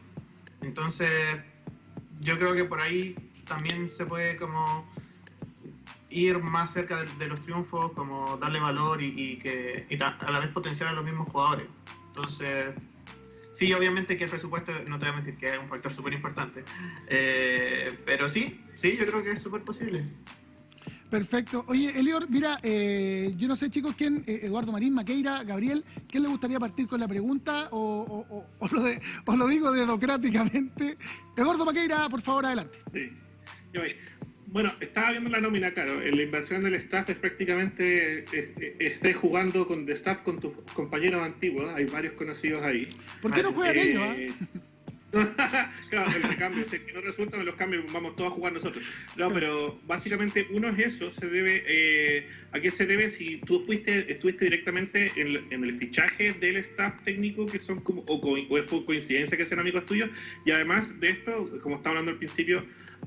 Entonces, 0.62 1.44
yo 2.20 2.38
creo 2.38 2.54
que 2.54 2.64
por 2.64 2.80
ahí 2.80 3.14
también 3.44 3.90
se 3.90 4.06
puede 4.06 4.36
como 4.36 4.90
ir 6.10 6.38
más 6.38 6.72
cerca 6.72 7.04
de, 7.04 7.28
los 7.28 7.42
triunfos, 7.42 7.92
como 7.92 8.38
darle 8.38 8.60
valor 8.60 9.02
y, 9.02 9.38
que 9.38 9.86
a 10.00 10.30
la 10.30 10.40
vez 10.40 10.48
potenciar 10.48 10.88
a 10.88 10.92
los 10.92 11.04
mismos 11.04 11.30
jugadores. 11.30 11.70
Entonces, 12.08 12.74
sí, 13.52 13.72
obviamente 13.72 14.16
que 14.16 14.24
el 14.24 14.30
presupuesto, 14.30 14.72
no 14.88 14.98
te 14.98 15.04
voy 15.04 15.08
a 15.08 15.12
mentir 15.12 15.36
que 15.36 15.46
es 15.46 15.58
un 15.60 15.68
factor 15.68 15.92
súper 15.92 16.14
importante, 16.14 16.64
eh, 17.08 17.96
pero 18.04 18.28
sí, 18.28 18.64
sí, 18.74 18.96
yo 18.96 19.06
creo 19.06 19.22
que 19.22 19.32
es 19.32 19.42
súper 19.42 19.62
posible. 19.62 20.02
Perfecto. 21.10 21.64
Oye, 21.68 21.98
Elior, 21.98 22.28
mira, 22.28 22.58
eh, 22.62 23.32
yo 23.36 23.46
no 23.46 23.56
sé, 23.56 23.70
chicos, 23.70 23.94
quién, 23.96 24.22
eh, 24.26 24.40
Eduardo 24.42 24.72
Marín, 24.72 24.92
Maqueira, 24.92 25.44
Gabriel, 25.44 25.84
¿quién 26.10 26.24
le 26.24 26.28
gustaría 26.28 26.58
partir 26.58 26.88
con 26.88 26.98
la 26.98 27.06
pregunta 27.06 27.68
o, 27.70 28.26
lo, 28.72 28.82
os 29.26 29.38
lo 29.38 29.46
digo 29.46 29.72
democráticamente? 29.72 30.96
Eduardo 31.36 31.64
Maqueira, 31.64 32.08
por 32.08 32.22
favor, 32.22 32.46
adelante. 32.46 32.78
Sí. 32.92 33.10
Bueno, 34.48 34.72
estaba 34.80 35.10
viendo 35.10 35.30
la 35.30 35.40
nómina, 35.40 35.70
claro. 35.72 36.00
La 36.00 36.22
inversión 36.22 36.62
del 36.62 36.74
staff 36.74 37.10
es 37.10 37.16
prácticamente. 37.16 38.24
estés 38.78 39.16
jugando 39.16 39.66
con 39.66 39.84
the 39.84 39.92
staff 39.92 40.22
con 40.22 40.38
tus 40.38 40.52
compañeros 40.72 41.22
antiguos. 41.22 41.74
Hay 41.74 41.84
varios 41.86 42.14
conocidos 42.14 42.62
ahí. 42.62 42.88
¿Por 43.20 43.34
qué 43.34 43.42
no 43.42 43.52
juegan 43.52 43.76
ellos? 43.76 44.02
Eh, 44.16 44.26
ah? 44.30 44.60
claro, 45.90 46.10
el 46.16 46.22
recambio, 46.22 46.64
si 46.68 46.80
no 46.92 47.00
resulta, 47.00 47.36
los 47.36 47.54
cambios 47.54 47.90
vamos 47.92 48.16
todos 48.16 48.32
a 48.32 48.34
jugar 48.34 48.52
nosotros. 48.52 48.84
No, 49.16 49.30
pero 49.30 49.78
básicamente 49.86 50.46
uno 50.50 50.68
es 50.68 50.78
eso, 50.78 51.10
se 51.10 51.26
debe, 51.28 51.62
eh, 51.66 52.28
¿a 52.52 52.60
qué 52.60 52.70
se 52.70 52.86
debe 52.86 53.08
si 53.08 53.38
tú 53.38 53.60
fuiste, 53.60 54.12
estuviste 54.12 54.44
directamente 54.46 55.12
en, 55.16 55.64
el 55.64 55.78
fichaje 55.78 56.32
del 56.34 56.56
staff 56.56 57.02
técnico 57.04 57.46
que 57.46 57.60
son 57.60 57.78
como, 57.78 58.02
o, 58.02 58.58
es 58.58 58.64
por 58.64 58.84
coincidencia 58.84 59.36
que 59.36 59.46
sean 59.46 59.60
amigos 59.60 59.86
tuyos? 59.86 60.10
Y 60.44 60.50
además 60.50 60.98
de 60.98 61.08
esto, 61.08 61.60
como 61.62 61.76
estaba 61.76 61.90
hablando 61.90 62.12
al 62.12 62.18
principio, 62.18 62.60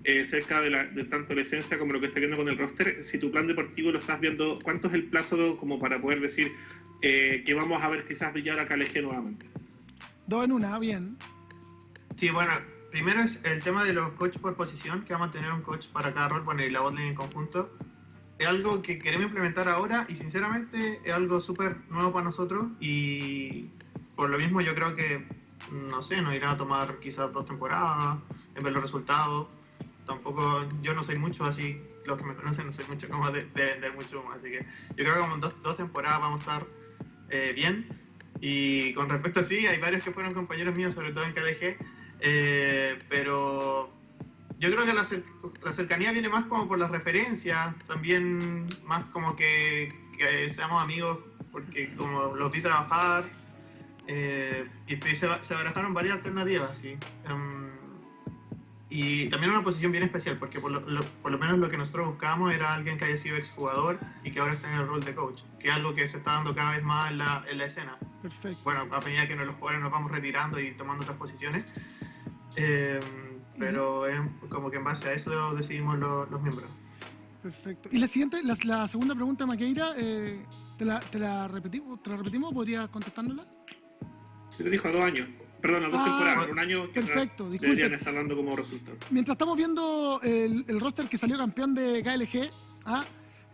eh, 0.05 0.23
cerca 0.23 0.61
de, 0.61 0.69
la, 0.69 0.89
tanto 1.09 1.35
la 1.35 1.41
esencia 1.41 1.77
como 1.77 1.91
lo 1.91 1.99
que 1.99 2.05
está 2.05 2.19
viendo 2.19 2.37
con 2.37 2.47
el 2.47 2.57
roster, 2.57 3.03
si 3.03 3.17
tu 3.17 3.29
plan 3.29 3.45
deportivo 3.47 3.91
lo 3.91 3.99
estás 3.99 4.19
viendo, 4.21 4.57
¿cuánto 4.63 4.87
es 4.87 4.93
el 4.93 5.03
plazo 5.03 5.57
como 5.57 5.77
para 5.77 6.01
poder 6.01 6.21
decir 6.21 6.53
eh, 7.01 7.43
que 7.45 7.53
vamos 7.53 7.83
a 7.83 7.89
ver 7.89 8.05
quizás 8.05 8.31
brillar 8.31 8.59
a 8.59 8.67
Caleje 8.67 9.01
nuevamente? 9.01 9.47
Dos 10.27 10.45
en 10.45 10.51
una, 10.53 10.79
bien. 10.79 11.09
Sí, 12.19 12.31
bueno, 12.31 12.51
primero 12.91 13.21
es 13.21 13.45
el 13.45 13.63
tema 13.63 13.85
de 13.85 13.93
los 13.93 14.09
coaches 14.09 14.41
por 14.41 14.53
posición, 14.53 15.05
que 15.05 15.13
vamos 15.13 15.29
a 15.29 15.31
tener 15.31 15.53
un 15.53 15.61
coach 15.61 15.87
para 15.87 16.13
cada 16.13 16.27
rol, 16.27 16.41
bueno, 16.41 16.61
y 16.65 16.69
la 16.69 16.81
botlane 16.81 17.07
en 17.07 17.15
conjunto. 17.15 17.69
Es 18.37 18.45
algo 18.45 18.81
que 18.81 18.99
queremos 18.99 19.27
implementar 19.27 19.69
ahora 19.69 20.05
y 20.09 20.15
sinceramente 20.17 20.99
es 21.05 21.13
algo 21.13 21.39
súper 21.39 21.77
nuevo 21.89 22.11
para 22.11 22.25
nosotros 22.25 22.65
y 22.81 23.69
por 24.17 24.29
lo 24.29 24.37
mismo 24.37 24.59
yo 24.59 24.75
creo 24.75 24.97
que, 24.97 25.29
no 25.71 26.01
sé, 26.01 26.21
nos 26.21 26.35
irá 26.35 26.51
a 26.51 26.57
tomar 26.57 26.99
quizás 26.99 27.31
dos 27.31 27.45
temporadas 27.45 28.19
en 28.53 28.63
ver 28.65 28.73
los 28.73 28.81
resultados. 28.81 29.55
Tampoco, 30.05 30.67
yo 30.81 30.93
no 30.93 31.01
soy 31.01 31.17
mucho 31.17 31.45
así, 31.45 31.81
los 32.05 32.17
que 32.17 32.25
me 32.25 32.35
conocen 32.35 32.65
no 32.65 32.73
soy 32.73 32.83
mucho 32.89 33.07
como 33.07 33.31
de, 33.31 33.45
de, 33.45 33.91
mucho 33.91 34.21
más, 34.23 34.35
así 34.35 34.49
que 34.49 34.59
yo 34.89 35.05
creo 35.05 35.13
que 35.13 35.19
como 35.21 35.37
dos, 35.37 35.63
dos 35.63 35.77
temporadas 35.77 36.19
vamos 36.19 36.45
a 36.45 36.57
estar 36.57 36.67
eh, 37.29 37.53
bien. 37.55 37.87
Y 38.41 38.93
con 38.93 39.09
respecto 39.09 39.39
a 39.39 39.43
sí, 39.43 39.67
hay 39.67 39.79
varios 39.79 40.03
que 40.03 40.11
fueron 40.11 40.33
compañeros 40.33 40.75
míos, 40.75 40.93
sobre 40.93 41.13
todo 41.13 41.23
en 41.23 41.31
KLG, 41.31 41.77
eh, 42.21 42.97
pero 43.09 43.89
yo 44.59 44.69
creo 44.71 44.85
que 44.85 44.93
la, 44.93 45.05
cercanía 45.73 46.11
viene 46.11 46.29
más 46.29 46.45
como 46.45 46.67
por 46.67 46.77
las 46.77 46.91
referencias, 46.91 47.75
también 47.87 48.67
más 48.85 49.05
como 49.05 49.35
que, 49.35 49.89
seamos 50.49 50.83
amigos 50.83 51.19
porque 51.51 51.93
como 51.95 52.35
los 52.35 52.51
vi 52.51 52.61
trabajar 52.61 53.23
eh, 54.07 54.67
y 54.87 54.95
se, 54.97 55.15
se 55.15 55.53
barajaron 55.53 55.93
varias 55.93 56.17
alternativas, 56.17 56.77
sí. 56.77 56.97
Em, 57.25 57.58
y 58.89 59.29
también 59.29 59.51
una 59.51 59.63
posición 59.63 59.91
bien 59.91 60.03
especial, 60.03 60.37
porque 60.37 60.59
por 60.59 60.71
lo, 60.71 60.81
por 61.21 61.31
lo, 61.31 61.37
menos 61.37 61.59
lo 61.59 61.69
que 61.69 61.77
nosotros 61.77 62.07
buscábamos 62.07 62.53
era 62.53 62.73
alguien 62.73 62.97
que 62.97 63.05
haya 63.05 63.17
sido 63.17 63.35
exjugador 63.37 63.99
y 64.23 64.31
que 64.31 64.39
ahora 64.39 64.53
está 64.53 64.73
en 64.73 64.81
el 64.81 64.87
rol 64.87 65.03
de 65.03 65.13
coach, 65.13 65.41
que 65.59 65.67
es 65.67 65.73
algo 65.75 65.93
que 65.93 66.07
se 66.07 66.17
está 66.17 66.33
dando 66.33 66.55
cada 66.55 66.71
vez 66.71 66.83
más 66.83 67.11
en 67.11 67.19
la, 67.19 67.45
en 67.47 67.59
la 67.59 67.65
escena. 67.65 67.97
Perfecto. 68.23 68.57
Bueno, 68.63 68.81
a 68.91 68.99
medida 69.01 69.27
que 69.27 69.35
los 69.35 69.53
jugadores 69.55 69.81
nos 69.81 69.91
vamos 69.91 70.11
retirando 70.11 70.59
y 70.59 70.73
tomando 70.73 71.03
otras 71.03 71.17
posiciones, 71.17 71.71
eh, 72.55 72.99
pero 73.59 74.05
como 74.49 74.71
que 74.71 74.77
en 74.77 74.83
base 74.83 75.09
a 75.09 75.13
eso 75.13 75.53
decidimos 75.53 75.99
los 75.99 76.41
miembros. 76.41 76.67
Perfecto. 77.43 77.89
Y 77.91 77.99
la 77.99 78.07
siguiente, 78.07 78.41
la, 78.43 78.87
segunda 78.87 79.13
pregunta, 79.13 79.45
Maqueira, 79.45 79.93
eh, 79.97 80.43
¿te, 80.77 80.85
la, 80.85 80.99
te, 80.99 81.19
la 81.19 81.47
repetimos, 81.47 81.99
¿te 82.01 82.09
la 82.09 82.17
repetimos? 82.17 82.53
¿Podrías 82.53 82.89
contestándola? 82.89 83.45
Se 84.49 84.63
te 84.63 84.69
dijo 84.69 84.87
a 84.87 84.91
dos 84.91 85.03
años. 85.03 85.27
Perdón, 85.61 85.85
a 85.85 85.89
dos 85.89 85.99
ah, 85.99 86.05
temporadas, 86.05 86.49
un 86.51 86.59
año 86.59 86.87
que 86.91 87.01
perfecto, 87.01 87.49
deberían 87.49 87.93
estar 87.93 88.13
dando 88.13 88.35
como 88.35 88.55
resultado. 88.55 88.97
Mientras 89.09 89.35
estamos 89.35 89.57
viendo 89.57 90.19
el, 90.23 90.63
el, 90.67 90.79
roster 90.79 91.07
que 91.07 91.17
salió 91.17 91.37
campeón 91.37 91.75
de 91.75 92.01
KLG, 92.01 92.49
¿ah? 92.85 93.03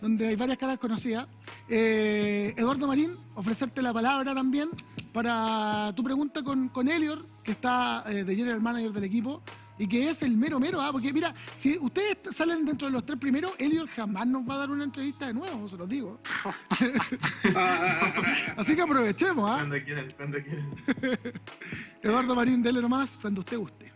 donde 0.02 0.28
hay 0.28 0.36
varias 0.36 0.58
caras 0.58 0.78
conocidas, 0.78 1.28
eh, 1.68 2.54
Eduardo 2.58 2.88
Marín, 2.88 3.16
ofrecerte 3.34 3.82
la 3.82 3.94
palabra 3.94 4.36
también 4.36 4.70
para 5.12 5.94
tu 5.96 6.04
pregunta 6.04 6.44
con, 6.44 6.70
con 6.70 6.88
Elior, 6.90 7.20
que 7.44 7.52
está 7.52 8.04
eh, 8.08 8.24
de 8.24 8.36
general 8.36 8.62
manager 8.62 8.92
del 8.92 9.06
equipo 9.06 9.42
y 9.78 9.88
que 9.88 10.10
es 10.10 10.22
el 10.22 10.38
mero 10.38 10.60
mero, 10.60 10.82
¿ah? 10.82 10.92
porque 10.92 11.12
mira, 11.12 11.34
si 11.58 11.78
ustedes 11.78 12.18
salen 12.36 12.66
dentro 12.66 12.88
de 12.88 12.94
los 12.94 13.06
tres 13.06 13.20
primeros, 13.20 13.54
Elior 13.58 13.88
jamás 13.88 14.26
nos 14.28 14.48
va 14.48 14.56
a 14.56 14.58
dar 14.60 14.72
una 14.72 14.84
entrevista 14.86 15.28
de 15.28 15.34
nuevo, 15.34 15.68
se 15.68 15.78
los 15.78 15.90
digo. 15.90 16.20
Así 18.58 18.76
que 18.76 18.82
aprovechemos, 18.82 19.50
¿ah? 19.50 19.56
Cuando 19.58 19.84
quieran, 19.84 20.14
cuando 20.16 20.38
quieran. 20.42 20.70
Eduardo 22.02 22.36
Marín, 22.36 22.64
dele 22.64 22.82
nomás 22.82 23.18
cuando 23.22 23.42
usted 23.42 23.58
guste. 23.58 23.92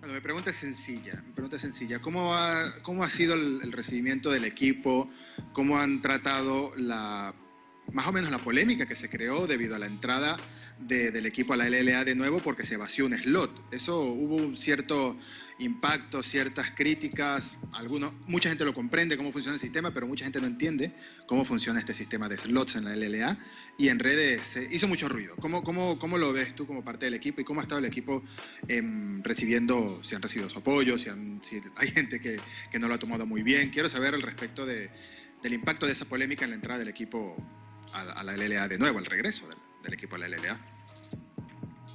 Bueno, 0.00 0.14
mi 0.14 0.20
pregunta 0.20 0.50
es 0.50 0.56
sencilla, 0.56 1.22
mi 1.26 1.32
pregunta 1.32 1.56
es 1.56 1.62
sencilla. 1.62 2.00
¿Cómo 2.00 2.34
ha, 2.34 2.82
cómo 2.82 3.02
ha 3.04 3.10
sido 3.10 3.34
el 3.34 3.72
recibimiento 3.72 4.30
del 4.30 4.44
equipo? 4.44 5.08
¿Cómo 5.52 5.78
han 5.78 6.00
tratado 6.02 6.72
la 6.76 7.34
más 7.92 8.06
o 8.06 8.12
menos 8.12 8.30
la 8.30 8.38
polémica 8.38 8.86
que 8.86 8.96
se 8.96 9.08
creó 9.08 9.46
debido 9.46 9.76
a 9.76 9.78
la 9.78 9.86
entrada 9.86 10.36
del 10.78 11.26
equipo 11.26 11.54
a 11.54 11.56
la 11.56 11.68
LLA 11.68 12.04
de 12.04 12.14
nuevo 12.14 12.38
porque 12.38 12.64
se 12.64 12.76
vació 12.76 13.06
un 13.06 13.16
slot. 13.16 13.72
Eso 13.72 14.02
hubo 14.02 14.36
un 14.36 14.56
cierto 14.56 15.16
impacto, 15.58 16.22
ciertas 16.22 16.70
críticas, 16.72 17.56
algunos, 17.72 18.12
mucha 18.26 18.50
gente 18.50 18.64
lo 18.64 18.74
comprende 18.74 19.16
cómo 19.16 19.32
funciona 19.32 19.54
el 19.54 19.60
sistema, 19.60 19.90
pero 19.92 20.06
mucha 20.06 20.24
gente 20.24 20.40
no 20.40 20.46
entiende 20.46 20.92
cómo 21.26 21.44
funciona 21.44 21.78
este 21.78 21.94
sistema 21.94 22.28
de 22.28 22.36
slots 22.36 22.76
en 22.76 22.84
la 22.84 22.94
LLA 22.94 23.38
y 23.78 23.88
en 23.88 23.98
redes 23.98 24.46
se 24.46 24.64
hizo 24.70 24.86
mucho 24.86 25.08
ruido. 25.08 25.34
¿Cómo, 25.36 25.62
cómo, 25.62 25.98
cómo 25.98 26.18
lo 26.18 26.32
ves 26.32 26.54
tú 26.54 26.66
como 26.66 26.84
parte 26.84 27.06
del 27.06 27.14
equipo 27.14 27.40
y 27.40 27.44
cómo 27.44 27.60
ha 27.60 27.62
estado 27.62 27.78
el 27.78 27.86
equipo 27.86 28.22
em, 28.68 29.22
recibiendo, 29.22 30.00
si 30.02 30.14
han 30.14 30.22
recibido 30.22 30.50
su 30.50 30.58
apoyo, 30.58 30.98
si, 30.98 31.08
hay 31.76 31.88
gente 31.90 32.20
que, 32.20 32.38
que, 32.70 32.78
no 32.78 32.88
lo 32.88 32.94
ha 32.94 32.98
tomado 32.98 33.26
muy 33.26 33.42
bien? 33.42 33.70
Quiero 33.70 33.88
saber 33.88 34.14
al 34.14 34.22
respecto 34.22 34.66
de, 34.66 34.90
del 35.42 35.54
impacto 35.54 35.86
de 35.86 35.92
esa 35.92 36.04
polémica 36.04 36.44
en 36.44 36.50
la 36.50 36.56
entrada 36.56 36.80
del 36.80 36.88
equipo 36.88 37.34
a, 37.94 38.22
la 38.24 38.36
LLA 38.36 38.68
de 38.68 38.78
nuevo, 38.78 38.98
al 38.98 39.06
regreso 39.06 39.48
del, 39.48 39.58
del 39.86 39.94
equipo 39.94 40.16
a 40.16 40.18
la 40.18 40.28
LLA. 40.28 40.58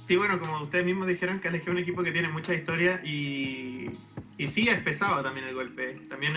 Sí, 0.06 0.16
bueno, 0.16 0.38
como 0.40 0.60
ustedes 0.60 0.84
mismos 0.84 1.06
dijeron, 1.06 1.40
que 1.40 1.48
es 1.48 1.66
un 1.68 1.78
equipo 1.78 2.02
que 2.02 2.12
tiene 2.12 2.28
mucha 2.28 2.52
historia 2.52 3.00
y, 3.04 3.90
y 4.36 4.46
sí 4.48 4.68
es 4.68 4.80
pesado 4.82 5.22
también 5.22 5.46
el 5.46 5.54
golpe. 5.54 5.94
También 6.08 6.34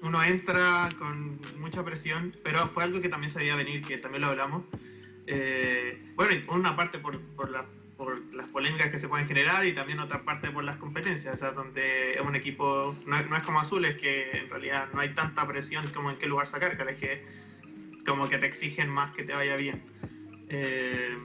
uno, 0.00 0.22
entra 0.22 0.88
con 0.98 1.38
mucha 1.58 1.84
presión, 1.84 2.32
pero 2.44 2.68
fue 2.68 2.84
algo 2.84 3.00
que 3.00 3.08
también 3.08 3.32
se 3.32 3.40
veía 3.40 3.56
venir, 3.56 3.82
que 3.82 3.98
también 3.98 4.22
lo 4.22 4.28
hablamos. 4.28 4.64
Eh, 5.26 6.00
bueno, 6.14 6.40
una 6.52 6.76
parte 6.76 6.98
por, 6.98 7.20
por, 7.34 7.50
por, 7.96 8.34
las 8.34 8.50
polémicas 8.52 8.90
que 8.90 8.98
se 8.98 9.08
pueden 9.08 9.26
generar 9.26 9.66
y 9.66 9.74
también 9.74 10.00
otra 10.00 10.24
parte 10.24 10.50
por 10.50 10.64
las 10.64 10.76
competencias, 10.76 11.34
o 11.34 11.36
sea, 11.36 11.50
donde 11.50 12.14
es 12.14 12.20
un 12.20 12.36
equipo, 12.36 12.96
no, 13.06 13.18
es 13.18 13.44
como 13.44 13.60
Azul, 13.60 13.84
es 13.84 13.98
que 13.98 14.30
en 14.30 14.48
realidad 14.48 14.88
no 14.94 15.00
hay 15.00 15.10
tanta 15.10 15.46
presión 15.46 15.86
como 15.88 16.10
en 16.10 16.16
qué 16.16 16.26
lugar 16.26 16.46
sacar, 16.46 16.76
que 16.96 17.26
como 18.06 18.28
que 18.28 18.38
te 18.38 18.46
exigen 18.46 18.88
más 18.88 19.14
que 19.14 19.24
te 19.24 19.34
vaya 19.34 19.56
bien. 19.56 19.82
Eh, 20.50 21.16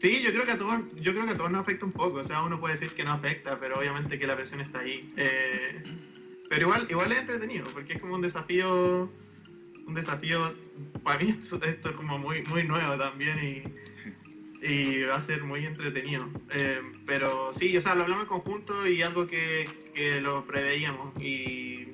Sí, 0.00 0.22
yo 0.22 0.32
creo 0.32 0.46
que 0.46 0.52
a 0.52 0.58
todos, 0.58 0.78
yo 0.94 1.12
creo 1.12 1.26
que 1.26 1.32
a 1.32 1.36
todos 1.36 1.50
nos 1.50 1.60
afecta 1.60 1.84
un 1.84 1.92
poco. 1.92 2.18
O 2.18 2.24
sea, 2.24 2.42
uno 2.42 2.58
puede 2.58 2.72
decir 2.72 2.88
que 2.94 3.04
no 3.04 3.12
afecta, 3.12 3.60
pero 3.60 3.78
obviamente 3.78 4.18
que 4.18 4.26
la 4.26 4.34
presión 4.34 4.62
está 4.62 4.78
ahí. 4.78 5.06
Eh, 5.16 5.82
pero 6.48 6.68
igual, 6.68 6.86
igual 6.88 7.12
es 7.12 7.18
entretenido, 7.20 7.66
porque 7.74 7.94
es 7.94 8.00
como 8.00 8.14
un 8.14 8.22
desafío, 8.22 9.10
un 9.86 9.94
desafío. 9.94 10.54
Para 11.04 11.18
mí 11.18 11.36
esto, 11.38 11.62
es 11.62 11.76
como 11.96 12.18
muy, 12.18 12.42
muy 12.44 12.64
nuevo 12.64 12.96
también 12.96 13.62
y, 14.62 15.02
va 15.02 15.16
a 15.16 15.22
ser 15.22 15.44
muy 15.44 15.66
entretenido. 15.66 16.26
Eh, 16.50 16.80
pero 17.04 17.52
sí, 17.52 17.76
o 17.76 17.80
sea, 17.82 17.94
lo 17.94 18.04
hablamos 18.04 18.24
en 18.24 18.28
conjunto 18.28 18.86
y 18.86 19.02
algo 19.02 19.26
que, 19.26 19.68
que 19.94 20.22
lo 20.22 20.46
preveíamos 20.46 21.14
y, 21.20 21.92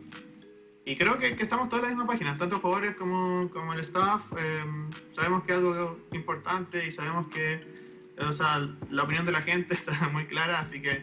y 0.87 0.97
creo 0.97 1.19
que, 1.19 1.37
que, 1.37 1.43
estamos 1.43 1.69
todos 1.69 1.83
en 1.83 1.91
la 1.91 1.95
misma 1.97 2.07
página, 2.07 2.35
tanto 2.37 2.59
jugadores 2.59 2.97
como, 2.97 3.51
como 3.51 3.75
el 3.75 3.81
staff. 3.81 4.23
Eh, 4.39 4.65
sabemos 5.13 5.43
que 5.45 5.53
es 5.53 5.59
algo 5.59 5.99
importante 6.13 6.87
y 6.87 6.93
sabemos 6.93 7.27
que 7.27 7.61
o 8.19 8.33
sea, 8.33 8.69
la 8.91 9.03
opinión 9.03 9.27
de 9.27 9.33
la 9.33 9.43
gente 9.43 9.75
está 9.75 10.09
muy 10.09 10.27
clara, 10.27 10.61
así 10.61 10.81
que 10.81 11.03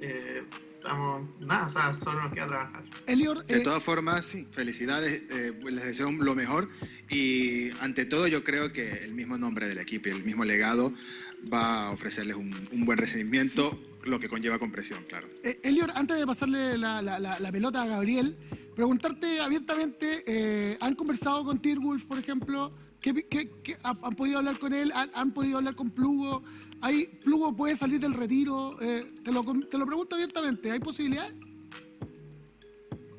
eh, 0.00 0.42
estamos, 0.76 1.28
nada, 1.40 1.66
o 1.66 1.68
sea, 1.68 1.94
solo 1.94 2.22
nos 2.22 2.32
queda 2.32 2.46
trabajar. 2.46 2.82
de 3.06 3.56
eh, 3.56 3.60
todas 3.60 3.82
formas, 3.82 4.26
sí, 4.26 4.46
felicidades, 4.52 5.22
eh, 5.30 5.58
les 5.64 5.84
deseo 5.84 6.10
lo 6.12 6.34
mejor 6.34 6.68
y 7.08 7.70
ante 7.80 8.04
todo 8.04 8.26
yo 8.26 8.44
creo 8.44 8.72
que 8.72 9.04
el 9.04 9.14
mismo 9.14 9.38
nombre 9.38 9.68
del 9.68 9.78
equipo 9.78 10.08
y 10.08 10.12
el 10.12 10.24
mismo 10.24 10.44
legado 10.44 10.92
va 11.52 11.86
a 11.86 11.90
ofrecerles 11.90 12.36
un, 12.36 12.50
buen 12.84 12.98
recibimiento, 12.98 13.78
lo 14.04 14.20
que 14.20 14.28
conlleva 14.28 14.58
compresión, 14.58 15.02
claro. 15.08 15.28
Elior, 15.62 15.90
antes 15.94 16.18
de 16.18 16.26
pasarle 16.26 16.78
la, 16.78 17.02
la, 17.02 17.52
pelota 17.52 17.82
a 17.82 17.86
Gabriel, 17.86 18.36
preguntarte 18.76 19.40
abiertamente, 19.40 20.76
¿han 20.80 20.94
conversado 20.94 21.44
con 21.44 21.58
Tirwolf, 21.60 22.04
por 22.04 22.18
ejemplo? 22.18 22.70
¿Qué, 23.00 23.78
han 23.82 24.16
podido 24.16 24.38
hablar 24.38 24.58
con 24.58 24.72
él? 24.72 24.92
¿Han, 24.94 25.32
podido 25.32 25.58
hablar 25.58 25.74
con 25.74 25.90
Plugo? 25.90 26.42
¿Hay, 26.80 27.06
¿Plugo 27.24 27.54
puede 27.54 27.76
salir 27.76 28.00
del 28.00 28.14
retiro? 28.14 28.76
Eh, 28.80 29.06
te, 29.24 29.32
lo, 29.32 29.44
te 29.44 29.78
lo 29.78 29.86
pregunto 29.86 30.16
abiertamente, 30.16 30.70
¿hay 30.70 30.80
posibilidad? 30.80 31.30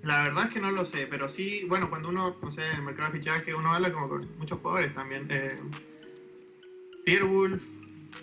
La 0.04 0.24
verdad 0.24 0.46
es 0.46 0.54
que 0.54 0.60
no 0.60 0.72
lo 0.72 0.86
sé, 0.86 1.06
pero 1.10 1.28
sí, 1.28 1.66
bueno, 1.68 1.90
cuando 1.90 2.10
uno, 2.10 2.36
no 2.42 2.52
sé, 2.52 2.62
en 2.70 2.78
el 2.78 2.84
mercado 2.84 3.12
de 3.12 3.20
fichaje, 3.20 3.54
uno 3.54 3.74
habla 3.74 3.92
como 3.92 4.10
con 4.10 4.38
muchos 4.38 4.60
jugadores 4.60 4.94
también. 4.94 5.28
Eh, 5.30 7.22
Wolf, 7.24 7.64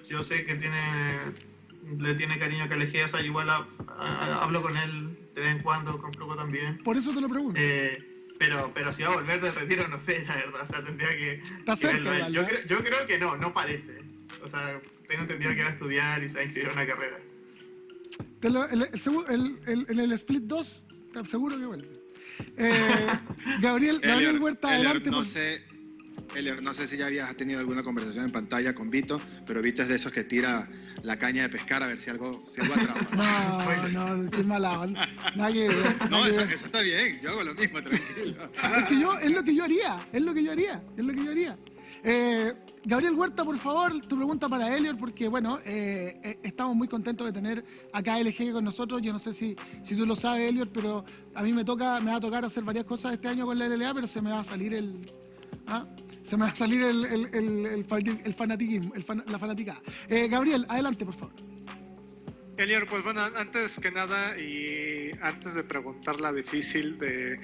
yo 0.09 0.23
sé 0.23 0.45
que 0.45 0.57
tiene 0.57 1.21
le 1.99 2.15
tiene 2.15 2.39
cariño 2.39 2.65
a 2.65 2.69
KLG, 2.69 3.05
o 3.05 3.09
sea, 3.09 3.21
igual 3.21 3.51
hablo 3.51 4.63
con 4.63 4.77
él 4.77 5.17
de 5.35 5.41
vez 5.41 5.51
en 5.51 5.63
cuando, 5.63 6.01
con 6.01 6.13
Plugo 6.13 6.37
también. 6.37 6.79
Por 6.79 6.97
eso 6.97 7.13
te 7.13 7.21
lo 7.21 7.29
pregunto. 7.29 7.59
Eh, 7.61 8.25
pero, 8.39 8.71
pero 8.75 8.93
si 8.93 9.03
va 9.03 9.11
a 9.11 9.17
volver 9.17 9.41
de 9.41 9.51
retiro, 9.51 9.87
no 9.89 10.01
sé, 10.01 10.25
la 10.27 10.37
verdad. 10.37 10.63
O 10.63 10.67
sea, 10.67 10.85
tendría 10.85 11.09
que. 11.09 11.35
Está 11.59 11.77
cerca, 11.77 12.29
yo, 12.29 12.47
creo, 12.47 12.67
yo 12.67 12.85
creo 12.85 13.07
que 13.07 13.19
no, 13.19 13.37
no 13.37 13.53
parece. 13.53 13.99
O 14.43 14.49
sea, 14.49 14.81
tengo 15.09 15.23
entendido 15.23 15.55
que 15.55 15.63
va 15.63 15.69
a 15.69 15.73
estudiar 15.73 16.23
y 16.23 16.29
se 16.29 16.35
va 16.35 16.41
a 16.41 16.45
inscribir 16.45 16.71
en 16.71 16.79
una 16.79 16.87
carrera. 16.87 17.19
el, 18.43 19.59
el, 19.67 19.87
el, 19.89 20.01
el, 20.01 20.13
Split 20.13 20.45
2, 20.45 20.83
seguro 21.25 21.59
que 21.59 21.67
vuelve. 21.67 21.89
Eh, 22.57 23.07
Gabriel, 23.61 24.01
Gabriel 24.01 24.39
Huerta, 24.39 24.69
adelante. 24.69 25.11
No 25.11 25.25
sé, 25.25 25.65
Elior, 26.35 26.63
no 26.63 26.75
sé 26.75 26.87
si 26.87 26.97
ya 26.97 27.07
habías 27.07 27.35
tenido 27.37 27.61
alguna 27.61 27.83
conversación 27.83 28.27
en 28.27 28.33
pantalla 28.33 28.75
con 28.75 28.91
Vito, 28.91 29.21
pero 29.47 29.63
Vito 29.63 29.83
es 29.83 29.89
de 29.89 29.97
esos 29.97 30.13
que 30.13 30.25
tira 30.25 30.67
la 31.05 31.17
caña 31.19 31.43
de 31.43 31.51
pescar 31.51 31.83
a 31.83 31.87
ver 31.87 31.99
si 31.99 32.11
algo, 32.11 32.43
si 32.51 32.61
algo 32.63 32.75
atrapa. 32.75 33.89
No, 33.93 34.17
no, 34.17 34.31
qué 34.31 34.43
mala 34.43 34.81
onda. 34.81 35.09
Nadie, 35.37 35.69
no, 36.11 36.27
eso, 36.27 36.41
eso, 36.41 36.67
está 36.67 36.81
bien, 36.81 37.21
yo 37.23 37.31
hago 37.31 37.45
lo 37.45 37.55
mismo, 37.55 37.81
tranquilo. 37.83 38.45
Es 38.79 38.85
que 38.87 39.01
yo, 39.01 39.19
es 39.19 39.31
lo 39.31 39.45
que 39.45 39.55
yo 39.55 39.65
haría, 39.65 39.97
es 40.13 40.23
lo 40.23 40.35
que 40.35 40.43
yo 40.43 40.53
haría, 40.53 40.81
es 40.97 41.05
lo 41.05 41.13
que 41.13 41.25
yo 41.25 41.31
haría. 41.31 41.57
Eh, 42.03 42.53
Gabriel 42.85 43.15
Huerta, 43.15 43.45
por 43.45 43.57
favor, 43.59 44.01
tu 44.07 44.17
pregunta 44.17 44.49
para 44.49 44.75
Elior, 44.75 44.97
porque 44.97 45.29
bueno, 45.29 45.59
eh, 45.65 46.21
eh, 46.23 46.39
estamos 46.43 46.75
muy 46.75 46.89
contentos 46.89 47.27
de 47.27 47.33
tener 47.33 47.65
acá 47.93 48.15
a 48.15 48.21
LG 48.21 48.53
con 48.53 48.65
nosotros. 48.65 49.01
Yo 49.01 49.13
no 49.13 49.19
sé 49.19 49.33
si, 49.33 49.57
si 49.83 49.97
tú 49.97 50.05
lo 50.05 50.17
sabes, 50.17 50.51
Elior, 50.51 50.69
pero 50.71 51.05
a 51.35 51.43
mí 51.43 51.53
me 51.53 51.65
toca, 51.65 52.01
me 52.01 52.11
va 52.11 52.17
a 52.17 52.21
tocar 52.21 52.45
hacer 52.45 52.65
varias 52.65 52.87
cosas 52.87 53.15
este 53.15 53.29
año 53.29 53.47
con 53.47 53.59
la 53.59 53.69
LLA, 53.69 53.95
pero 53.95 54.07
se 54.07 54.21
me 54.21 54.31
va 54.31 54.41
a 54.41 54.45
salir 54.45 54.75
el, 54.75 55.01
¿ah? 55.67 55.87
Se 56.25 56.37
me 56.37 56.45
va 56.45 56.51
a 56.51 56.55
salir 56.55 56.83
el, 56.83 57.05
el, 57.05 57.35
el, 57.35 57.85
el 58.25 58.35
fanatiquismo, 58.35 58.93
la 59.27 59.39
fanática. 59.39 59.81
Eh, 60.09 60.29
Gabriel, 60.29 60.67
adelante, 60.69 61.05
por 61.05 61.15
favor. 61.15 61.35
Elior, 62.57 62.87
pues 62.87 63.03
bueno, 63.03 63.21
antes 63.37 63.79
que 63.81 63.91
nada 63.91 64.39
y 64.39 65.11
antes 65.21 65.55
de 65.55 65.65
preguntar 65.65 66.21
la 66.21 66.33
difícil 66.33 66.99
de 66.99 67.39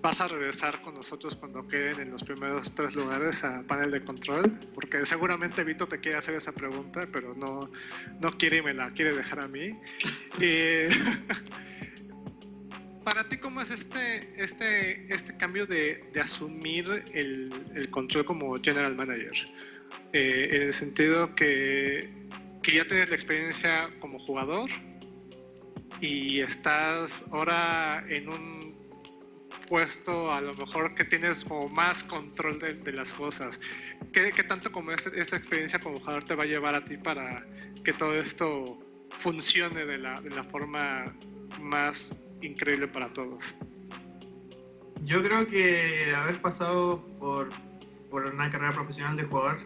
vas 0.00 0.20
a 0.20 0.28
regresar 0.28 0.80
con 0.82 0.94
nosotros 0.94 1.34
cuando 1.34 1.66
queden 1.66 2.00
en 2.00 2.10
los 2.12 2.22
primeros 2.22 2.72
tres 2.74 2.94
lugares 2.94 3.42
a 3.44 3.64
panel 3.64 3.90
de 3.90 4.00
control, 4.00 4.58
porque 4.74 5.04
seguramente 5.04 5.64
Vito 5.64 5.86
te 5.86 5.98
quiere 5.98 6.18
hacer 6.18 6.36
esa 6.36 6.52
pregunta, 6.52 7.08
pero 7.12 7.34
no, 7.34 7.68
no 8.20 8.38
quiere 8.38 8.58
y 8.58 8.62
me 8.62 8.72
la 8.72 8.90
quiere 8.90 9.12
dejar 9.12 9.40
a 9.40 9.48
mí. 9.48 9.70
Y 10.38 10.86
para 13.08 13.26
ti, 13.26 13.38
¿cómo 13.38 13.62
es 13.62 13.70
este, 13.70 14.20
este, 14.36 15.10
este 15.10 15.34
cambio 15.38 15.66
de, 15.66 15.98
de 16.12 16.20
asumir 16.20 17.04
el, 17.14 17.48
el, 17.74 17.88
control 17.88 18.26
como 18.26 18.54
general 18.62 18.94
manager? 18.96 19.32
Eh, 20.12 20.48
en 20.52 20.62
el 20.64 20.74
sentido 20.74 21.34
que, 21.34 22.10
que 22.62 22.76
ya 22.76 22.86
tienes 22.86 23.08
la 23.08 23.16
experiencia 23.16 23.88
como 24.00 24.18
jugador 24.18 24.68
y 26.02 26.40
estás 26.40 27.24
ahora 27.32 28.04
en 28.10 28.28
un 28.28 28.74
puesto 29.68 30.30
a 30.30 30.42
lo 30.42 30.52
mejor 30.52 30.94
que 30.94 31.04
tienes 31.04 31.44
como 31.44 31.66
más 31.68 32.02
control 32.02 32.58
de, 32.58 32.74
de 32.74 32.92
las 32.92 33.14
cosas. 33.14 33.58
¿Qué, 34.12 34.32
¿Qué, 34.32 34.42
tanto 34.42 34.70
como 34.70 34.90
este, 34.90 35.18
esta 35.18 35.38
experiencia 35.38 35.78
como 35.78 35.98
jugador 35.98 36.24
te 36.24 36.34
va 36.34 36.44
a 36.44 36.46
llevar 36.46 36.74
a 36.74 36.84
ti 36.84 36.98
para 36.98 37.42
que 37.82 37.94
todo 37.94 38.14
esto 38.20 38.78
funcione 39.08 39.86
de 39.86 39.96
la, 39.96 40.20
de 40.20 40.28
la 40.28 40.44
forma 40.44 41.16
más 41.58 42.27
increíble 42.42 42.88
para 42.88 43.08
todos. 43.08 43.56
Yo 45.04 45.22
creo 45.22 45.46
que 45.46 46.12
haber 46.14 46.40
pasado 46.40 47.04
por, 47.18 47.48
por 48.10 48.26
una 48.26 48.50
carrera 48.50 48.72
profesional 48.72 49.16
de 49.16 49.24
jugador, 49.24 49.58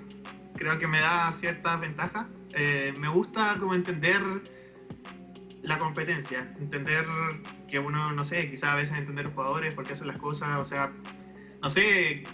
creo 0.55 0.79
que 0.79 0.87
me 0.87 1.01
da 1.01 1.33
ciertas 1.33 1.81
ventajas. 1.81 2.29
Eh, 2.53 2.95
me 2.99 3.09
gusta 3.09 3.57
como 3.59 3.75
entender 3.75 4.21
la 5.63 5.79
competencia, 5.79 6.53
entender 6.59 7.05
que 7.69 7.79
uno, 7.79 8.13
no 8.13 8.25
sé, 8.25 8.51
quizá 8.51 8.73
a 8.73 8.77
veces 8.77 8.99
entender 8.99 9.27
los 9.27 9.35
jugadores, 9.35 9.75
por 9.75 9.85
qué 9.85 9.93
hacen 9.95 10.09
las 10.09 10.19
cosas, 10.19 10.59
o 10.59 10.65
sea, 10.65 10.93
no 11.63 11.71
sé, 11.71 12.25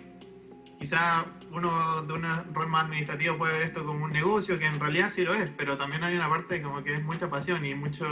quizá 0.79 1.27
uno 1.53 2.03
de 2.03 2.13
un 2.13 2.25
rol 2.55 2.69
más 2.69 2.85
administrativo 2.85 3.37
puede 3.37 3.59
ver 3.59 3.63
esto 3.63 3.85
como 3.85 4.05
un 4.05 4.13
negocio, 4.13 4.59
que 4.59 4.67
en 4.67 4.81
realidad 4.81 5.11
sí 5.11 5.25
lo 5.25 5.35
es, 5.35 5.51
pero 5.57 5.77
también 5.77 6.03
hay 6.05 6.17
una 6.17 6.29
parte 6.29 6.63
como 6.63 6.83
que 6.83 6.95
es 6.95 7.03
mucha 7.03 7.29
pasión 7.29 7.65
y 7.65 7.75
mucho, 7.75 8.07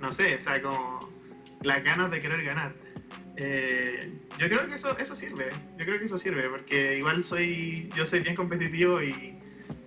no 0.00 0.12
sé, 0.12 0.36
o 0.36 0.40
sea, 0.40 0.62
como 0.62 1.00
las 1.62 1.82
ganas 1.82 2.10
de 2.10 2.20
querer 2.20 2.44
ganar. 2.44 2.72
Eh, 3.36 4.12
yo 4.38 4.48
creo 4.48 4.66
que 4.68 4.74
eso, 4.74 4.96
eso 4.98 5.14
sirve, 5.14 5.48
yo 5.78 5.84
creo 5.84 5.98
que 5.98 6.06
eso 6.06 6.18
sirve, 6.18 6.48
porque 6.48 6.98
igual 6.98 7.22
soy, 7.22 7.88
yo 7.94 8.04
soy 8.04 8.20
bien 8.20 8.34
competitivo 8.34 9.00
y, 9.02 9.38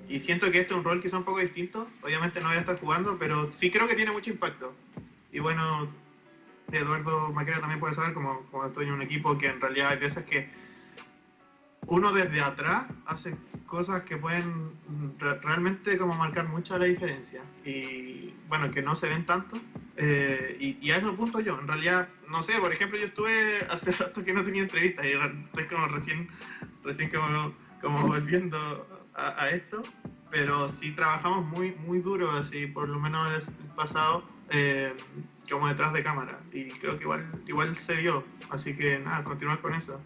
y 0.08 0.20
siento 0.20 0.52
que 0.52 0.60
este 0.60 0.74
es 0.74 0.78
un 0.78 0.84
rol 0.84 1.02
que 1.02 1.08
es 1.08 1.14
un 1.14 1.24
poco 1.24 1.40
distinto. 1.40 1.88
Obviamente 2.04 2.40
no 2.40 2.48
voy 2.48 2.58
a 2.58 2.62
estar 2.62 2.80
jugando, 2.80 3.18
pero 3.18 3.52
sí 3.52 3.72
creo 3.72 3.88
que 3.88 3.96
tiene 3.96 4.12
mucho 4.12 4.30
impacto. 4.30 4.74
Y 5.32 5.40
bueno, 5.40 5.90
Eduardo 6.72 7.30
Maquera 7.34 7.60
también 7.60 7.80
puede 7.80 7.94
saber, 7.94 8.14
como, 8.14 8.38
como 8.50 8.66
estoy 8.66 8.86
en 8.86 8.94
un 8.94 9.02
equipo 9.02 9.38
que 9.38 9.48
en 9.48 9.60
realidad 9.60 9.90
hay 9.90 10.00
veces 10.00 10.24
que 10.26 10.50
uno 11.88 12.12
desde 12.14 12.42
atrás 12.42 12.86
hace 13.06 13.36
cosas 13.72 14.04
que 14.04 14.18
pueden 14.18 14.74
re- 15.18 15.40
realmente 15.40 15.98
como 15.98 16.14
marcar 16.16 16.46
mucho 16.50 16.78
la 16.78 16.84
diferencia 16.86 17.42
y 17.64 18.34
bueno, 18.50 18.70
que 18.70 18.82
no 18.82 18.96
se 18.96 19.08
ven 19.08 19.26
tanto. 19.26 19.58
Eh, 19.96 20.58
y, 20.60 20.78
y 20.86 20.92
a 20.92 20.98
eso 20.98 21.10
apunto 21.12 21.40
yo. 21.40 21.58
En 21.58 21.70
realidad, 21.70 22.10
no 22.30 22.44
sé, 22.44 22.60
por 22.60 22.74
ejemplo, 22.74 23.00
yo 23.00 23.06
estuve 23.06 23.60
hace 23.70 23.94
rato 23.94 24.24
que 24.26 24.34
no 24.34 24.44
tenía 24.44 24.64
entrevistas 24.64 25.06
y 25.06 25.12
estoy 25.46 25.66
como 25.68 25.88
recién, 25.88 26.28
recién 26.84 27.10
como, 27.12 27.54
como 27.82 28.08
volviendo 28.08 28.58
a, 29.16 29.42
a 29.44 29.50
esto, 29.52 29.82
pero 30.30 30.68
sí 30.68 30.92
trabajamos 30.92 31.46
muy, 31.46 31.72
muy 31.88 32.00
duro, 32.00 32.30
así 32.32 32.68
por 32.68 32.90
lo 32.90 33.00
menos 33.00 33.32
el 33.48 33.54
pasado, 33.76 34.26
eh, 34.50 34.94
como 35.50 35.70
detrás 35.70 35.94
de 35.94 36.04
cámara. 36.04 36.40
Y 36.52 36.66
creo 36.72 36.98
que 36.98 37.04
igual, 37.06 37.26
igual 37.48 37.78
se 37.78 37.96
dio. 37.96 38.26
Así 38.50 38.76
que 38.76 39.00
nada, 39.00 39.24
continuar 39.24 39.62
con 39.62 39.74
eso. 39.76 40.02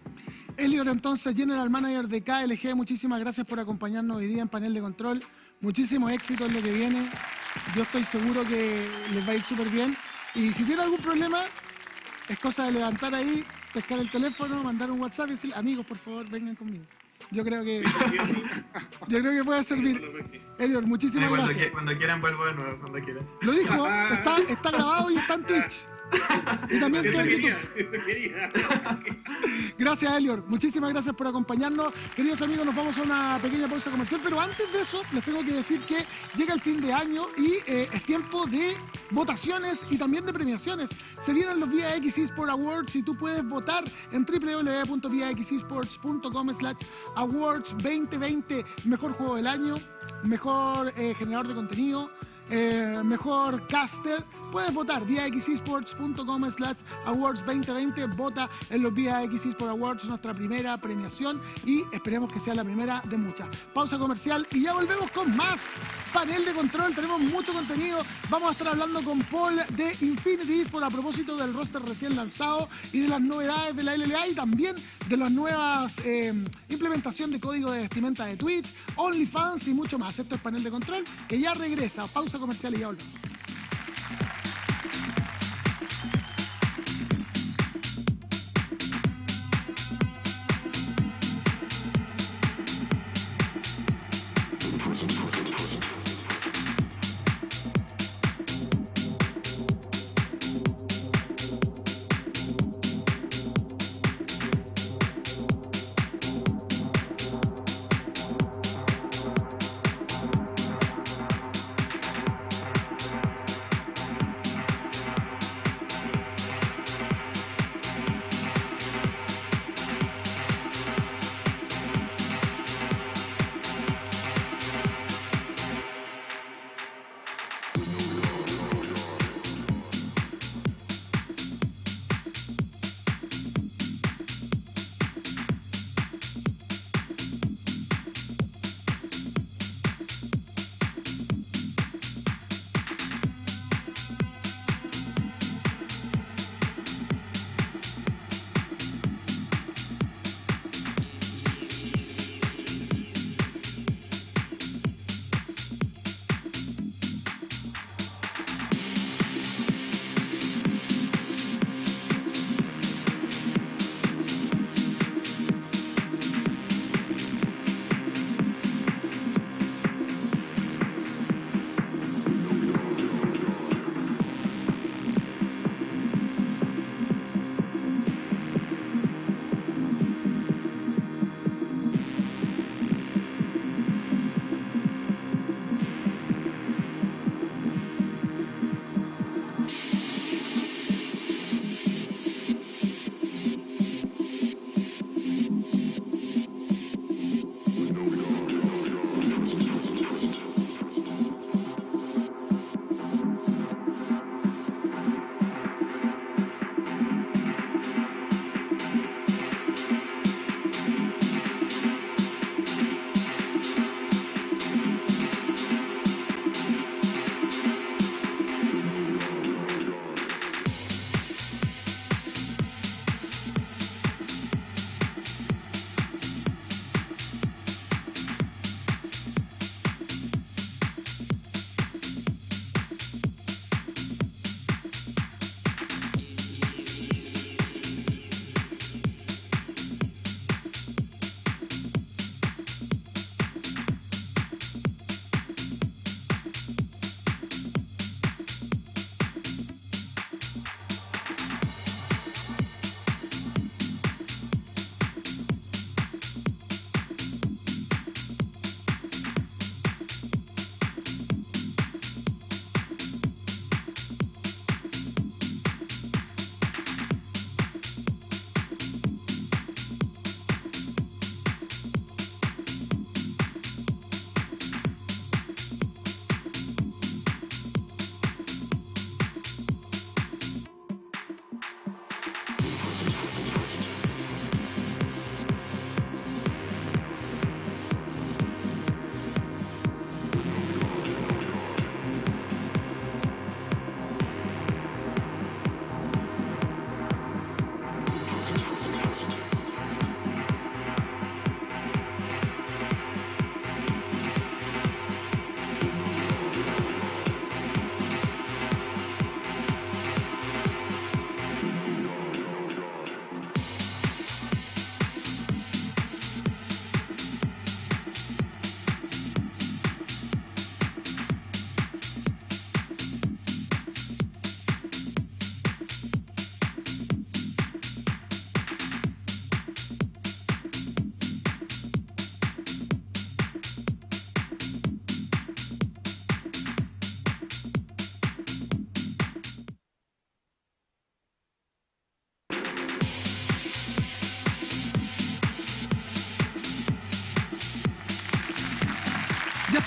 Elior, 0.57 0.87
entonces, 0.87 1.35
General 1.35 1.69
Manager 1.69 2.07
de 2.07 2.21
KLG, 2.21 2.75
muchísimas 2.75 3.19
gracias 3.19 3.45
por 3.45 3.59
acompañarnos 3.59 4.17
hoy 4.17 4.27
día 4.27 4.41
en 4.41 4.47
panel 4.47 4.73
de 4.73 4.81
control. 4.81 5.23
Muchísimo 5.61 6.09
éxito 6.09 6.45
en 6.45 6.53
lo 6.53 6.61
que 6.61 6.71
viene. 6.71 7.09
Yo 7.75 7.83
estoy 7.83 8.03
seguro 8.03 8.43
que 8.45 8.87
les 9.13 9.27
va 9.27 9.31
a 9.31 9.35
ir 9.35 9.41
súper 9.41 9.69
bien. 9.69 9.95
Y 10.33 10.51
si 10.53 10.63
tienen 10.63 10.83
algún 10.85 10.99
problema, 10.99 11.41
es 12.29 12.39
cosa 12.39 12.65
de 12.65 12.73
levantar 12.73 13.13
ahí, 13.15 13.43
pescar 13.73 13.99
el 13.99 14.09
teléfono, 14.09 14.61
mandar 14.63 14.91
un 14.91 14.99
WhatsApp 15.01 15.27
y 15.29 15.31
decir, 15.31 15.53
amigos, 15.55 15.85
por 15.85 15.97
favor, 15.97 16.29
vengan 16.29 16.55
conmigo. 16.55 16.85
Yo 17.31 17.43
creo 17.43 17.63
que, 17.63 17.81
yo 19.07 19.19
creo 19.19 19.31
que 19.31 19.43
puede 19.43 19.63
servir. 19.63 20.01
Elior, 20.59 20.85
muchísimas 20.85 21.29
cuando, 21.29 21.47
gracias. 21.47 21.67
qui- 21.69 21.71
cuando 21.71 21.97
quieran 21.97 22.21
vuelvo 22.21 22.45
de 22.45 22.53
nuevo, 22.53 22.79
cuando 22.81 23.03
quieran. 23.03 23.27
Lo 23.41 23.51
dijo, 23.53 23.87
está, 24.13 24.37
está 24.47 24.71
grabado 24.71 25.11
y 25.11 25.17
está 25.17 25.33
en 25.35 25.43
Twitch. 25.45 25.85
Y 26.69 26.79
también 26.79 27.05
Eso 27.05 27.23
quería, 27.23 27.59
eso 27.75 27.97
quería. 28.05 28.49
Gracias, 29.77 30.15
Elior. 30.15 30.41
Muchísimas 30.47 30.89
gracias 30.91 31.13
por 31.15 31.27
acompañarnos. 31.27 31.93
Queridos 32.15 32.41
amigos, 32.41 32.65
nos 32.65 32.73
vamos 32.75 32.97
a 32.97 33.01
una 33.01 33.37
pequeña 33.41 33.67
pausa 33.67 33.91
comercial, 33.91 34.21
pero 34.23 34.39
antes 34.39 34.71
de 34.71 34.79
eso, 34.81 35.03
les 35.11 35.21
tengo 35.23 35.43
que 35.43 35.51
decir 35.51 35.81
que 35.81 36.05
llega 36.37 36.53
el 36.53 36.61
fin 36.61 36.79
de 36.81 36.93
año 36.93 37.25
y 37.37 37.55
eh, 37.67 37.89
es 37.91 38.03
tiempo 38.03 38.45
de 38.45 38.77
votaciones 39.11 39.85
y 39.89 39.97
también 39.97 40.25
de 40.25 40.31
premiaciones. 40.33 40.89
Se 41.21 41.33
vienen 41.33 41.59
los 41.59 41.69
VIX 41.69 42.17
eSport 42.17 42.49
Awards 42.49 42.95
y 42.95 43.03
tú 43.03 43.17
puedes 43.17 43.45
votar 43.47 43.83
en 44.11 44.25
www.vixesports.com 44.25 46.53
slash 46.53 46.77
awards 47.15 47.71
2020. 47.71 48.65
Mejor 48.85 49.11
juego 49.13 49.35
del 49.35 49.47
año, 49.47 49.75
mejor 50.23 50.93
eh, 50.95 51.13
generador 51.15 51.49
de 51.49 51.55
contenido, 51.55 52.09
eh, 52.49 53.01
mejor 53.03 53.67
caster. 53.67 54.23
Puedes 54.55 54.73
votar 54.73 55.05
viaxesports.com 55.05 56.49
slash 56.49 56.77
awards 57.07 57.43
2020. 57.45 58.05
Vota 58.15 58.49
en 58.69 58.83
los 58.83 58.93
VIX 58.93 59.45
eSport 59.47 59.69
Awards, 59.69 60.05
nuestra 60.05 60.33
primera 60.33 60.77
premiación 60.77 61.41
y 61.65 61.83
esperemos 61.91 62.31
que 62.31 62.39
sea 62.39 62.55
la 62.55 62.63
primera 62.63 63.01
de 63.09 63.17
muchas. 63.17 63.49
Pausa 63.73 63.97
comercial 63.97 64.47
y 64.53 64.63
ya 64.63 64.71
volvemos 64.71 65.11
con 65.11 65.35
más 65.35 65.59
panel 66.13 66.45
de 66.45 66.53
control. 66.53 66.95
Tenemos 66.95 67.19
mucho 67.19 67.51
contenido. 67.51 67.97
Vamos 68.29 68.47
a 68.47 68.51
estar 68.53 68.69
hablando 68.69 69.01
con 69.01 69.19
Paul 69.23 69.61
de 69.71 69.91
Infinity 69.99 70.61
eSport 70.61 70.85
a 70.85 70.89
propósito 70.89 71.35
del 71.35 71.53
roster 71.53 71.81
recién 71.81 72.15
lanzado 72.15 72.69
y 72.93 73.01
de 73.01 73.09
las 73.09 73.19
novedades 73.19 73.75
de 73.75 73.83
la 73.83 73.97
LLA 73.97 74.29
y 74.29 74.35
también 74.35 74.77
de 75.09 75.17
las 75.17 75.31
nuevas 75.31 75.97
eh, 76.05 76.33
implementación 76.69 77.29
de 77.29 77.41
código 77.41 77.71
de 77.71 77.81
vestimenta 77.81 78.23
de 78.23 78.37
Twitch, 78.37 78.73
OnlyFans 78.95 79.67
y 79.67 79.73
mucho 79.73 79.99
más. 79.99 80.17
Esto 80.17 80.35
es 80.35 80.39
panel 80.39 80.63
de 80.63 80.71
control 80.71 81.03
que 81.27 81.41
ya 81.41 81.53
regresa. 81.53 82.03
Pausa 82.07 82.39
comercial 82.39 82.73
y 82.73 82.79
ya 82.79 82.87
volvemos. 82.87 83.35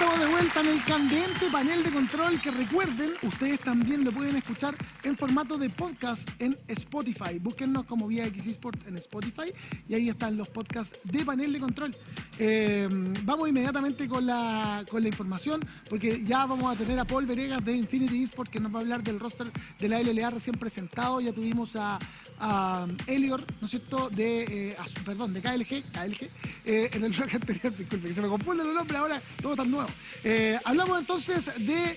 Estamos 0.00 0.20
de 0.20 0.26
vuelta 0.26 0.60
en 0.60 0.66
el 0.68 0.84
candente 0.84 1.50
panel 1.50 1.82
de 1.82 1.90
control 1.90 2.40
que 2.40 2.52
recuerden, 2.52 3.10
ustedes 3.20 3.58
también 3.58 4.04
lo 4.04 4.12
pueden 4.12 4.36
escuchar 4.36 4.76
en 5.02 5.16
formato 5.16 5.58
de 5.58 5.70
podcast 5.70 6.28
en 6.38 6.56
Spotify. 6.68 7.40
Búsquennos 7.40 7.84
como 7.84 8.06
Vía 8.06 8.24
X 8.26 8.46
Sport 8.46 8.86
en 8.86 8.96
Spotify 8.98 9.52
y 9.88 9.94
ahí 9.94 10.08
están 10.08 10.36
los 10.36 10.50
podcasts 10.50 11.00
de 11.02 11.24
panel 11.24 11.52
de 11.52 11.58
control. 11.58 11.96
Eh, 12.38 12.88
vamos 13.24 13.48
inmediatamente 13.48 14.06
con 14.06 14.24
la, 14.24 14.84
con 14.88 15.02
la 15.02 15.08
información 15.08 15.60
porque 15.90 16.22
ya 16.24 16.46
vamos 16.46 16.72
a 16.72 16.78
tener 16.78 16.96
a 17.00 17.04
Paul 17.04 17.26
Venegas 17.26 17.64
de 17.64 17.72
Infinity 17.72 18.22
Esports 18.22 18.52
que 18.52 18.60
nos 18.60 18.72
va 18.72 18.78
a 18.78 18.82
hablar 18.82 19.02
del 19.02 19.18
roster 19.18 19.48
de 19.80 19.88
la 19.88 20.00
LLA 20.00 20.30
recién 20.30 20.54
presentado. 20.54 21.20
Ya 21.20 21.32
tuvimos 21.32 21.74
a, 21.74 21.98
a 22.40 22.86
Elior, 23.06 23.44
¿no 23.60 23.64
es 23.64 23.70
cierto?, 23.70 24.10
de, 24.10 24.70
eh, 24.70 24.76
perdón, 25.04 25.34
de 25.34 25.40
KLG, 25.40 25.82
KLG 25.92 26.30
eh, 26.64 26.90
en 26.92 27.04
el 27.04 27.12
bloque 27.12 27.36
anterior, 27.36 27.76
disculpe, 27.76 28.08
que 28.08 28.14
se 28.14 28.22
me 28.22 28.28
confunden 28.28 28.66
los 28.66 28.74
nombres 28.74 28.98
ahora, 28.98 29.22
todo 29.42 29.56
tan 29.56 29.70
nuevo. 29.70 29.88
Eh, 30.24 30.58
hablamos 30.64 30.98
entonces 30.98 31.46
de 31.66 31.96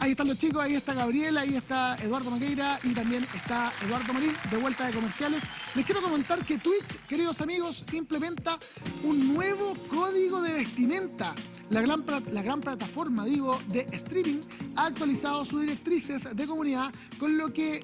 Ahí 0.00 0.12
están 0.12 0.28
los 0.28 0.38
chicos, 0.38 0.62
ahí 0.62 0.74
está 0.74 0.94
Gabriela, 0.94 1.40
ahí 1.40 1.56
está 1.56 1.96
Eduardo 2.00 2.30
Maqueira 2.30 2.78
y 2.84 2.90
también 2.90 3.26
está 3.34 3.72
Eduardo 3.84 4.12
Marín 4.12 4.32
de 4.48 4.56
vuelta 4.56 4.86
de 4.86 4.92
comerciales. 4.92 5.42
Les 5.74 5.84
quiero 5.84 6.00
comentar 6.00 6.44
que 6.44 6.58
Twitch, 6.58 7.04
queridos 7.08 7.40
amigos, 7.40 7.84
implementa 7.92 8.60
un 9.02 9.34
nuevo 9.34 9.74
código 9.88 10.40
de 10.40 10.52
vestimenta. 10.52 11.34
La 11.70 11.80
gran, 11.82 12.04
la 12.30 12.42
gran 12.42 12.60
plataforma, 12.60 13.24
digo, 13.24 13.60
de 13.66 13.86
streaming 13.90 14.40
ha 14.76 14.86
actualizado 14.86 15.44
sus 15.44 15.62
directrices 15.62 16.28
de 16.34 16.46
comunidad 16.46 16.92
con 17.18 17.36
lo 17.36 17.52
que 17.52 17.80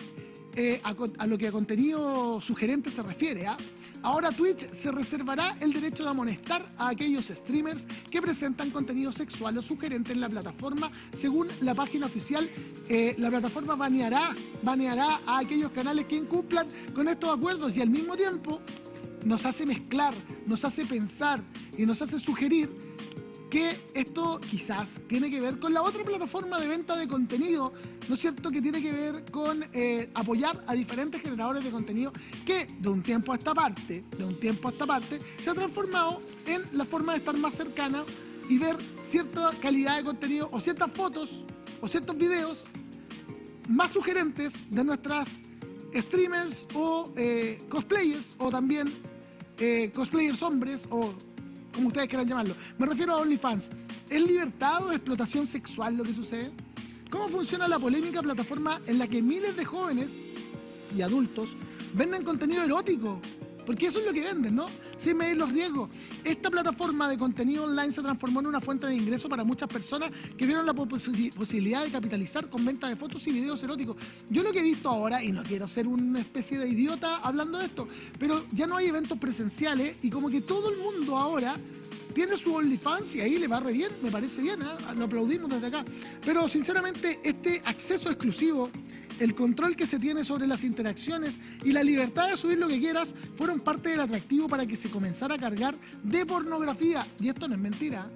eh, 0.56 0.80
a, 0.84 0.94
a 1.18 1.26
lo 1.26 1.38
que 1.38 1.48
a 1.48 1.52
contenido 1.52 2.40
sugerente 2.40 2.90
se 2.90 3.02
refiere. 3.02 3.46
¿ah? 3.46 3.56
Ahora 4.02 4.30
Twitch 4.30 4.70
se 4.70 4.92
reservará 4.92 5.56
el 5.60 5.72
derecho 5.72 6.02
de 6.02 6.10
amonestar 6.10 6.62
a 6.76 6.88
aquellos 6.88 7.26
streamers 7.26 7.86
que 8.10 8.20
presentan 8.20 8.70
contenido 8.70 9.10
sexual 9.12 9.56
o 9.56 9.62
sugerente 9.62 10.12
en 10.12 10.20
la 10.20 10.28
plataforma. 10.28 10.90
Según 11.12 11.48
la 11.62 11.74
página 11.74 12.06
oficial, 12.06 12.48
eh, 12.88 13.14
la 13.16 13.30
plataforma 13.30 13.74
baneará, 13.74 14.34
baneará 14.62 15.20
a 15.26 15.38
aquellos 15.38 15.72
canales 15.72 16.04
que 16.06 16.16
incumplan 16.16 16.68
con 16.94 17.08
estos 17.08 17.34
acuerdos 17.34 17.76
y 17.76 17.80
al 17.80 17.88
mismo 17.88 18.14
tiempo 18.14 18.60
nos 19.24 19.46
hace 19.46 19.64
mezclar, 19.64 20.12
nos 20.46 20.64
hace 20.64 20.84
pensar 20.84 21.40
y 21.78 21.86
nos 21.86 22.02
hace 22.02 22.18
sugerir 22.18 22.83
que 23.50 23.76
esto 23.94 24.40
quizás 24.40 25.00
tiene 25.06 25.30
que 25.30 25.40
ver 25.40 25.58
con 25.58 25.72
la 25.72 25.82
otra 25.82 26.02
plataforma 26.02 26.58
de 26.58 26.68
venta 26.68 26.96
de 26.96 27.06
contenido, 27.06 27.72
¿no 28.08 28.14
es 28.14 28.20
cierto? 28.20 28.50
Que 28.50 28.60
tiene 28.60 28.82
que 28.82 28.92
ver 28.92 29.24
con 29.30 29.64
eh, 29.72 30.10
apoyar 30.14 30.64
a 30.66 30.74
diferentes 30.74 31.20
generadores 31.20 31.64
de 31.64 31.70
contenido 31.70 32.12
que 32.44 32.66
de 32.66 32.88
un 32.88 33.02
tiempo 33.02 33.32
a 33.32 33.36
esta 33.36 33.54
parte, 33.54 34.04
de 34.16 34.24
un 34.24 34.38
tiempo 34.38 34.68
a 34.68 34.72
esta 34.72 34.86
parte, 34.86 35.18
se 35.40 35.50
ha 35.50 35.54
transformado 35.54 36.20
en 36.46 36.62
la 36.72 36.84
forma 36.84 37.12
de 37.12 37.18
estar 37.18 37.36
más 37.36 37.54
cercana 37.54 38.04
y 38.48 38.58
ver 38.58 38.76
cierta 39.02 39.50
calidad 39.60 39.96
de 39.96 40.04
contenido 40.04 40.48
o 40.52 40.60
ciertas 40.60 40.92
fotos 40.92 41.44
o 41.80 41.88
ciertos 41.88 42.16
videos 42.16 42.64
más 43.68 43.92
sugerentes 43.92 44.70
de 44.70 44.84
nuestras 44.84 45.28
streamers 45.94 46.66
o 46.74 47.12
eh, 47.16 47.58
cosplayers 47.68 48.34
o 48.38 48.50
también 48.50 48.92
eh, 49.58 49.90
cosplayers 49.94 50.42
hombres 50.42 50.86
o 50.90 51.14
como 51.74 51.88
ustedes 51.88 52.08
quieran 52.08 52.28
llamarlo. 52.28 52.54
Me 52.78 52.86
refiero 52.86 53.14
a 53.14 53.16
OnlyFans. 53.18 53.70
¿Es 54.08 54.22
libertad 54.22 54.84
o 54.86 54.92
explotación 54.92 55.46
sexual 55.46 55.96
lo 55.96 56.04
que 56.04 56.14
sucede? 56.14 56.52
¿Cómo 57.10 57.28
funciona 57.28 57.68
la 57.68 57.78
polémica 57.78 58.22
plataforma 58.22 58.80
en 58.86 58.98
la 58.98 59.06
que 59.06 59.22
miles 59.22 59.56
de 59.56 59.64
jóvenes 59.64 60.14
y 60.96 61.02
adultos 61.02 61.48
venden 61.94 62.24
contenido 62.24 62.64
erótico? 62.64 63.20
Porque 63.66 63.86
eso 63.86 63.98
es 64.00 64.06
lo 64.06 64.12
que 64.12 64.22
venden, 64.22 64.54
¿no? 64.56 64.66
Sin 64.98 65.16
medir 65.16 65.36
los 65.36 65.50
riesgos. 65.52 65.88
Esta 66.22 66.50
plataforma 66.50 67.08
de 67.08 67.16
contenido 67.16 67.64
online 67.64 67.92
se 67.92 68.02
transformó 68.02 68.40
en 68.40 68.46
una 68.46 68.60
fuente 68.60 68.86
de 68.86 68.94
ingreso 68.94 69.28
para 69.28 69.42
muchas 69.44 69.68
personas 69.68 70.10
que 70.36 70.46
vieron 70.46 70.66
la 70.66 70.74
posi- 70.74 71.32
posibilidad 71.32 71.82
de 71.84 71.90
capitalizar 71.90 72.48
con 72.48 72.64
venta 72.64 72.88
de 72.88 72.96
fotos 72.96 73.26
y 73.26 73.32
videos 73.32 73.62
eróticos. 73.62 73.96
Yo 74.28 74.42
lo 74.42 74.52
que 74.52 74.58
he 74.60 74.62
visto 74.62 74.88
ahora, 74.88 75.22
y 75.24 75.32
no 75.32 75.42
quiero 75.42 75.66
ser 75.66 75.86
una 75.86 76.20
especie 76.20 76.58
de 76.58 76.68
idiota 76.68 77.16
hablando 77.18 77.58
de 77.58 77.66
esto, 77.66 77.88
pero 78.18 78.44
ya 78.52 78.66
no 78.66 78.76
hay 78.76 78.86
eventos 78.88 79.18
presenciales 79.18 79.96
y 80.02 80.10
como 80.10 80.28
que 80.28 80.40
todo 80.42 80.70
el 80.70 80.76
mundo 80.78 81.16
ahora 81.16 81.56
tiene 82.12 82.36
su 82.36 82.54
OnlyFans 82.54 83.16
y 83.16 83.20
ahí 83.22 83.38
le 83.38 83.48
va 83.48 83.58
re 83.60 83.72
bien, 83.72 83.90
me 84.02 84.10
parece 84.10 84.40
bien, 84.40 84.62
¿ah? 84.62 84.76
lo 84.96 85.06
aplaudimos 85.06 85.50
desde 85.50 85.66
acá. 85.66 85.84
Pero 86.24 86.46
sinceramente 86.48 87.18
este 87.24 87.60
acceso 87.64 88.08
exclusivo, 88.08 88.70
el 89.18 89.34
control 89.34 89.76
que 89.76 89.86
se 89.86 89.98
tiene 89.98 90.24
sobre 90.24 90.46
las 90.46 90.64
interacciones 90.64 91.36
y 91.64 91.72
la 91.72 91.82
libertad 91.82 92.30
de 92.30 92.36
subir 92.36 92.58
lo 92.58 92.68
que 92.68 92.78
quieras 92.78 93.14
fueron 93.36 93.60
parte 93.60 93.90
del 93.90 94.00
atractivo 94.00 94.48
para 94.48 94.66
que 94.66 94.76
se 94.76 94.90
comenzara 94.90 95.34
a 95.34 95.38
cargar 95.38 95.74
de 96.02 96.26
pornografía. 96.26 97.06
Y 97.20 97.28
esto 97.28 97.48
no 97.48 97.54
es 97.54 97.60
mentira, 97.60 98.08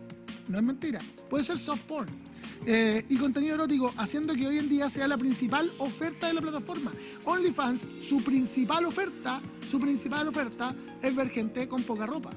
no 0.48 0.58
es 0.58 0.64
mentira, 0.64 1.00
puede 1.28 1.44
ser 1.44 1.58
soft 1.58 1.82
porn. 1.82 2.28
Eh, 2.66 3.04
y 3.08 3.16
contenido 3.16 3.54
erótico, 3.54 3.94
haciendo 3.96 4.34
que 4.34 4.46
hoy 4.46 4.58
en 4.58 4.68
día 4.68 4.90
sea 4.90 5.06
la 5.06 5.16
principal 5.16 5.70
oferta 5.78 6.26
de 6.26 6.34
la 6.34 6.40
plataforma. 6.40 6.92
OnlyFans, 7.24 7.86
su 8.02 8.22
principal 8.22 8.84
oferta, 8.84 9.40
su 9.70 9.78
principal 9.78 10.28
oferta 10.28 10.74
es 11.00 11.14
ver 11.14 11.30
gente 11.30 11.68
con 11.68 11.82
poca 11.82 12.06
ropa. 12.06 12.30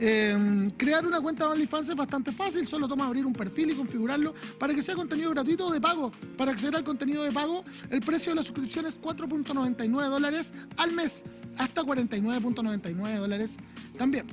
Eh, 0.00 0.68
crear 0.76 1.04
una 1.04 1.20
cuenta 1.20 1.44
de 1.44 1.52
OnlyFans 1.52 1.88
es 1.88 1.96
bastante 1.96 2.30
fácil, 2.30 2.66
solo 2.68 2.86
toma 2.86 3.06
abrir 3.06 3.26
un 3.26 3.32
perfil 3.32 3.70
y 3.70 3.74
configurarlo 3.74 4.32
para 4.58 4.72
que 4.72 4.80
sea 4.80 4.94
contenido 4.94 5.30
gratuito 5.30 5.66
o 5.66 5.72
de 5.72 5.80
pago. 5.80 6.12
Para 6.36 6.52
acceder 6.52 6.76
al 6.76 6.84
contenido 6.84 7.24
de 7.24 7.32
pago, 7.32 7.64
el 7.90 8.00
precio 8.00 8.30
de 8.30 8.36
la 8.36 8.42
suscripción 8.42 8.86
es 8.86 9.00
4.99 9.00 10.08
dólares 10.08 10.52
al 10.76 10.92
mes, 10.92 11.24
hasta 11.56 11.82
49.99 11.82 13.18
dólares 13.18 13.56
también. 13.96 14.26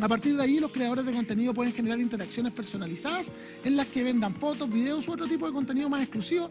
A 0.00 0.08
partir 0.08 0.36
de 0.36 0.42
ahí, 0.42 0.58
los 0.58 0.72
creadores 0.72 1.04
de 1.04 1.12
contenido 1.12 1.52
pueden 1.52 1.72
generar 1.72 1.98
interacciones 2.00 2.52
personalizadas 2.52 3.32
en 3.64 3.76
las 3.76 3.86
que 3.86 4.02
vendan 4.02 4.34
fotos, 4.34 4.70
videos 4.70 5.06
u 5.08 5.12
otro 5.12 5.26
tipo 5.26 5.46
de 5.46 5.52
contenido 5.52 5.88
más 5.88 6.02
exclusivo 6.02 6.48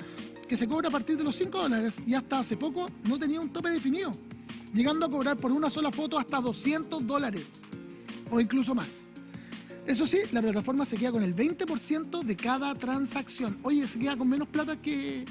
que 0.48 0.58
se 0.58 0.68
cobra 0.68 0.88
a 0.88 0.92
partir 0.92 1.18
de 1.18 1.24
los 1.24 1.36
5 1.36 1.58
dólares 1.58 2.00
y 2.06 2.16
hasta 2.16 2.40
hace 2.40 2.58
poco 2.58 2.90
no 3.08 3.20
tenía 3.20 3.40
un 3.40 3.50
tope 3.50 3.70
definido, 3.70 4.12
llegando 4.74 5.06
a 5.06 5.10
cobrar 5.10 5.38
por 5.38 5.52
una 5.52 5.70
sola 5.70 5.92
foto 5.92 6.18
hasta 6.18 6.42
200 6.42 7.06
dólares 7.06 7.48
o 8.32 8.40
incluso 8.40 8.74
más. 8.76 9.02
Eso 9.86 10.06
sí, 10.06 10.20
la 10.32 10.42
plataforma 10.42 10.86
se 10.86 10.98
queda 10.98 11.12
con 11.12 11.24
el 11.24 11.36
20% 11.36 12.24
de 12.24 12.36
cada 12.36 12.76
transacción. 12.76 13.58
Oye, 13.64 13.88
se 13.88 13.98
queda 13.98 14.16
con 14.16 14.30
menos 14.30 14.48
plata 14.48 14.80
que, 14.80 15.26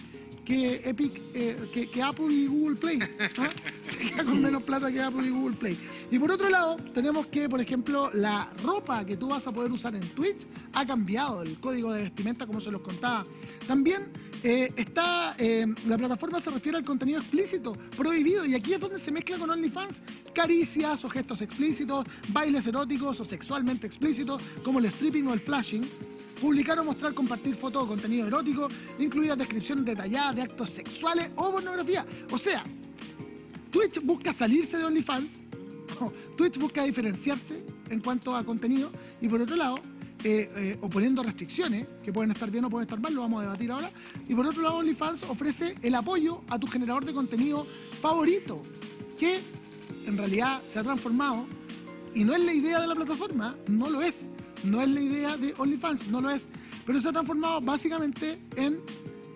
que 0.44 0.82
Epic, 0.84 1.12
eh, 1.34 1.88
que, 1.92 2.02
Apple 2.02 2.32
y 2.32 2.46
Google 2.46 2.76
Play. 2.76 2.98
¿ah? 3.38 3.48
Se 3.86 3.98
queda 3.98 4.24
con 4.24 4.42
menos 4.42 4.62
plata 4.64 4.90
que 4.90 5.00
Apple 5.00 5.26
y 5.26 5.30
Google 5.30 5.56
Play. 5.56 5.78
Y 6.10 6.18
por 6.18 6.30
otro 6.30 6.48
lado, 6.48 6.76
tenemos 6.92 7.26
que, 7.26 7.48
por 7.48 7.60
ejemplo, 7.60 8.10
la 8.14 8.50
ropa 8.64 9.04
que 9.04 9.16
tú 9.16 9.28
vas 9.28 9.46
a 9.46 9.52
poder 9.52 9.70
usar 9.70 9.94
en 9.94 10.00
Twitch 10.08 10.46
ha 10.72 10.86
cambiado, 10.86 11.42
el 11.42 11.60
código 11.60 11.92
de 11.92 12.02
vestimenta, 12.02 12.46
como 12.46 12.60
se 12.60 12.72
los 12.72 12.80
contaba. 12.80 13.24
También 13.66 14.10
eh, 14.42 14.72
está, 14.76 15.34
eh, 15.38 15.66
la 15.86 15.98
plataforma 15.98 16.38
se 16.38 16.50
refiere 16.50 16.78
al 16.78 16.84
contenido 16.84 17.18
explícito, 17.18 17.72
prohibido, 17.96 18.44
y 18.44 18.54
aquí 18.54 18.74
es 18.74 18.80
donde 18.80 18.98
se 18.98 19.10
mezcla 19.10 19.36
con 19.36 19.50
OnlyFans, 19.50 20.02
caricias 20.32 21.04
o 21.04 21.08
gestos 21.08 21.42
explícitos, 21.42 22.06
bailes 22.28 22.66
eróticos 22.66 23.18
o 23.20 23.24
sexualmente 23.24 23.86
explícitos, 23.86 24.40
como 24.62 24.78
el 24.78 24.90
stripping 24.90 25.26
o 25.26 25.34
el 25.34 25.40
flashing. 25.40 25.88
Publicar 26.40 26.78
o 26.78 26.84
mostrar, 26.84 27.14
compartir 27.14 27.56
fotos 27.56 27.82
o 27.82 27.88
contenido 27.88 28.28
erótico, 28.28 28.68
incluidas 29.00 29.36
descripciones 29.38 29.84
detalladas 29.84 30.36
de 30.36 30.42
actos 30.42 30.70
sexuales 30.70 31.30
o 31.34 31.50
pornografía. 31.50 32.06
O 32.30 32.38
sea, 32.38 32.62
Twitch 33.72 34.00
busca 34.00 34.32
salirse 34.32 34.78
de 34.78 34.84
OnlyFans, 34.84 35.32
Twitch 36.36 36.58
busca 36.58 36.84
diferenciarse 36.84 37.66
en 37.90 38.00
cuanto 38.00 38.36
a 38.36 38.44
contenido, 38.44 38.92
y 39.20 39.26
por 39.26 39.42
otro 39.42 39.56
lado, 39.56 39.76
eh, 40.24 40.50
eh, 40.56 40.78
o 40.80 40.90
poniendo 40.90 41.22
restricciones, 41.22 41.86
que 42.02 42.12
pueden 42.12 42.32
estar 42.32 42.50
bien 42.50 42.64
o 42.64 42.70
pueden 42.70 42.86
estar 42.86 42.98
mal, 42.98 43.14
lo 43.14 43.20
vamos 43.22 43.40
a 43.40 43.42
debatir 43.42 43.70
ahora. 43.70 43.90
Y 44.28 44.34
por 44.34 44.46
otro 44.46 44.62
lado, 44.62 44.76
OnlyFans 44.76 45.22
ofrece 45.24 45.76
el 45.82 45.94
apoyo 45.94 46.42
a 46.48 46.58
tu 46.58 46.66
generador 46.66 47.04
de 47.04 47.12
contenido 47.12 47.66
favorito, 48.00 48.62
que 49.18 49.40
en 50.06 50.18
realidad 50.18 50.60
se 50.66 50.80
ha 50.80 50.82
transformado, 50.82 51.46
y 52.14 52.24
no 52.24 52.34
es 52.34 52.44
la 52.44 52.52
idea 52.52 52.80
de 52.80 52.88
la 52.88 52.94
plataforma, 52.94 53.54
no 53.68 53.90
lo 53.90 54.02
es, 54.02 54.28
no 54.64 54.82
es 54.82 54.88
la 54.88 55.00
idea 55.00 55.36
de 55.36 55.54
OnlyFans, 55.56 56.08
no 56.08 56.20
lo 56.20 56.30
es, 56.30 56.48
pero 56.84 57.00
se 57.00 57.08
ha 57.08 57.12
transformado 57.12 57.60
básicamente 57.60 58.40
en 58.56 58.80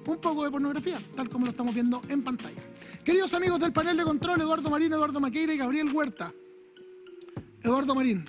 un 0.06 0.16
poco 0.16 0.42
de 0.44 0.50
pornografía, 0.50 0.98
tal 1.14 1.28
como 1.28 1.44
lo 1.44 1.52
estamos 1.52 1.74
viendo 1.74 2.00
en 2.08 2.22
pantalla. 2.22 2.62
Queridos 3.04 3.34
amigos 3.34 3.60
del 3.60 3.72
panel 3.72 3.96
de 3.96 4.02
control, 4.02 4.40
Eduardo 4.40 4.68
Marín, 4.68 4.92
Eduardo 4.92 5.20
Maqueira 5.20 5.54
y 5.54 5.58
Gabriel 5.58 5.90
Huerta. 5.92 6.32
Eduardo 7.62 7.94
Marín. 7.94 8.24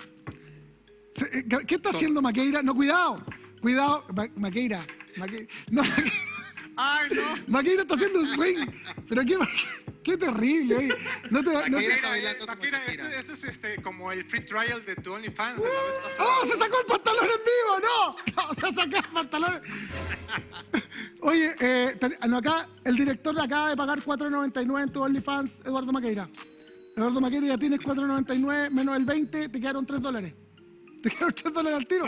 Eh, 1.32 1.44
¿Qué 1.68 1.76
está 1.76 1.90
haciendo 1.90 2.22
Maqueira? 2.22 2.62
No, 2.64 2.74
cuidado. 2.76 3.24
Cuidado. 3.62 4.06
Ma- 4.16 4.28
Maqueira. 4.36 4.86
Maque- 5.18 5.48
no, 5.72 5.82
Maque- 5.84 6.12
¡Ay, 6.76 7.10
no! 7.16 7.22
Maqueira 7.54 7.84
está 7.84 7.94
haciendo 7.94 8.20
un 8.22 8.28
swing. 8.28 8.66
Pero 9.08 9.22
qué, 9.24 9.38
qué 10.04 10.18
terrible. 10.18 10.76
oye. 10.76 10.96
No 11.30 11.44
te, 11.44 11.54
no 11.54 11.62
te- 11.62 11.70
Maqueira 11.70 11.98
Shakira. 12.48 12.86
esto, 12.88 13.08
esto 13.20 13.34
es 13.34 13.44
este, 13.44 13.82
como 13.84 14.12
el 14.12 14.24
free 14.26 14.44
trial 14.44 14.84
de 14.84 14.96
tu 14.96 15.14
OnlyFans 15.14 15.62
de 15.62 15.70
la 15.72 15.84
vez 15.84 15.98
pasada. 16.04 16.30
¡Oh! 16.42 16.46
¡Se 16.48 16.58
sacó 16.58 16.80
el 16.80 16.86
pantalón 16.88 17.26
en 17.26 17.30
vivo! 17.46 17.80
¡No! 17.80 18.16
¡No! 18.48 18.54
¡Se 18.56 18.74
sacó 18.76 18.98
el 19.08 19.14
pantalón! 19.14 19.62
Oye, 21.22 21.56
eh, 21.60 21.96
ten- 22.00 22.16
no, 22.28 22.38
acá 22.38 22.68
el 22.84 22.96
director 22.96 23.40
acaba 23.40 23.70
de 23.70 23.78
pagar 23.78 24.00
4.99 24.02 24.84
en 24.84 24.92
tu 24.92 25.02
OnlyFans, 25.04 25.62
Eduardo 25.66 25.92
Maqueira. 25.94 26.28
Eduardo 26.98 27.22
Maqueira, 27.22 27.48
ya 27.48 27.58
tienes 27.58 27.80
4.99 27.80 28.72
menos 28.72 28.98
el 28.98 29.06
20, 29.06 29.50
te 29.50 29.60
quedaron 29.60 29.86
3 29.86 30.02
dólares. 30.02 30.34
Te 31.04 31.10
quedaron 31.10 31.34
3 31.34 31.54
dólares 31.54 31.80
al 31.80 31.86
tiro. 31.88 32.06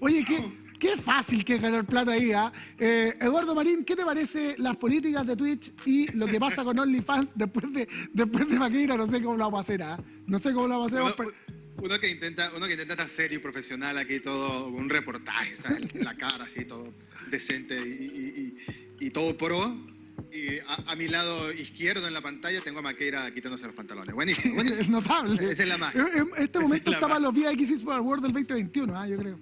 Oye, 0.00 0.24
qué, 0.24 0.52
qué 0.78 0.96
fácil 0.96 1.44
que 1.44 1.54
es 1.56 1.62
ganar 1.62 1.86
plata 1.86 2.12
ahí, 2.12 2.30
¿ah? 2.32 2.52
Eh, 2.78 3.12
Eduardo 3.20 3.54
Marín, 3.54 3.84
¿qué 3.84 3.96
te 3.96 4.04
parece 4.04 4.54
las 4.58 4.76
políticas 4.76 5.26
de 5.26 5.34
Twitch 5.36 5.72
y 5.86 6.12
lo 6.16 6.26
que 6.26 6.38
pasa 6.38 6.62
con 6.62 6.78
OnlyFans 6.78 7.30
después 7.34 7.72
de, 7.72 7.88
después 8.12 8.48
de 8.48 8.58
Maquina? 8.58 8.96
No 8.96 9.06
sé 9.06 9.22
cómo 9.22 9.36
lo 9.38 9.44
vamos 9.44 9.58
a 9.58 9.60
hacer, 9.62 9.82
¿ah? 9.82 9.98
No 10.26 10.38
sé 10.38 10.52
cómo 10.52 10.68
lo 10.68 10.78
vamos 10.80 10.92
a 10.92 10.96
hacer. 11.08 11.14
Uno, 11.26 11.32
uno 11.82 11.98
que 11.98 12.10
intenta, 12.10 12.52
uno 12.56 12.66
que 12.66 12.72
intenta 12.72 12.92
estar 12.94 13.08
serio 13.08 13.38
y 13.38 13.40
profesional 13.40 13.96
aquí, 13.98 14.20
todo 14.20 14.68
un 14.68 14.90
reportaje, 14.90 15.56
¿sabes? 15.56 15.94
La 15.94 16.14
cara 16.14 16.44
así, 16.44 16.64
todo 16.66 16.92
decente 17.30 17.74
y, 17.76 18.04
y- 18.04 18.64
y- 19.00 19.06
y 19.06 19.10
todo 19.10 19.36
pro. 19.36 19.74
Y 20.32 20.58
a, 20.58 20.92
a 20.92 20.96
mi 20.96 21.06
lado 21.08 21.52
izquierdo 21.52 22.06
en 22.08 22.14
la 22.14 22.20
pantalla 22.20 22.60
tengo 22.60 22.80
a 22.80 22.82
Maqueira 22.82 23.30
quitándose 23.32 23.66
los 23.66 23.74
pantalones. 23.74 24.14
Buenísimo, 24.14 24.54
buenísimo. 24.56 24.80
Es 24.82 24.88
notable. 24.88 25.34
Esa 25.50 25.62
es 25.62 25.68
la 25.68 25.78
magia. 25.78 26.00
En- 26.00 26.18
en 26.18 26.26
Este 26.36 26.58
Esa 26.58 26.60
momento 26.60 26.90
es 26.90 27.00
magia. 27.00 27.18
los 27.20 27.70
Esports 27.70 28.02
World 28.02 28.22
del 28.24 28.32
2021, 28.32 28.98
ah, 28.98 29.08
yo 29.08 29.16
creo. 29.18 29.38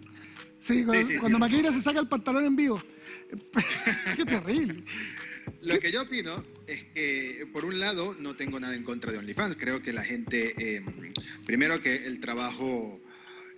Sí, 0.61 0.85
cuando, 0.85 1.07
sí, 1.07 1.15
sí. 1.15 1.19
cuando 1.19 1.39
Maqueira 1.39 1.73
se 1.73 1.83
saca 1.83 1.99
el 2.01 2.09
pantalón 2.09 2.45
en 2.45 2.55
vivo. 2.57 2.81
Qué 4.17 4.25
terrible. 4.25 4.85
Lo 5.63 5.79
que 5.81 5.91
yo 5.91 6.03
opino 6.03 6.45
es 6.67 6.85
que, 6.95 7.49
por 7.53 7.65
un 7.65 7.81
lado, 7.81 8.15
no 8.21 8.35
tengo 8.37 8.61
nada 8.61 8.75
en 8.77 8.85
contra 8.85 9.11
de 9.11 9.19
OnlyFans. 9.19 9.57
Creo 9.57 9.83
que 9.83 9.93
la 9.93 10.05
gente, 10.05 10.55
eh, 10.57 10.83
primero 11.45 11.83
que 11.83 12.07
el 12.07 12.21
trabajo, 12.21 13.01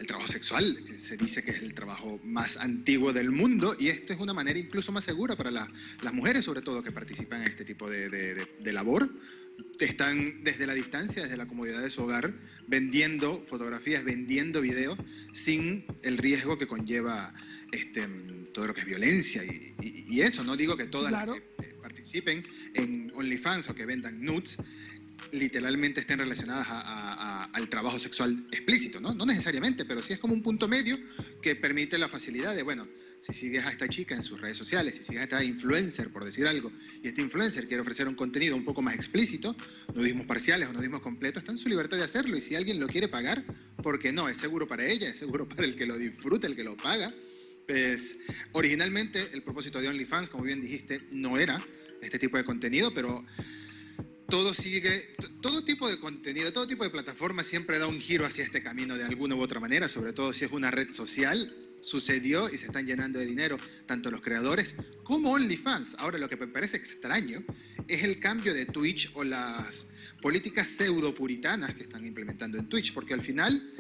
el 0.05 0.09
trabajo 0.09 0.29
sexual, 0.31 0.79
que 0.87 0.99
se 0.99 1.17
dice 1.17 1.43
que 1.43 1.51
es 1.51 1.63
el 1.63 1.73
trabajo 1.75 2.21
más 2.25 2.59
antiguo 2.59 3.13
del 3.15 3.31
mundo, 3.31 3.75
y 3.79 3.89
esto 3.89 4.13
es 4.13 4.21
una 4.21 4.35
manera 4.35 4.59
incluso 4.59 4.93
más 4.93 5.03
segura 5.05 5.35
para 5.35 5.51
la- 5.51 5.67
las 6.03 6.13
mujeres, 6.13 6.45
sobre 6.45 6.61
todo, 6.61 6.83
que 6.83 6.93
participan 6.93 7.41
en 7.41 7.49
este 7.49 7.65
tipo 7.65 7.89
de, 7.89 8.11
de- 8.11 8.35
de- 8.35 8.49
de 8.61 8.73
labor. 8.73 9.09
Están 9.81 10.45
desde 10.45 10.67
la 10.67 10.75
distancia, 10.75 11.23
desde 11.23 11.37
la 11.37 11.47
comodidad 11.47 11.81
de 11.83 11.89
su 11.91 12.03
hogar, 12.03 12.35
vendiendo 12.67 13.45
fotografías, 13.49 14.05
vendiendo 14.05 14.61
videos, 14.61 14.99
sin 15.33 15.85
el 16.03 16.19
riesgo 16.19 16.59
que 16.59 16.67
conlleva 16.67 17.33
este, 17.73 18.07
todo 18.53 18.67
lo 18.69 18.75
que 18.75 18.81
es 18.83 18.87
violencia 18.87 19.43
y, 19.45 19.75
y- 19.81 20.05
y 20.09 20.21
eso. 20.21 20.45
No 20.45 20.57
digo 20.57 20.77
que 20.77 20.87
todas 20.87 21.09
Claro. 21.11 21.35
las 21.35 21.43
que 21.43 21.71
eh, 21.71 21.75
participen 21.81 22.43
en 22.75 23.11
OnlyFans 23.15 23.69
o 23.71 23.75
que 23.75 23.87
vendan 23.87 24.23
nudes 24.23 24.59
literalmente 25.33 26.01
estén 26.01 26.19
relacionadas 26.19 26.67
al 27.53 27.69
trabajo 27.69 27.99
sexual 27.99 28.47
explícito, 28.51 29.01
¿no? 29.01 29.15
Necesariamente, 29.27 29.85
pero 29.85 30.03
sí 30.03 30.13
es 30.13 30.19
como 30.19 30.35
un 30.35 30.43
punto 30.43 30.69
medio 30.69 30.99
que 31.43 31.57
permite 31.57 31.99
la 31.99 32.09
facilidad 32.09 32.55
de, 32.55 32.63
bueno, 32.63 32.85
si 33.21 33.33
sigues 33.33 33.65
a 33.65 33.71
esta 33.71 33.89
chica 33.89 34.15
en 34.15 34.23
sus 34.23 34.41
redes 34.41 34.59
sociales, 34.59 34.97
si 34.97 35.03
sigues 35.03 35.23
a 35.23 35.25
esta 35.25 35.45
influencer, 35.45 36.11
por 36.11 36.25
decir 36.25 36.47
algo, 36.47 36.71
y 37.03 37.09
este 37.09 37.23
influencer 37.23 37.67
quiere 37.67 37.81
ofrecer 37.81 38.07
un 38.07 38.15
contenido 38.15 38.55
un 38.55 38.65
poco 38.65 38.83
más 38.83 38.95
explícito, 38.95 39.57
nudismos 39.95 40.27
parciales 40.27 40.69
o 40.69 40.73
nudismos 40.75 41.01
completos, 41.01 41.43
está 41.43 41.53
en 41.53 41.59
su 41.59 41.69
libertad 41.71 41.97
de 41.97 42.05
hacerlo, 42.05 42.37
y 42.37 42.41
si 42.43 42.55
alguien 42.55 42.79
lo 42.79 42.87
quiere 42.87 43.09
pagar, 43.09 43.43
¿por 43.83 43.99
qué 43.99 44.13
no? 44.13 44.29
Es 44.29 44.37
seguro 44.37 44.69
para 44.69 44.87
ella, 44.87 45.09
es 45.09 45.17
seguro 45.17 45.49
para 45.49 45.65
el 45.65 45.75
que 45.75 45.87
lo 45.87 45.97
disfruta, 45.97 46.47
el 46.47 46.55
que 46.55 46.65
lo 46.65 46.77
paga. 46.77 47.13
Pues 47.67 48.19
originalmente 48.53 49.31
el 49.33 49.43
propósito 49.43 49.81
de 49.81 49.89
OnlyFans, 49.89 50.29
como 50.29 50.45
bien 50.45 50.61
dijiste, 50.61 51.01
no 51.11 51.39
era 51.39 51.59
este 52.03 52.19
tipo 52.19 52.37
de 52.37 52.45
contenido, 52.45 52.93
pero 52.93 53.25
todo 54.29 54.55
sigue, 54.55 55.13
todo 55.41 55.65
tipo 55.65 55.89
de 55.89 55.99
contenido, 55.99 56.53
todo 56.53 56.67
tipo 56.67 56.85
de 56.85 56.91
plataforma 56.91 57.43
siempre 57.43 57.79
da 57.79 57.87
un 57.87 58.01
giro 58.01 58.25
hacia 58.25 58.45
este 58.45 58.63
camino 58.63 58.97
de 58.97 59.05
alguna 59.05 59.35
u 59.35 59.43
otra 59.43 59.61
manera, 59.61 59.89
sobre 59.89 60.13
todo 60.13 60.33
si 60.33 60.45
es 60.45 60.53
una 60.53 60.71
red 60.71 60.91
social. 60.91 61.53
Sucedió 61.83 62.49
y 62.49 62.57
se 62.57 62.67
están 62.67 62.87
llenando 62.87 63.19
de 63.19 63.27
dinero 63.27 63.59
tanto 63.87 64.11
los 64.11 64.23
creadores 64.23 64.75
como 65.03 65.33
OnlyFans. 65.33 65.97
Ahora 65.99 66.19
lo 66.19 66.31
que 66.31 66.37
me 66.37 66.47
parece 66.47 66.79
extraño 66.79 67.45
es 67.89 68.03
el 68.03 68.21
cambio 68.21 68.55
de 68.55 68.65
Twitch 68.65 69.11
o 69.15 69.23
las 69.23 69.87
políticas 70.23 70.67
pseudo 70.67 71.15
puritanas 71.15 71.75
que 71.75 71.83
están 71.83 72.07
implementando 72.07 72.57
en 72.57 72.71
Twitch, 72.71 72.95
porque 72.95 73.13
al 73.13 73.21
final 73.21 73.75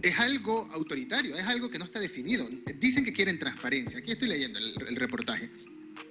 es 0.00 0.18
algo 0.20 0.68
autoritario, 0.72 1.36
es 1.36 1.46
algo 1.46 1.68
que 1.68 1.80
no 1.80 1.84
está 1.84 1.98
definido. 1.98 2.48
Dicen 2.78 3.04
que 3.04 3.12
quieren 3.12 3.40
transparencia. 3.40 3.98
Aquí 3.98 4.12
estoy 4.12 4.28
leyendo 4.28 4.60
el, 4.60 4.74
el 4.88 4.96
reportaje. 4.96 5.50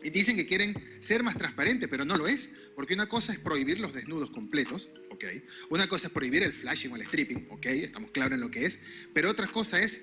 Y 0.03 0.09
dicen 0.09 0.35
que 0.35 0.45
quieren 0.45 0.73
ser 0.99 1.23
más 1.23 1.37
transparentes, 1.37 1.89
pero 1.89 2.05
no 2.05 2.17
lo 2.17 2.27
es, 2.27 2.49
porque 2.75 2.93
una 2.93 3.07
cosa 3.07 3.33
es 3.33 3.39
prohibir 3.39 3.79
los 3.79 3.93
desnudos 3.93 4.31
completos, 4.31 4.89
¿ok? 5.09 5.25
Una 5.69 5.87
cosa 5.87 6.07
es 6.07 6.13
prohibir 6.13 6.43
el 6.43 6.53
flashing 6.53 6.91
o 6.91 6.95
el 6.95 7.03
stripping, 7.03 7.47
¿ok? 7.49 7.65
Estamos 7.67 8.11
claros 8.11 8.33
en 8.33 8.41
lo 8.41 8.49
que 8.49 8.65
es, 8.65 8.79
pero 9.13 9.29
otra 9.29 9.47
cosa 9.47 9.79
es 9.79 10.01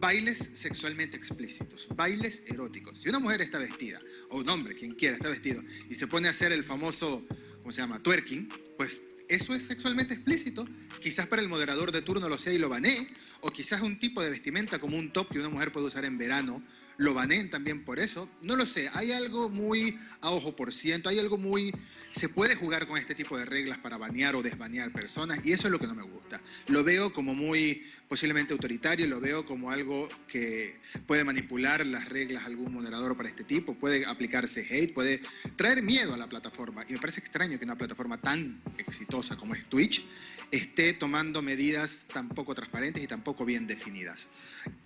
bailes 0.00 0.38
sexualmente 0.54 1.16
explícitos, 1.16 1.86
bailes 1.94 2.42
eróticos. 2.46 3.00
Si 3.00 3.08
una 3.08 3.18
mujer 3.18 3.40
está 3.42 3.58
vestida, 3.58 4.00
o 4.30 4.38
un 4.38 4.48
hombre, 4.48 4.74
quien 4.74 4.92
quiera, 4.92 5.16
está 5.16 5.28
vestido, 5.28 5.62
y 5.88 5.94
se 5.94 6.06
pone 6.06 6.28
a 6.28 6.32
hacer 6.32 6.52
el 6.52 6.64
famoso, 6.64 7.24
¿cómo 7.58 7.72
se 7.72 7.80
llama?, 7.80 8.02
twerking, 8.02 8.48
pues 8.76 9.00
eso 9.28 9.54
es 9.54 9.64
sexualmente 9.64 10.14
explícito. 10.14 10.66
Quizás 11.00 11.26
para 11.26 11.42
el 11.42 11.48
moderador 11.48 11.92
de 11.92 12.02
turno 12.02 12.28
lo 12.28 12.38
sea 12.38 12.52
y 12.52 12.58
lo 12.58 12.68
banee, 12.68 13.08
o 13.40 13.50
quizás 13.50 13.82
un 13.82 13.98
tipo 13.98 14.22
de 14.22 14.30
vestimenta 14.30 14.78
como 14.78 14.96
un 14.96 15.12
top 15.12 15.32
que 15.32 15.38
una 15.38 15.50
mujer 15.50 15.72
puede 15.72 15.86
usar 15.86 16.04
en 16.04 16.18
verano 16.18 16.62
lo 16.98 17.14
baneen 17.14 17.50
también 17.50 17.84
por 17.84 17.98
eso. 17.98 18.28
No 18.42 18.56
lo 18.56 18.66
sé, 18.66 18.90
hay 18.94 19.12
algo 19.12 19.48
muy 19.48 19.98
a 20.20 20.30
ojo 20.30 20.54
por 20.54 20.72
ciento, 20.72 21.08
hay 21.08 21.18
algo 21.18 21.38
muy... 21.38 21.72
Se 22.16 22.30
puede 22.30 22.54
jugar 22.54 22.86
con 22.86 22.96
este 22.96 23.14
tipo 23.14 23.36
de 23.36 23.44
reglas 23.44 23.76
para 23.76 23.98
banear 23.98 24.36
o 24.36 24.42
desbanear 24.42 24.90
personas 24.90 25.38
y 25.44 25.52
eso 25.52 25.68
es 25.68 25.70
lo 25.70 25.78
que 25.78 25.86
no 25.86 25.94
me 25.94 26.02
gusta. 26.02 26.40
Lo 26.68 26.82
veo 26.82 27.12
como 27.12 27.34
muy 27.34 27.84
posiblemente 28.08 28.54
autoritario, 28.54 29.06
lo 29.06 29.20
veo 29.20 29.44
como 29.44 29.70
algo 29.70 30.08
que 30.26 30.76
puede 31.06 31.24
manipular 31.24 31.84
las 31.84 32.08
reglas 32.08 32.46
algún 32.46 32.72
moderador 32.72 33.18
para 33.18 33.28
este 33.28 33.44
tipo, 33.44 33.74
puede 33.74 34.06
aplicarse 34.06 34.66
hate, 34.70 34.94
puede 34.94 35.20
traer 35.56 35.82
miedo 35.82 36.14
a 36.14 36.16
la 36.16 36.26
plataforma. 36.26 36.86
Y 36.88 36.94
me 36.94 36.98
parece 36.98 37.20
extraño 37.20 37.58
que 37.58 37.66
una 37.66 37.76
plataforma 37.76 38.18
tan 38.18 38.62
exitosa 38.78 39.36
como 39.36 39.54
es 39.54 39.66
Twitch 39.66 40.02
esté 40.50 40.94
tomando 40.94 41.42
medidas 41.42 42.06
tan 42.10 42.30
poco 42.30 42.54
transparentes 42.54 43.02
y 43.02 43.06
tan 43.06 43.22
poco 43.22 43.44
bien 43.44 43.66
definidas. 43.66 44.28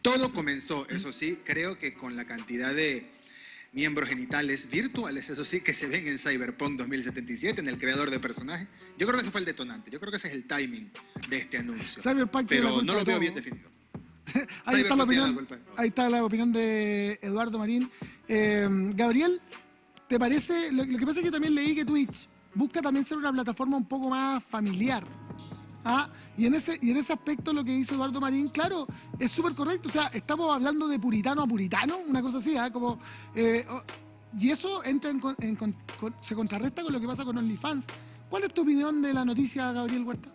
Todo 0.02 0.32
comenzó, 0.32 0.88
eso 0.88 1.12
sí, 1.12 1.38
creo 1.44 1.78
que 1.78 1.94
con 1.94 2.16
la 2.16 2.24
cantidad 2.24 2.74
de 2.74 3.08
miembros 3.72 4.08
genitales 4.08 4.68
virtuales, 4.68 5.28
eso 5.30 5.44
sí, 5.44 5.60
que 5.60 5.72
se 5.74 5.86
ven 5.86 6.06
en 6.08 6.18
Cyberpunk 6.18 6.78
2077, 6.78 7.60
en 7.60 7.68
el 7.68 7.78
creador 7.78 8.10
de 8.10 8.18
personajes. 8.18 8.68
Yo 8.98 9.06
creo 9.06 9.18
que 9.18 9.22
ese 9.22 9.30
fue 9.30 9.40
el 9.40 9.46
detonante, 9.46 9.90
yo 9.90 9.98
creo 9.98 10.10
que 10.10 10.16
ese 10.16 10.28
es 10.28 10.34
el 10.34 10.46
timing 10.46 10.90
de 11.28 11.36
este 11.36 11.58
anuncio. 11.58 12.02
Cyberpunk 12.02 12.48
Pero 12.48 12.82
no 12.82 12.94
lo 12.94 13.04
veo 13.04 13.18
bien 13.18 13.34
definido. 13.34 13.68
Ahí 14.64 14.82
está, 14.82 14.94
la 14.94 15.02
opinión, 15.02 15.48
ahí 15.76 15.88
está 15.88 16.08
la 16.08 16.24
opinión 16.24 16.52
de 16.52 17.18
Eduardo 17.20 17.58
Marín. 17.58 17.90
Eh, 18.28 18.68
Gabriel, 18.94 19.40
¿te 20.06 20.20
parece? 20.20 20.70
Lo, 20.70 20.84
lo 20.84 20.98
que 20.98 21.04
pasa 21.04 21.18
es 21.18 21.24
que 21.24 21.32
también 21.32 21.52
leí 21.52 21.74
que 21.74 21.84
Twitch 21.84 22.28
busca 22.54 22.80
también 22.80 23.04
ser 23.04 23.18
una 23.18 23.32
plataforma 23.32 23.76
un 23.76 23.86
poco 23.86 24.08
más 24.10 24.44
familiar. 24.44 25.04
¿Ah? 25.84 26.10
Y, 26.36 26.46
en 26.46 26.54
ese, 26.54 26.78
y 26.80 26.90
en 26.90 26.96
ese 26.96 27.12
aspecto 27.12 27.52
lo 27.52 27.64
que 27.64 27.72
hizo 27.72 27.94
Eduardo 27.94 28.20
Marín, 28.20 28.48
claro, 28.48 28.86
es 29.18 29.32
súper 29.32 29.54
correcto. 29.54 29.88
O 29.88 29.92
sea, 29.92 30.06
estamos 30.08 30.54
hablando 30.54 30.88
de 30.88 30.98
puritano 30.98 31.42
a 31.42 31.46
puritano, 31.46 31.98
una 32.06 32.22
cosa 32.22 32.38
así, 32.38 32.56
¿ah? 32.56 32.72
como... 32.72 32.98
eh, 33.34 33.64
oh, 33.68 33.80
y 34.38 34.50
eso 34.50 34.84
entra 34.84 35.10
en, 35.10 35.20
en 35.40 35.76
se 36.20 36.34
contrarresta 36.36 36.82
con 36.82 36.92
lo 36.92 37.00
que 37.00 37.06
pasa 37.06 37.24
con 37.24 37.36
OnlyFans. 37.36 37.84
¿Cuál 38.28 38.44
es 38.44 38.54
tu 38.54 38.62
opinión 38.62 39.02
de 39.02 39.12
la 39.12 39.24
noticia, 39.24 39.72
Gabriel 39.72 40.04
Huerta? 40.04 40.30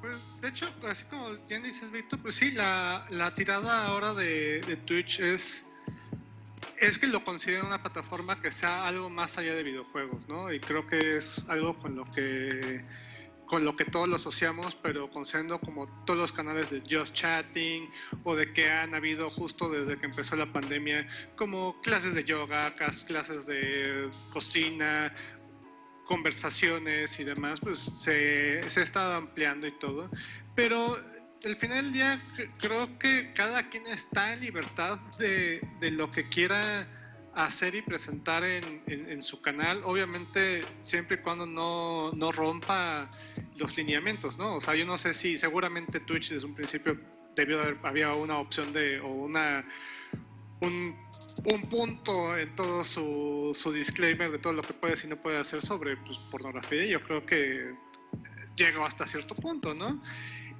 Pues, 0.00 0.40
de 0.40 0.48
hecho, 0.48 0.66
así 0.88 1.04
como 1.04 1.30
bien 1.48 1.62
dices, 1.62 1.90
Víctor, 1.90 2.20
pues 2.20 2.36
sí, 2.36 2.50
la, 2.52 3.06
la 3.10 3.32
tirada 3.32 3.86
ahora 3.86 4.14
de, 4.14 4.60
de 4.66 4.76
Twitch 4.76 5.20
es, 5.20 5.66
es 6.78 6.98
que 6.98 7.06
lo 7.06 7.22
consideran 7.24 7.66
una 7.66 7.82
plataforma 7.82 8.36
que 8.36 8.50
sea 8.50 8.86
algo 8.86 9.10
más 9.10 9.36
allá 9.36 9.54
de 9.54 9.62
videojuegos, 9.62 10.26
¿no? 10.28 10.52
Y 10.52 10.60
creo 10.60 10.86
que 10.86 11.18
es 11.18 11.44
algo 11.48 11.74
con 11.74 11.96
lo 11.96 12.10
que 12.10 12.84
con 13.46 13.64
lo 13.64 13.76
que 13.76 13.84
todos 13.84 14.08
lo 14.08 14.16
asociamos, 14.16 14.74
pero 14.74 15.10
considerando 15.10 15.60
como 15.60 15.86
todos 16.04 16.18
los 16.18 16.32
canales 16.32 16.70
de 16.70 16.80
Just 16.80 17.14
Chatting 17.14 17.86
o 18.24 18.34
de 18.34 18.52
que 18.52 18.70
han 18.70 18.94
habido 18.94 19.28
justo 19.28 19.68
desde 19.70 19.98
que 19.98 20.06
empezó 20.06 20.34
la 20.36 20.52
pandemia, 20.52 21.06
como 21.36 21.80
clases 21.82 22.14
de 22.14 22.24
yoga, 22.24 22.74
clases 22.74 23.46
de 23.46 24.08
cocina, 24.32 25.12
conversaciones 26.06 27.18
y 27.20 27.24
demás, 27.24 27.60
pues 27.60 27.78
se, 27.80 28.62
se 28.68 28.80
ha 28.80 28.84
estado 28.84 29.14
ampliando 29.14 29.66
y 29.66 29.72
todo. 29.78 30.10
Pero 30.54 30.98
al 31.44 31.56
final 31.56 31.84
del 31.84 31.92
día 31.92 32.18
cre- 32.36 32.50
creo 32.60 32.98
que 32.98 33.32
cada 33.34 33.68
quien 33.68 33.86
está 33.86 34.32
en 34.32 34.40
libertad 34.40 34.98
de, 35.18 35.60
de 35.80 35.90
lo 35.90 36.10
que 36.10 36.28
quiera 36.28 36.86
hacer 37.36 37.74
y 37.74 37.82
presentar 37.82 38.44
en, 38.44 38.82
en- 38.86 39.10
en 39.10 39.22
su 39.22 39.40
canal, 39.42 39.82
obviamente 39.84 40.62
siempre 40.82 41.16
y 41.16 41.20
cuando 41.20 41.46
no, 41.46 42.12
no 42.12 42.30
rompa 42.32 43.08
los 43.56 43.76
lineamientos, 43.76 44.38
¿no? 44.38 44.56
O 44.56 44.60
sea, 44.60 44.74
yo 44.74 44.84
no 44.86 44.98
sé 44.98 45.14
si 45.14 45.36
seguramente 45.38 46.00
Twitch 46.00 46.30
desde 46.30 46.46
un 46.46 46.54
principio 46.54 46.98
debió 47.34 47.60
haber, 47.60 47.78
había 47.82 48.12
una 48.12 48.36
opción 48.36 48.72
de, 48.72 49.00
o 49.00 49.08
una, 49.08 49.64
un, 50.60 50.96
un 51.52 51.62
punto 51.68 52.38
en 52.38 52.54
todo 52.54 52.84
su, 52.84 53.50
su 53.54 53.72
disclaimer 53.72 54.30
de 54.30 54.38
todo 54.38 54.52
lo 54.52 54.62
que 54.62 54.72
puede 54.72 54.94
y 55.02 55.08
no 55.08 55.16
puede 55.16 55.38
hacer 55.38 55.60
sobre 55.60 55.96
pues, 55.96 56.18
pornografía. 56.30 56.86
Yo 56.86 57.02
creo 57.02 57.26
que 57.26 57.74
llegó 58.56 58.84
hasta 58.84 59.06
cierto 59.06 59.34
punto, 59.34 59.74
¿no? 59.74 60.00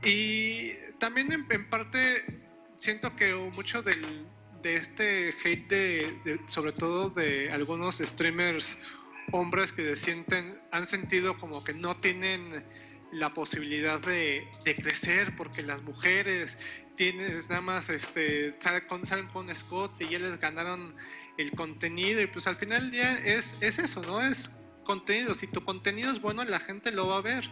Y 0.04 0.72
también 0.98 1.32
en, 1.32 1.46
en 1.48 1.70
parte 1.70 2.42
siento 2.76 3.14
que 3.14 3.32
mucho 3.54 3.80
del, 3.82 4.26
de 4.64 4.76
este 4.76 5.28
hate, 5.44 5.68
de, 5.68 6.18
de- 6.24 6.40
sobre 6.46 6.72
todo 6.72 7.10
de 7.10 7.50
algunos 7.52 7.98
streamers 7.98 8.78
hombres 9.32 9.72
que 9.72 9.82
se 9.82 9.96
sienten, 9.96 10.58
han 10.72 10.86
sentido 10.86 11.38
como 11.38 11.62
que 11.62 11.72
no 11.74 11.94
tienen 11.94 12.64
la 13.12 13.32
posibilidad 13.32 14.00
de, 14.00 14.48
de 14.64 14.74
crecer 14.74 15.36
porque 15.36 15.62
las 15.62 15.82
mujeres 15.82 16.58
tienes 16.96 17.48
nada 17.48 17.60
más 17.60 17.88
este 17.88 18.54
salen 18.60 18.86
con, 18.88 19.06
salen 19.06 19.26
con 19.28 19.54
Scott 19.54 19.92
y 20.00 20.08
ya 20.08 20.18
les 20.18 20.40
ganaron 20.40 20.94
el 21.38 21.50
contenido 21.52 22.20
y 22.20 22.26
pues 22.26 22.46
al 22.46 22.54
final 22.56 22.90
día 22.90 23.12
es, 23.14 23.58
es 23.60 23.78
eso, 23.78 24.02
¿no? 24.02 24.20
Es 24.26 24.60
contenido. 24.84 25.34
Si 25.34 25.46
tu 25.46 25.64
contenido 25.64 26.10
es 26.12 26.20
bueno, 26.20 26.42
la 26.44 26.60
gente 26.60 26.90
lo 26.90 27.06
va 27.08 27.18
a 27.18 27.22
ver. 27.22 27.48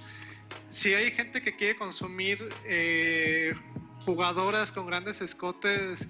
Si 0.69 0.95
hay 0.95 1.11
gente 1.11 1.41
que 1.43 1.55
quiere 1.57 1.77
consumir 1.79 2.47
eh, 2.65 3.53
jugadoras 4.05 4.73
con 4.73 4.87
grandes 4.87 5.21
escotes 5.21 6.09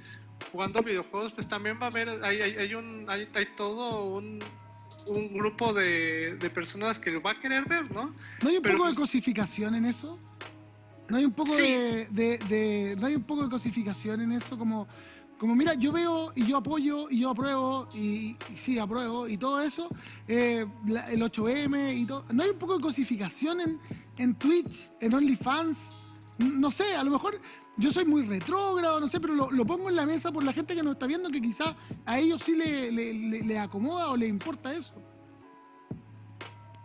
jugando 0.51 0.83
videojuegos, 0.83 1.33
pues 1.33 1.49
también 1.49 1.79
va 1.81 1.87
a 1.87 1.91
haber, 1.91 2.09
hay, 2.23 2.41
hay, 2.41 2.57
hay 2.57 2.75
un, 2.75 3.07
hay, 3.09 3.29
hay 3.35 3.47
todo 3.57 4.05
un, 4.07 4.39
un 5.09 5.35
grupo 5.35 5.73
de, 5.73 6.37
de, 6.37 6.51
personas 6.51 6.99
que 6.99 7.11
lo 7.11 7.23
va 7.23 7.33
a 7.33 7.39
querer 7.39 7.65
ver, 7.69 7.91
¿no? 7.93 8.13
¿No 8.43 8.49
hay 8.49 8.57
un 8.57 8.63
Pero 8.63 8.77
poco 8.77 8.85
pues, 8.87 8.97
de 8.97 9.01
cosificación 9.01 9.75
en 9.75 9.85
eso? 9.85 10.15
¿No 11.09 11.17
hay 11.17 11.25
un 11.25 11.33
poco 11.33 11.53
sí. 11.53 11.63
de, 11.63 12.07
de, 12.11 12.39
de, 12.49 12.97
no 13.01 13.07
hay 13.07 13.17
un 13.17 13.25
poco 13.25 13.45
de 13.45 13.51
cosificación 13.51 14.21
en 14.21 14.33
eso? 14.33 14.57
Como, 14.57 14.87
como 15.39 15.55
mira, 15.55 15.75
yo 15.75 15.93
veo 15.93 16.33
y 16.35 16.47
yo 16.47 16.57
apoyo 16.57 17.11
y 17.11 17.21
yo 17.21 17.31
apruebo 17.31 17.89
y, 17.95 18.37
y 18.53 18.57
sí, 18.57 18.79
apruebo 18.79 19.29
y 19.29 19.37
todo 19.37 19.61
eso, 19.61 19.89
eh, 20.29 20.65
la, 20.87 21.11
el 21.11 21.21
8M 21.21 21.97
y 21.97 22.07
todo. 22.07 22.25
¿No 22.33 22.45
hay 22.45 22.51
un 22.51 22.59
poco 22.59 22.77
de 22.77 22.83
cosificación 22.83 23.61
en, 23.61 23.81
en 24.19 24.35
Twitch, 24.37 24.89
en 25.01 25.15
OnlyFans? 25.15 26.39
No 26.39 26.71
sé, 26.71 26.95
a 26.95 27.05
lo 27.05 27.11
mejor 27.11 27.39
yo 27.77 27.91
soy 27.91 28.05
muy 28.05 28.23
retrógrado, 28.25 29.01
no 29.01 29.07
sé, 29.07 29.21
pero 29.21 29.35
lo, 29.35 29.51
lo, 29.51 29.65
pongo 29.65 29.89
en 29.89 29.97
la 29.97 30.07
mesa 30.07 30.31
por 30.31 30.45
la 30.45 30.53
gente 30.53 30.75
que 30.75 30.83
nos 30.83 30.95
está 30.95 31.07
viendo 31.07 31.31
que 31.31 31.41
quizás 31.41 31.75
a 32.05 32.19
ellos 32.19 32.43
sí 32.43 32.55
le, 32.55 32.93
le, 32.93 33.15
le, 33.15 33.43
le 33.43 33.59
acomoda 33.59 34.11
o 34.11 34.17
le 34.17 34.27
importa 34.27 34.75
eso. 34.75 34.95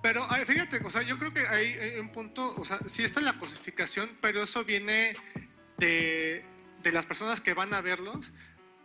Pero 0.01 0.25
fíjate, 0.45 0.77
o 0.85 0.89
sea, 0.89 1.01
yo 1.01 1.17
creo 1.17 1.33
que 1.33 1.45
hay 1.47 1.99
un 1.99 2.09
punto, 2.09 2.53
o 2.55 2.63
sea, 2.63 2.79
sí 2.85 3.03
está 3.03 3.19
la 3.19 3.33
cosificación, 3.33 4.09
pero 4.21 4.43
eso 4.43 4.63
viene 4.63 5.15
de, 5.77 6.41
de 6.81 6.91
las 6.91 7.05
personas 7.05 7.41
que 7.41 7.53
van 7.53 7.73
a 7.73 7.81
verlos, 7.81 8.33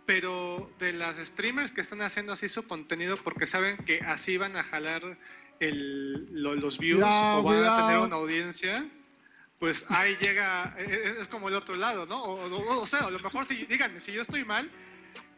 pero 0.05 0.71
de 0.81 0.93
las 0.93 1.19
streamers 1.19 1.71
que 1.71 1.83
están 1.83 2.03
haciendo 2.03 2.33
así 2.33 2.49
su 2.49 2.67
contenido 2.67 3.17
porque 3.17 3.47
saben 3.47 3.77
que 3.77 3.99
así 4.01 4.37
van 4.37 4.57
a 4.57 4.65
jalar 4.65 5.19
el, 5.61 6.29
lo, 6.33 6.57
los 6.57 6.79
views 6.79 7.01
cuidado, 7.01 7.39
o 7.39 7.43
van 7.45 7.57
cuidado. 7.57 7.77
a 7.77 7.87
tener 7.87 8.01
una 8.01 8.17
audiencia 8.17 8.85
pues 9.63 9.89
ahí 9.91 10.17
llega, 10.21 10.75
es, 10.77 11.21
es, 11.21 11.29
como 11.29 11.49
el 11.49 11.55
otro 11.55 11.77
lado, 11.77 12.05
¿no? 12.05 12.21
O, 12.21 12.47
o, 12.53 12.81
o, 12.83 12.85
sea, 12.85 13.05
a 13.05 13.11
lo 13.11 13.19
mejor 13.21 13.45
si, 13.45 13.65
díganme, 13.67 14.01
si 14.01 14.11
yo 14.11 14.23
estoy 14.23 14.45
mal, 14.45 14.69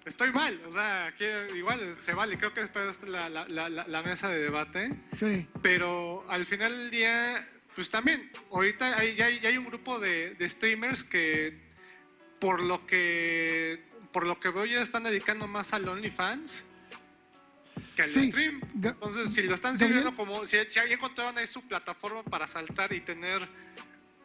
estoy 0.06 0.32
mal, 0.32 0.58
o 0.66 0.72
sea, 0.72 1.12
que 1.18 1.48
igual 1.54 1.94
se 1.94 2.14
vale, 2.14 2.38
creo 2.38 2.54
que 2.54 2.62
después 2.62 3.02
la, 3.02 3.28
la, 3.28 3.46
la, 3.48 3.68
la, 3.68 4.02
mesa 4.02 4.30
de 4.30 4.38
debate, 4.38 4.94
sí. 5.12 5.46
pero 5.60 6.24
al 6.30 6.46
final 6.46 6.72
del 6.72 6.90
día, 6.90 7.46
pues 7.74 7.90
también, 7.90 8.30
ahorita 8.50 8.98
hay, 8.98 9.14
ya, 9.14 9.26
hay, 9.26 9.40
ya 9.40 9.50
hay 9.50 9.58
un 9.58 9.66
grupo 9.66 10.00
de, 10.00 10.34
de, 10.36 10.48
streamers 10.48 11.04
que 11.04 11.52
por 12.40 12.64
lo 12.64 12.86
que 12.86 13.84
por 14.10 14.24
lo 14.24 14.40
que 14.40 14.48
veo 14.48 14.64
ya 14.64 14.80
están 14.80 15.02
dedicando 15.02 15.46
más 15.46 15.74
al 15.74 15.86
OnlyFans 15.86 16.64
que 17.94 18.02
al 18.04 18.10
sí. 18.10 18.30
stream. 18.30 18.62
Entonces, 18.82 19.34
si 19.34 19.42
lo 19.42 19.54
están 19.54 19.76
sirviendo 19.76 20.16
como, 20.16 20.46
si, 20.46 20.56
si 20.66 20.78
encontraron 20.78 21.36
ahí 21.36 21.46
su 21.46 21.60
plataforma 21.68 22.22
para 22.22 22.46
saltar 22.46 22.90
y 22.94 23.02
tener 23.02 23.46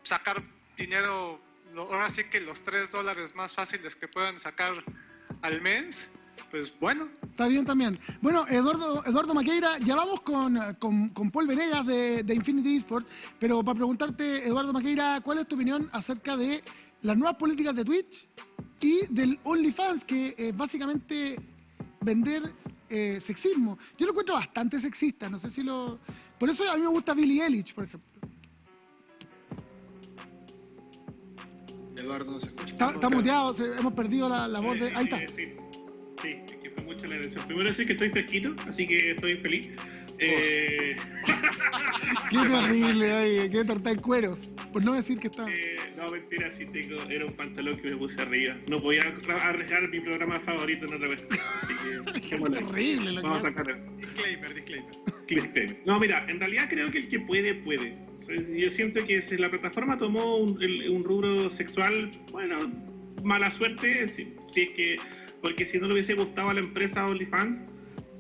sacar 0.09 0.41
dinero, 0.75 1.39
ahora 1.77 2.09
sí 2.09 2.23
que 2.23 2.41
los 2.41 2.61
3 2.61 2.91
dólares 2.91 3.35
más 3.35 3.53
fáciles 3.53 3.95
que 3.95 4.07
puedan 4.07 4.39
sacar 4.39 4.73
al 5.43 5.61
mes, 5.61 6.09
pues 6.49 6.73
bueno. 6.79 7.07
Está 7.21 7.47
bien 7.47 7.63
también. 7.63 7.99
Bueno, 8.19 8.47
Eduardo, 8.47 9.05
Eduardo 9.05 9.35
Maqueira, 9.35 9.77
ya 9.77 9.95
vamos 9.95 10.21
con, 10.21 10.57
con, 10.79 11.09
con 11.09 11.29
Paul 11.29 11.45
Venegas 11.45 11.85
de, 11.85 12.23
de, 12.23 12.33
Infinity 12.33 12.77
Esport, 12.77 13.07
pero 13.37 13.63
para 13.63 13.75
preguntarte, 13.75 14.47
Eduardo 14.47 14.73
Maqueira, 14.73 15.21
¿cuál 15.21 15.37
es 15.39 15.47
tu 15.47 15.55
opinión 15.55 15.87
acerca 15.91 16.35
de 16.35 16.63
las 17.03 17.15
nuevas 17.15 17.37
políticas 17.37 17.75
de 17.75 17.85
Twitch 17.85 18.27
y 18.81 19.05
del 19.13 19.39
OnlyFans, 19.43 20.03
que 20.05 20.33
es 20.35 20.57
básicamente 20.57 21.35
vender 22.01 22.51
eh, 22.89 23.19
sexismo? 23.21 23.77
Yo 23.95 24.07
lo 24.07 24.13
encuentro 24.13 24.33
bastante 24.33 24.79
sexista, 24.79 25.29
no 25.29 25.37
sé 25.37 25.51
si 25.51 25.61
lo... 25.61 25.99
Por 26.39 26.49
eso 26.49 26.67
a 26.67 26.75
mí 26.75 26.81
me 26.81 26.87
gusta 26.87 27.13
Billie 27.13 27.43
Eilish, 27.43 27.75
por 27.75 27.83
ejemplo. 27.83 28.08
Eduardo 31.99 32.31
no 32.31 32.39
se 32.39 32.45
escucha. 32.47 32.71
Está, 32.71 32.91
está 32.91 33.09
muteado, 33.09 33.53
se, 33.53 33.65
hemos 33.65 33.93
perdido 33.93 34.29
la, 34.29 34.47
la 34.47 34.59
voz 34.59 34.79
de. 34.79 34.87
Ahí 34.95 35.05
está. 35.05 35.19
Sí, 35.27 35.53
sí, 36.21 36.35
es 36.45 36.55
que 36.55 36.69
fue 36.71 36.83
mucha 36.83 37.07
la 37.07 37.15
elección. 37.15 37.45
Primero 37.45 37.69
decir 37.69 37.85
que 37.85 37.93
estoy 37.93 38.09
fresquito, 38.09 38.55
así 38.67 38.87
que 38.87 39.11
estoy 39.11 39.35
feliz. 39.35 39.69
Eh... 40.19 40.95
qué 42.29 42.37
terrible, 42.49 43.13
oye, 43.13 43.49
qué 43.49 43.65
torta 43.65 43.91
en 43.91 43.99
cueros. 43.99 44.53
Por 44.71 44.83
no 44.83 44.93
decir 44.93 45.19
que 45.19 45.27
está. 45.27 45.45
Eh, 45.47 45.78
no, 45.99 46.09
mentira, 46.09 46.49
sí 46.57 46.65
tengo. 46.65 46.95
Era 47.09 47.25
un 47.25 47.33
pantalón 47.33 47.77
que 47.77 47.89
me 47.89 47.97
puse 47.97 48.21
arriba. 48.21 48.55
No 48.69 48.79
podía 48.79 49.03
arriesgar 49.43 49.89
mi 49.89 49.99
programa 49.99 50.39
favorito 50.39 50.85
en 50.85 50.93
otra 50.93 51.07
vez. 51.09 51.27
Así 51.29 51.73
que. 51.75 52.21
qué 52.29 52.37
terrible, 52.37 53.11
lo 53.11 53.21
Vamos 53.21 53.43
a 53.43 53.49
sacar. 53.49 53.65
Disclaimer, 53.97 54.53
disclaimer. 54.53 54.91
Disclaimer. 55.27 55.81
No, 55.85 55.99
mira, 55.99 56.25
en 56.27 56.39
realidad 56.39 56.67
creo 56.69 56.89
que 56.89 56.99
el 56.99 57.09
que 57.09 57.19
puede, 57.19 57.55
puede. 57.55 57.91
Yo 58.27 58.69
siento 58.69 59.05
que 59.05 59.21
si 59.21 59.37
la 59.37 59.49
plataforma 59.49 59.97
tomó 59.97 60.37
un, 60.37 60.61
el, 60.61 60.89
un 60.89 61.03
rubro 61.03 61.49
sexual, 61.49 62.11
bueno, 62.31 62.55
mala 63.23 63.51
suerte, 63.51 64.07
si, 64.07 64.33
si, 64.51 64.61
es 64.61 64.71
que, 64.71 64.95
porque 65.41 65.65
si 65.65 65.79
no 65.79 65.87
le 65.87 65.93
hubiese 65.93 66.13
gustado 66.13 66.49
a 66.49 66.53
la 66.53 66.61
empresa 66.61 67.05
OnlyFans, 67.07 67.61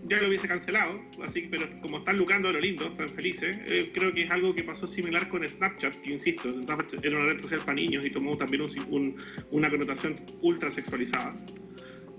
ya 0.09 0.19
lo 0.19 0.27
hubiese 0.27 0.47
cancelado, 0.47 0.95
así 1.23 1.47
pero 1.49 1.69
como 1.81 1.97
están 1.97 2.17
lucrando 2.17 2.49
a 2.49 2.53
lo 2.53 2.59
lindo, 2.59 2.87
están 2.87 3.09
felices, 3.09 3.57
eh, 3.67 3.91
creo 3.93 4.13
que 4.13 4.23
es 4.23 4.31
algo 4.31 4.53
que 4.55 4.63
pasó 4.63 4.87
similar 4.87 5.29
con 5.29 5.47
Snapchat, 5.47 5.93
que 6.01 6.13
insisto, 6.13 6.51
Snapchat 6.63 7.05
era 7.05 7.17
una 7.17 7.33
red 7.33 7.41
social 7.41 7.61
para 7.61 7.75
niños 7.75 8.05
y 8.05 8.09
tomó 8.09 8.35
también 8.35 8.63
un, 8.63 8.69
un, 8.89 9.15
una 9.51 9.69
connotación 9.69 10.19
ultra 10.41 10.71
sexualizada. 10.71 11.35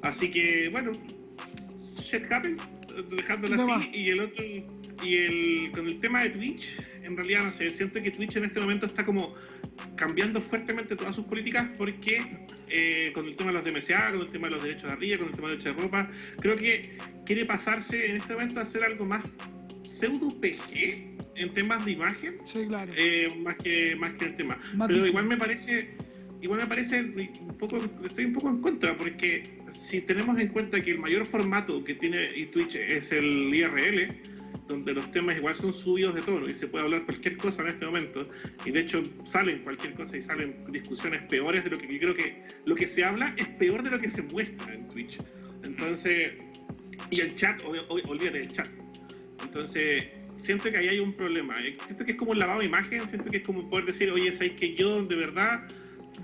Así 0.02 0.30
que, 0.30 0.68
bueno, 0.70 0.92
shit 1.96 2.30
happens, 2.30 2.62
dejándolo 3.10 3.56
no 3.56 3.74
así, 3.74 3.90
y 3.92 4.08
el 4.10 4.20
otro, 4.20 4.44
y 4.44 5.14
el, 5.16 5.72
con 5.72 5.86
el 5.86 6.00
tema 6.00 6.22
de 6.22 6.30
Twitch, 6.30 6.76
en 7.02 7.16
realidad 7.16 7.44
no 7.44 7.52
sé, 7.52 7.70
siento 7.70 8.00
que 8.02 8.10
Twitch 8.10 8.36
en 8.36 8.44
este 8.44 8.60
momento 8.60 8.86
está 8.86 9.04
como 9.04 9.32
cambiando 9.96 10.40
fuertemente 10.40 10.96
todas 10.96 11.14
sus 11.14 11.24
políticas 11.24 11.68
porque 11.76 12.46
eh, 12.68 13.10
con 13.14 13.26
el 13.26 13.36
tema 13.36 13.52
de 13.52 13.58
los 13.58 13.64
DMCA, 13.64 14.12
con 14.12 14.20
el 14.20 14.26
tema 14.28 14.48
de 14.48 14.54
los 14.54 14.62
derechos 14.62 14.84
de 14.84 14.92
arriba, 14.92 15.18
con 15.18 15.28
el 15.28 15.34
tema 15.34 15.48
de 15.48 15.54
los 15.54 15.64
derechos 15.64 15.76
de 15.76 15.82
ropa, 15.82 16.06
creo 16.40 16.56
que 16.56 16.98
quiere 17.24 17.44
pasarse 17.44 18.10
en 18.10 18.16
este 18.16 18.32
momento 18.32 18.60
a 18.60 18.62
hacer 18.62 18.84
algo 18.84 19.04
más 19.06 19.24
pseudo 19.84 20.28
PG 20.40 21.10
en 21.36 21.54
temas 21.54 21.84
de 21.84 21.92
imagen, 21.92 22.34
sí, 22.44 22.66
claro. 22.66 22.92
eh, 22.96 23.28
más 23.42 23.56
que 23.56 23.96
más 23.96 24.12
que 24.14 24.26
el 24.26 24.36
tema. 24.36 24.58
Más 24.74 24.88
Pero 24.88 25.06
igual 25.06 25.26
me 25.26 25.36
parece 25.36 25.94
igual 26.42 26.60
me 26.60 26.66
parece 26.66 27.02
un 27.02 27.56
poco 27.58 27.78
estoy 28.04 28.24
un 28.24 28.32
poco 28.32 28.48
en 28.48 28.60
contra 28.60 28.96
porque 28.96 29.58
si 29.70 30.00
tenemos 30.00 30.38
en 30.38 30.48
cuenta 30.48 30.80
que 30.80 30.92
el 30.92 30.98
mayor 30.98 31.26
formato 31.26 31.84
que 31.84 31.94
tiene 31.94 32.28
Twitch 32.46 32.76
es 32.76 33.12
el 33.12 33.54
IRL 33.54 34.29
donde 34.70 34.94
los 34.94 35.10
temas 35.10 35.36
igual 35.36 35.56
son 35.56 35.72
subidos 35.72 36.14
de 36.14 36.22
tono 36.22 36.48
y 36.48 36.52
se 36.52 36.68
puede 36.68 36.84
hablar 36.84 37.04
cualquier 37.04 37.36
cosa 37.36 37.62
en 37.62 37.68
este 37.68 37.86
momento 37.86 38.22
y 38.64 38.70
de 38.70 38.80
hecho 38.80 39.02
salen 39.26 39.58
cualquier 39.64 39.94
cosa 39.94 40.16
y 40.16 40.22
salen 40.22 40.54
discusiones 40.70 41.22
peores 41.24 41.64
de 41.64 41.70
lo 41.70 41.78
que 41.78 41.92
yo 41.92 41.98
creo 41.98 42.14
que 42.14 42.42
lo 42.64 42.74
que 42.76 42.86
se 42.86 43.04
habla 43.04 43.34
es 43.36 43.48
peor 43.48 43.82
de 43.82 43.90
lo 43.90 43.98
que 43.98 44.10
se 44.10 44.22
muestra 44.22 44.72
en 44.72 44.86
Twitch. 44.88 45.18
Entonces 45.64 46.38
y 47.10 47.20
el 47.20 47.34
chat 47.34 47.60
olvídate 47.88 48.38
del 48.38 48.52
chat. 48.52 48.68
Entonces 49.42 50.26
siento 50.40 50.70
que 50.70 50.76
ahí 50.76 50.88
hay 50.88 51.00
un 51.00 51.12
problema. 51.14 51.56
Siento 51.84 52.04
que 52.04 52.12
es 52.12 52.16
como 52.16 52.30
un 52.30 52.38
lavado 52.38 52.60
de 52.60 52.66
imagen 52.66 53.00
siento 53.08 53.28
que 53.28 53.38
es 53.38 53.42
como 53.42 53.68
poder 53.68 53.86
decir 53.86 54.10
oye 54.10 54.32
sabes 54.32 54.54
que 54.54 54.74
yo 54.74 55.02
de 55.02 55.16
verdad 55.16 55.66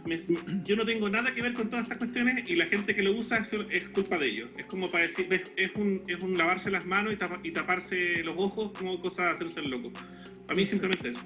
me, 0.05 0.19
yo 0.65 0.77
no 0.77 0.85
tengo 0.85 1.09
nada 1.09 1.35
que 1.35 1.43
ver 1.43 1.55
con 1.55 1.69
todas 1.69 1.85
estas 1.85 1.99
cuestiones 1.99 2.49
y 2.49 2.57
la 2.57 2.67
gente 2.67 2.95
que 2.95 3.03
lo 3.03 3.13
usa 3.17 3.39
es, 3.39 3.51
es 3.71 3.89
culpa 3.89 4.19
de 4.19 4.29
ellos. 4.29 4.51
Es 4.59 4.67
como 4.67 4.91
para 4.91 5.05
decir, 5.05 5.29
es 5.57 5.71
un, 5.77 6.03
es 6.07 6.21
un 6.23 6.37
lavarse 6.37 6.71
las 6.71 6.85
manos 6.85 7.13
y, 7.13 7.17
tapa, 7.17 7.41
y 7.43 7.53
taparse 7.53 8.23
los 8.25 8.37
ojos 8.37 8.73
como 8.79 9.01
cosa 9.01 9.25
de 9.25 9.31
hacerse 9.31 9.61
el 9.61 9.71
loco. 9.71 9.93
A 10.49 10.55
mí 10.55 10.67
simplemente 10.67 11.11
eso. 11.11 11.21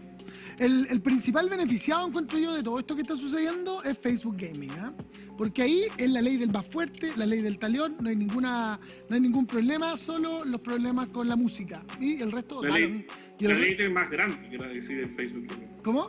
El, 0.59 0.87
el, 0.91 1.01
principal 1.01 1.49
beneficiado, 1.49 2.07
encuentro 2.07 2.39
yo, 2.39 2.55
de 2.55 2.63
todo 2.63 2.79
esto 2.79 2.95
que 2.95 3.03
está 3.03 3.17
sucediendo 3.17 3.83
es 3.83 3.99
Facebook 3.99 4.37
Gaming, 4.39 4.71
¿eh? 4.71 4.93
Porque 5.39 5.63
ahí 5.63 5.85
es 5.97 6.11
la 6.11 6.21
ley 6.21 6.37
del 6.37 6.51
más 6.51 6.67
fuerte, 6.67 7.13
la 7.17 7.25
ley 7.25 7.41
del 7.41 7.59
talión, 7.59 7.97
no 7.99 8.11
hay 8.11 8.17
ninguna, 8.17 8.79
no 9.09 9.15
hay 9.17 9.23
ningún 9.23 9.47
problema, 9.47 9.97
solo 9.97 10.45
los 10.45 10.61
problemas 10.61 11.09
con 11.09 11.29
la 11.29 11.37
música. 11.37 11.83
Y 11.99 12.21
el 12.21 12.31
resto, 12.31 12.63
la 12.63 12.75
ley, 12.75 13.07
y 13.39 13.45
el 13.47 13.53
la 13.53 13.59
ley 13.59 13.75
del 13.75 13.91
más 13.91 14.11
grande, 14.11 14.51
que 14.51 14.59
la 14.59 14.69
decide 14.69 15.05
el 15.05 15.17
Facebook 15.17 15.47
Gaming. 15.49 15.71
¿Cómo? 15.83 16.09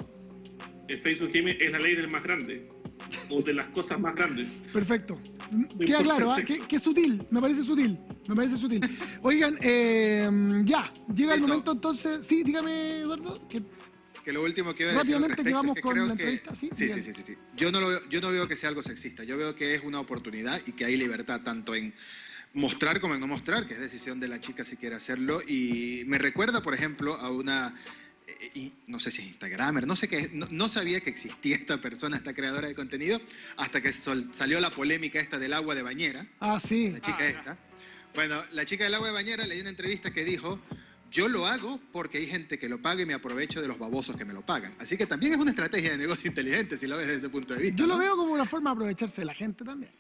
El 0.91 0.99
Facebook 0.99 1.31
Gaming 1.33 1.55
es 1.59 1.71
la 1.71 1.79
ley 1.79 1.95
del 1.95 2.09
más 2.09 2.23
grande 2.23 2.67
o 3.29 3.41
de 3.41 3.53
las 3.53 3.67
cosas 3.67 3.99
más 3.99 4.13
grandes. 4.15 4.47
Perfecto. 4.73 5.19
Queda 5.79 6.03
claro, 6.03 6.37
¿eh? 6.37 6.45
qué, 6.45 6.59
qué, 6.67 6.79
sutil, 6.79 7.23
me 7.29 7.41
parece 7.41 7.63
sutil, 7.63 7.97
me 8.27 8.35
parece 8.35 8.57
sutil. 8.57 8.81
Oigan, 9.21 9.57
eh, 9.61 10.29
ya, 10.63 10.91
llega 11.13 11.33
el 11.33 11.41
momento 11.41 11.71
entonces, 11.71 12.25
sí, 12.25 12.43
dígame 12.43 12.99
Eduardo. 12.99 13.47
Que, 13.47 13.61
que 14.23 14.31
lo 14.31 14.43
último 14.43 14.73
que 14.73 14.83
iba 14.83 14.91
a 14.91 14.95
decir 14.95 15.15
Rápidamente 15.15 15.43
que 15.43 15.53
vamos 15.53 15.69
es 15.69 15.75
que 15.75 15.81
con 15.81 15.97
la 15.97 16.05
que, 16.05 16.11
entrevista, 16.11 16.55
¿sí? 16.55 16.69
Sí, 16.73 16.89
sí, 16.91 17.01
sí, 17.01 17.13
sí, 17.13 17.23
sí. 17.25 17.33
Yo, 17.55 17.71
no 17.71 17.81
lo 17.81 17.89
veo, 17.89 18.09
yo 18.09 18.21
no 18.21 18.31
veo 18.31 18.47
que 18.47 18.55
sea 18.55 18.69
algo 18.69 18.83
sexista, 18.83 19.23
yo 19.23 19.37
veo 19.37 19.55
que 19.55 19.75
es 19.75 19.83
una 19.83 19.99
oportunidad 19.99 20.61
y 20.65 20.73
que 20.73 20.85
hay 20.85 20.95
libertad 20.95 21.41
tanto 21.41 21.75
en 21.75 21.93
mostrar 22.53 22.99
como 23.01 23.15
en 23.15 23.21
no 23.21 23.27
mostrar, 23.27 23.67
que 23.67 23.73
es 23.73 23.79
decisión 23.79 24.19
de 24.19 24.27
la 24.27 24.39
chica 24.39 24.63
si 24.63 24.77
quiere 24.77 24.95
hacerlo. 24.95 25.41
Y 25.45 26.03
me 26.05 26.17
recuerda, 26.17 26.61
por 26.61 26.73
ejemplo, 26.73 27.15
a 27.15 27.31
una 27.31 27.75
y 28.53 28.71
no 28.87 28.99
sé 28.99 29.11
si 29.11 29.21
es 29.21 29.27
Instagramer, 29.29 29.85
no 29.87 29.95
sé 29.95 30.07
qué, 30.07 30.29
no, 30.33 30.47
no 30.51 30.67
sabía 30.69 31.01
que 31.01 31.09
existía 31.09 31.55
esta 31.55 31.79
persona, 31.81 32.17
esta 32.17 32.33
creadora 32.33 32.67
de 32.67 32.75
contenido, 32.75 33.19
hasta 33.57 33.81
que 33.81 33.91
sol- 33.93 34.29
salió 34.33 34.59
la 34.59 34.69
polémica 34.69 35.19
esta 35.19 35.39
del 35.39 35.53
agua 35.53 35.75
de 35.75 35.81
bañera, 35.81 36.25
Ah, 36.39 36.59
sí. 36.59 36.89
la 36.91 37.01
chica 37.01 37.17
Ah, 37.21 37.27
esta. 37.27 37.57
Bueno, 38.13 38.43
la 38.51 38.65
chica 38.65 38.83
del 38.83 38.93
agua 38.95 39.07
de 39.07 39.13
bañera 39.13 39.45
leí 39.45 39.61
una 39.61 39.69
entrevista 39.69 40.11
que 40.11 40.25
dijo, 40.25 40.59
yo 41.11 41.27
lo 41.27 41.45
hago 41.45 41.79
porque 41.91 42.17
hay 42.19 42.27
gente 42.27 42.57
que 42.59 42.67
lo 42.69 42.81
paga 42.81 43.01
y 43.01 43.05
me 43.05 43.13
aprovecho 43.13 43.61
de 43.61 43.67
los 43.67 43.77
babosos 43.77 44.15
que 44.17 44.25
me 44.25 44.33
lo 44.33 44.41
pagan. 44.45 44.73
Así 44.79 44.97
que 44.97 45.05
también 45.07 45.33
es 45.33 45.39
una 45.39 45.51
estrategia 45.51 45.91
de 45.91 45.97
negocio 45.97 46.29
inteligente 46.29 46.77
si 46.77 46.87
lo 46.87 46.97
ves 46.97 47.07
desde 47.07 47.19
ese 47.19 47.29
punto 47.29 47.53
de 47.53 47.61
vista. 47.61 47.77
Yo 47.77 47.87
lo 47.87 47.95
¿no? 47.95 47.99
veo 47.99 48.15
como 48.17 48.33
una 48.33 48.45
forma 48.45 48.69
de 48.71 48.73
aprovecharse 48.75 49.21
de 49.21 49.25
la 49.25 49.33
gente 49.33 49.63
también. 49.63 49.91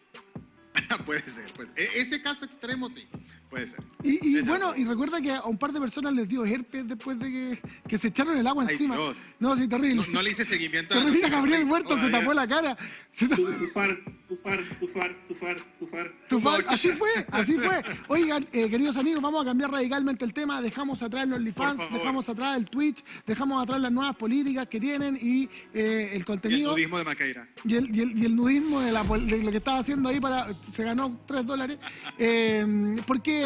puede 1.05 1.21
ser, 1.21 1.45
puede 1.53 1.69
ser. 1.69 1.79
E- 1.79 2.01
Ese 2.01 2.21
caso 2.21 2.45
extremo 2.45 2.89
sí, 2.89 3.07
puede 3.51 3.67
ser. 3.67 3.79
Y, 4.03 4.41
bueno, 4.41 4.73
y 4.75 4.85
recuerda 4.85 5.21
que 5.21 5.31
a 5.31 5.43
un 5.43 5.57
par 5.59 5.71
de 5.73 5.79
personas 5.79 6.15
les 6.15 6.27
dio 6.27 6.43
herpes 6.45 6.87
después 6.87 7.19
de 7.19 7.29
que, 7.31 7.59
que 7.87 7.97
se 7.99 8.07
echaron 8.07 8.35
el 8.37 8.47
agua 8.47 8.63
Ay, 8.67 8.71
encima. 8.73 8.95
Dios. 8.95 9.15
No, 9.39 9.55
sí, 9.55 9.67
terrible. 9.67 10.03
No, 10.07 10.13
no 10.13 10.21
le 10.23 10.31
hice 10.31 10.43
seguimiento 10.45 10.93
a 10.95 10.97
la 10.97 11.03
Terrible, 11.03 11.21
noticia. 11.21 11.37
Gabriel 11.37 11.65
Muerto 11.67 12.01
se 12.01 12.09
tapó 12.09 12.33
la 12.33 12.47
cara. 12.47 12.75
Se 13.11 13.27
tapó- 13.27 13.43
Tu- 13.43 13.65
Tufar, 13.67 13.97
tufar, 14.27 14.59
tufar, 14.79 15.11
tufar, 15.27 15.55
tufar. 15.77 16.11
Tu 16.29 16.39
fa- 16.39 16.57
Tufar. 16.57 16.73
así 16.73 16.89
fue, 16.93 17.09
así 17.31 17.53
fue. 17.59 17.83
Oigan, 18.07 18.47
eh, 18.53 18.69
queridos 18.69 18.95
amigos, 18.97 19.21
vamos 19.21 19.45
a 19.45 19.49
cambiar 19.49 19.69
radicalmente 19.69 20.23
el 20.25 20.33
tema. 20.33 20.61
Dejamos 20.61 21.03
atrás 21.03 21.27
los 21.27 21.37
OnlyFans, 21.37 21.81
dejamos 21.91 22.29
atrás 22.29 22.57
el 22.57 22.65
Twitch, 22.65 23.03
dejamos 23.27 23.61
atrás 23.61 23.81
las 23.81 23.91
nuevas 23.91 24.15
políticas 24.15 24.65
que 24.67 24.79
tienen 24.79 25.17
y 25.21 25.43
eh, 25.73 26.11
el 26.11 26.13
Y 26.13 26.15
el 26.17 26.25
contenido 26.25 26.71
nudismo 26.71 26.97
de 26.97 27.03
Maqueira. 27.03 27.47
y 27.65 27.75
el, 27.75 27.95
y 27.95 27.99
el- 27.99 28.17
y 28.17 28.25
el 28.25 28.35
nudismo 28.35 28.79
de, 28.81 28.91
la 28.93 29.03
pol- 29.03 29.27
de 29.27 29.43
lo 29.43 29.51
que 29.51 29.57
estaba 29.57 29.79
haciendo 29.79 30.07
ahí 30.09 30.19
para. 30.19 30.47
Se 30.53 30.83
ganó 30.85 31.19
3 31.27 31.45
dólares. 31.45 31.77
Eh, 32.17 32.95
porque 33.05 33.40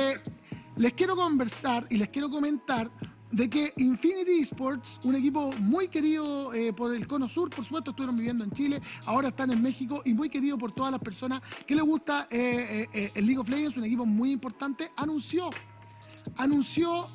les 0.77 0.93
quiero 0.93 1.15
conversar 1.15 1.85
y 1.89 1.97
les 1.97 2.09
quiero 2.09 2.29
comentar 2.29 2.89
de 3.35 3.49
que 3.49 3.73
Infinity 3.77 4.39
Sports, 4.41 4.99
un 5.03 5.13
equipo 5.15 5.51
muy 5.59 5.89
querido 5.89 6.53
eh, 6.53 6.71
por 6.71 6.95
el 6.95 7.05
Cono 7.05 7.27
Sur, 7.27 7.49
por 7.49 7.65
supuesto, 7.65 7.91
estuvieron 7.91 8.15
viviendo 8.15 8.45
en 8.45 8.51
Chile, 8.51 8.81
ahora 9.05 9.27
están 9.27 9.51
en 9.51 9.61
México 9.61 10.01
y 10.05 10.13
muy 10.13 10.29
querido 10.29 10.57
por 10.57 10.71
todas 10.71 10.91
las 10.91 11.01
personas 11.01 11.41
que 11.67 11.75
les 11.75 11.83
gusta 11.83 12.27
eh, 12.31 12.87
eh, 12.93 13.11
el 13.13 13.25
League 13.25 13.39
of 13.39 13.49
Legends, 13.49 13.75
un 13.75 13.83
equipo 13.83 14.05
muy 14.05 14.31
importante, 14.31 14.89
anunció 14.95 15.49
anunció 16.37 17.07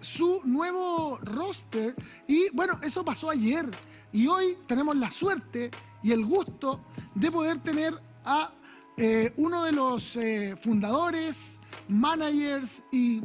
su 0.00 0.40
nuevo 0.44 1.18
roster 1.18 1.96
y 2.28 2.48
bueno, 2.50 2.78
eso 2.82 3.04
pasó 3.04 3.30
ayer 3.30 3.64
y 4.12 4.28
hoy 4.28 4.56
tenemos 4.66 4.94
la 4.96 5.10
suerte 5.10 5.70
y 6.02 6.12
el 6.12 6.24
gusto 6.24 6.78
de 7.14 7.30
poder 7.32 7.58
tener 7.58 7.94
a 8.24 8.52
uno 9.36 9.64
de 9.64 9.72
los 9.72 10.16
fundadores, 10.62 11.58
managers 11.88 12.82
y 12.92 13.20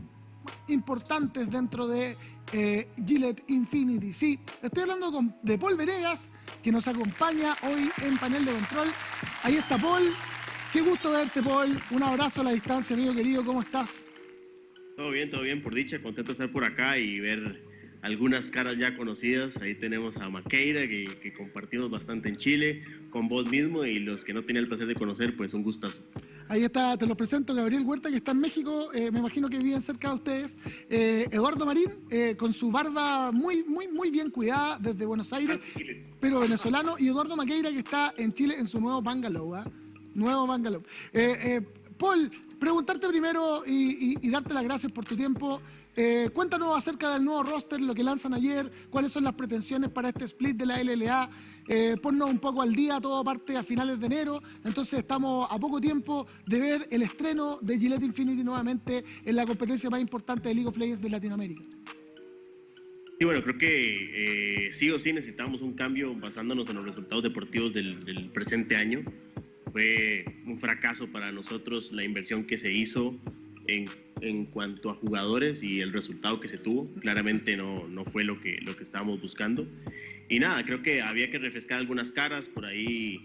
importantes 0.68 1.52
dentro 1.52 1.88
de 1.88 2.16
eh, 2.54 2.88
Gillette 3.06 3.44
Infinity. 3.50 4.12
Sí, 4.14 4.40
estoy 4.62 4.84
hablando 4.84 5.12
con- 5.12 5.36
de 5.42 5.58
Paul 5.58 5.76
Venegas, 5.78 6.34
que 6.62 6.72
nos 6.72 6.88
acompaña 6.88 7.56
hoy 7.64 7.90
en 8.02 8.18
panel 8.18 8.44
de 8.46 8.52
control. 8.52 8.88
Ahí 9.44 9.56
está 9.56 9.78
Paul. 9.78 10.04
Qué 10.74 10.82
gusto 10.82 11.12
verte, 11.12 11.42
Paul. 11.42 11.80
Un 11.92 12.04
abrazo 12.04 12.42
a 12.42 12.46
la 12.46 12.52
distancia, 12.52 12.96
amigo 12.96 13.14
querido. 13.14 13.44
¿Cómo 13.44 13.62
estás? 13.62 14.06
Todo 14.98 15.12
bien, 15.12 15.30
todo 15.32 15.42
bien, 15.42 15.62
por 15.64 15.74
dicha, 15.74 16.02
contento 16.02 16.30
de 16.30 16.34
estar 16.34 16.52
por 16.52 16.64
acá 16.64 16.98
y 16.98 17.20
ver 17.20 17.64
algunas 18.02 18.50
caras 18.52 18.78
ya 18.78 18.94
conocidas. 18.94 19.58
Ahí 19.58 19.76
tenemos 19.76 20.18
a 20.18 20.30
Maqueira, 20.30 20.82
que, 20.82 21.06
que 21.22 21.34
compartimos 21.34 21.90
bastante 21.92 22.30
en 22.30 22.38
Chile, 22.38 22.84
con 23.10 23.28
vos 23.28 23.50
mismo 23.50 23.86
y 23.86 24.00
los 24.00 24.24
que 24.26 24.34
no 24.34 24.42
tenía 24.44 24.62
el 24.62 24.68
placer 24.68 24.88
de 24.88 24.96
conocer, 24.96 25.36
pues 25.38 25.54
un 25.54 25.64
gustazo. 25.64 26.02
Ahí 26.50 26.64
está, 26.64 26.98
te 26.98 27.06
lo 27.06 27.16
presento, 27.16 27.54
Gabriel 27.54 27.84
Huerta, 27.86 28.10
que 28.10 28.18
está 28.18 28.32
en 28.32 28.40
México, 28.40 28.92
eh, 28.94 29.10
me 29.12 29.20
imagino 29.20 29.50
que 29.50 29.58
viven 29.58 29.82
cerca 29.82 30.10
de 30.10 30.16
ustedes. 30.16 30.56
Eh, 30.90 31.26
Eduardo 31.32 31.66
Marín, 31.66 31.88
eh, 32.10 32.36
con 32.38 32.52
su 32.54 32.72
barba 32.72 33.32
muy, 33.32 33.64
muy, 33.64 33.88
muy 33.88 34.10
bien 34.10 34.30
cuidada 34.30 34.78
desde 34.80 35.06
Buenos 35.06 35.32
Aires, 35.32 35.60
pero 36.20 36.40
venezolano. 36.42 36.96
Y 37.00 37.08
Eduardo 37.08 37.38
Maqueira, 37.38 37.72
que 37.72 37.80
está 37.80 38.14
en 38.18 38.32
Chile 38.34 38.56
en 38.60 38.68
su 38.68 38.82
nuevo 38.82 39.02
bungalow, 39.02 39.56
¿ah? 39.56 39.66
Nuevo 40.14 40.46
bungalow. 40.46 40.84
Eh, 41.14 41.38
eh, 41.42 41.62
Paul, 41.98 42.30
preguntarte 42.60 43.08
primero 43.08 43.64
y, 43.66 44.12
y- 44.14 44.18
y 44.22 44.30
darte 44.32 44.54
las 44.54 44.64
gracias 44.64 44.92
por 44.92 45.06
tu 45.06 45.16
tiempo. 45.16 45.62
Eh, 45.98 46.30
cuéntanos 46.34 46.78
acerca 46.78 47.14
del 47.14 47.26
nuevo 47.26 47.44
roster, 47.44 47.82
lo 47.82 47.94
que 47.94 48.04
lanzan 48.04 48.34
ayer, 48.34 48.72
cuáles 48.90 49.12
son 49.12 49.26
las 49.26 49.34
pretensiones 49.34 49.90
para 49.90 50.10
este 50.10 50.26
split 50.26 50.56
de 50.56 50.66
la 50.66 50.82
LLA. 50.82 51.30
Eh, 51.68 51.96
ponnos 52.02 52.30
un 52.30 52.40
poco 52.40 52.62
al 52.62 52.74
día, 52.74 53.00
todo 53.02 53.24
parte 53.24 53.58
a 53.58 53.64
finales 53.64 54.00
de 54.00 54.06
enero. 54.06 54.42
Entonces 54.64 55.00
estamos 55.00 55.48
a 55.50 55.58
poco 55.58 55.82
tiempo 55.82 56.28
de 56.46 56.60
ver 56.60 56.88
el 56.92 57.02
estreno 57.02 57.60
de 57.62 57.78
Gillette 57.78 58.04
Infinity 58.04 58.44
nuevamente 58.44 59.04
en 59.26 59.36
la 59.36 59.46
competencia 59.46 59.90
más 59.90 60.00
importante 60.00 60.50
de 60.50 60.56
League 60.56 60.70
of 60.70 60.78
Legends 60.78 61.02
de 61.02 61.10
Latinoamérica. 61.10 61.64
Y 63.20 63.26
bueno, 63.26 63.44
creo 63.44 63.58
que 63.58 64.68
eh, 64.68 64.74
sí 64.74 64.90
o 64.90 64.98
sí 64.98 65.14
necesitamos 65.14 65.62
un 65.62 65.74
cambio 65.74 66.16
basándonos 66.16 66.70
en 66.70 66.78
los 66.78 66.86
resultados 66.86 67.24
deportivos 67.24 67.74
del, 67.74 68.04
del 68.04 68.30
presente 68.30 68.76
año. 68.78 69.02
Fue 69.72 70.26
un 70.48 70.58
fracaso 70.58 71.08
para 71.08 71.32
nosotros 71.32 71.92
la 71.92 72.04
inversión 72.04 72.46
que 72.46 72.58
se 72.58 72.74
hizo 72.74 73.16
en, 73.72 73.86
en 74.22 74.46
cuanto 74.46 74.90
a 74.90 74.94
jugadores 74.96 75.64
y 75.64 75.82
el 75.82 75.92
resultado 75.94 76.40
que 76.40 76.48
se 76.48 76.58
tuvo. 76.58 76.86
Claramente 77.02 77.56
no, 77.58 77.88
no 77.88 78.06
fue 78.06 78.24
lo 78.24 78.36
que, 78.36 78.60
lo 78.62 78.76
que 78.76 78.84
estábamos 78.84 79.22
buscando. 79.22 79.68
Y 80.30 80.40
nada, 80.40 80.64
creo 80.66 80.82
que 80.82 81.02
había 81.02 81.30
que 81.30 81.38
refrescar 81.40 81.80
algunas 81.80 82.12
caras. 82.12 82.48
Por 82.48 82.66
ahí 82.66 83.20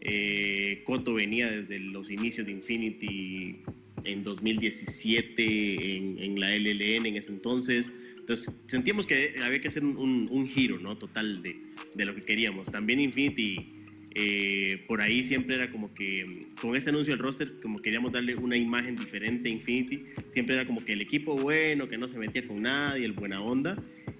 eh, 0.00 0.82
Coto 0.84 1.14
venía 1.14 1.50
desde 1.50 1.78
los 1.78 2.10
inicios 2.10 2.46
de 2.46 2.52
Infinity 2.52 3.56
en 4.04 4.22
2017 4.24 5.96
en, 5.96 6.18
en 6.18 6.40
la 6.40 6.54
LLN 6.56 7.06
en 7.06 7.16
ese 7.16 7.30
entonces. 7.32 7.90
Entonces 8.18 8.54
sentíamos 8.68 9.06
que 9.06 9.34
había 9.42 9.60
que 9.60 9.68
hacer 9.68 9.84
un, 9.84 9.98
un- 9.98 10.28
un 10.30 10.48
giro 10.48 10.78
¿no? 10.78 10.96
total 10.96 11.42
de, 11.42 11.56
de 11.96 12.04
lo 12.04 12.14
que 12.14 12.20
queríamos. 12.20 12.70
También 12.70 13.00
Infinity, 13.00 13.81
eh, 14.14 14.82
por 14.86 15.00
ahí 15.00 15.24
siempre 15.24 15.54
era 15.54 15.70
como 15.70 15.94
que, 15.94 16.24
con 16.60 16.76
este 16.76 16.90
anuncio 16.90 17.14
del 17.14 17.22
roster, 17.22 17.50
como 17.62 17.78
queríamos 17.78 18.12
darle 18.12 18.36
una 18.36 18.56
imagen 18.56 18.96
diferente 18.96 19.48
a 19.48 19.52
Infinity, 19.52 20.04
siempre 20.30 20.54
era 20.54 20.66
como 20.66 20.84
que 20.84 20.92
el 20.92 21.00
equipo 21.00 21.34
bueno, 21.34 21.88
que 21.88 21.96
no 21.96 22.08
se 22.08 22.18
metía 22.18 22.46
con 22.46 22.62
nadie, 22.62 23.04
el 23.04 23.12
buena 23.12 23.40
onda. 23.40 23.76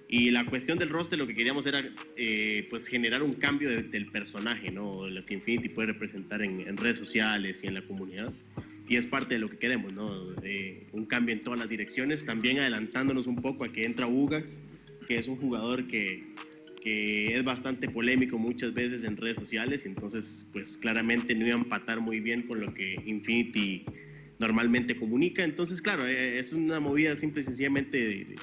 Y 0.08 0.30
la 0.30 0.44
cuestión 0.44 0.78
del 0.78 0.90
roster 0.90 1.18
lo 1.18 1.26
que 1.26 1.34
queríamos 1.34 1.64
era 1.66 1.80
eh, 2.16 2.66
pues 2.68 2.86
generar 2.86 3.22
un 3.22 3.32
cambio 3.32 3.70
de- 3.70 3.82
del 3.82 4.06
personaje, 4.06 4.70
¿no? 4.70 5.08
Lo 5.08 5.24
que 5.24 5.34
Infinity 5.34 5.70
puede 5.70 5.88
representar 5.88 6.42
en, 6.42 6.76
redes 6.76 6.96
sociales 6.96 7.64
y 7.64 7.66
en 7.66 7.74
la 7.74 7.82
comunidad. 7.82 8.30
Y 8.88 8.96
es 8.96 9.06
parte 9.06 9.34
de 9.34 9.40
lo 9.40 9.48
que 9.48 9.56
queremos, 9.56 9.92
¿no? 9.94 10.34
Eh, 10.42 10.86
un 10.92 11.06
cambio 11.06 11.34
en 11.34 11.40
todas 11.40 11.60
las 11.60 11.68
direcciones, 11.68 12.26
también 12.26 12.58
adelantándonos 12.58 13.26
un 13.26 13.36
poco 13.36 13.64
a 13.64 13.72
que 13.72 13.84
entra 13.84 14.06
Ugax, 14.06 14.62
que 15.08 15.16
es 15.18 15.28
un 15.28 15.36
jugador 15.36 15.86
que, 15.86 16.24
que 16.82 17.36
es 17.36 17.44
bastante 17.44 17.88
polémico 17.88 18.38
muchas 18.38 18.74
veces 18.74 19.04
en 19.04 19.16
redes 19.16 19.36
sociales, 19.36 19.86
entonces 19.86 20.48
pues 20.52 20.76
claramente 20.76 21.32
no 21.34 21.46
iba 21.46 21.54
a 21.54 21.60
empatar 21.60 22.00
muy 22.00 22.18
bien 22.18 22.42
con 22.42 22.60
lo 22.60 22.66
que 22.74 22.96
Infinity 23.06 23.84
normalmente 24.40 24.96
comunica, 24.98 25.44
entonces 25.44 25.80
claro, 25.80 26.04
eh, 26.08 26.38
es 26.38 26.52
una 26.52 26.80
movida 26.80 27.14
simple 27.14 27.42
y 27.42 27.44
sencillamente 27.44 27.96
de, 27.98 28.24
de- 28.24 28.36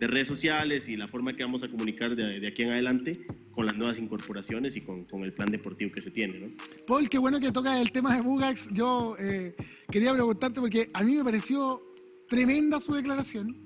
de 0.00 0.08
redes 0.08 0.26
sociales 0.26 0.88
y 0.88 0.96
la 0.96 1.06
forma 1.06 1.36
que 1.36 1.44
vamos 1.44 1.62
a 1.62 1.68
comunicar 1.68 2.16
de, 2.16 2.40
de 2.40 2.46
aquí 2.48 2.62
en 2.64 2.70
adelante 2.70 3.12
con 3.52 3.64
las 3.64 3.76
nuevas 3.76 3.96
incorporaciones 3.96 4.76
y 4.76 4.80
con, 4.80 5.04
con 5.04 5.22
el 5.22 5.32
plan 5.32 5.52
deportivo 5.52 5.92
que 5.92 6.00
se 6.00 6.10
tiene, 6.10 6.40
¿no? 6.40 6.46
Paul, 6.88 7.08
qué 7.08 7.16
bueno 7.16 7.38
que 7.38 7.52
toca 7.52 7.80
el 7.80 7.92
tema 7.92 8.16
de 8.16 8.20
Bugax. 8.22 8.70
Yo 8.74 9.14
eh, 9.20 9.54
quería 9.92 10.12
preguntarte 10.12 10.58
porque 10.60 10.90
a 10.92 11.04
mí 11.04 11.14
me 11.14 11.22
pareció 11.22 11.80
tremenda 12.28 12.80
su 12.80 12.92
declaración. 12.94 13.56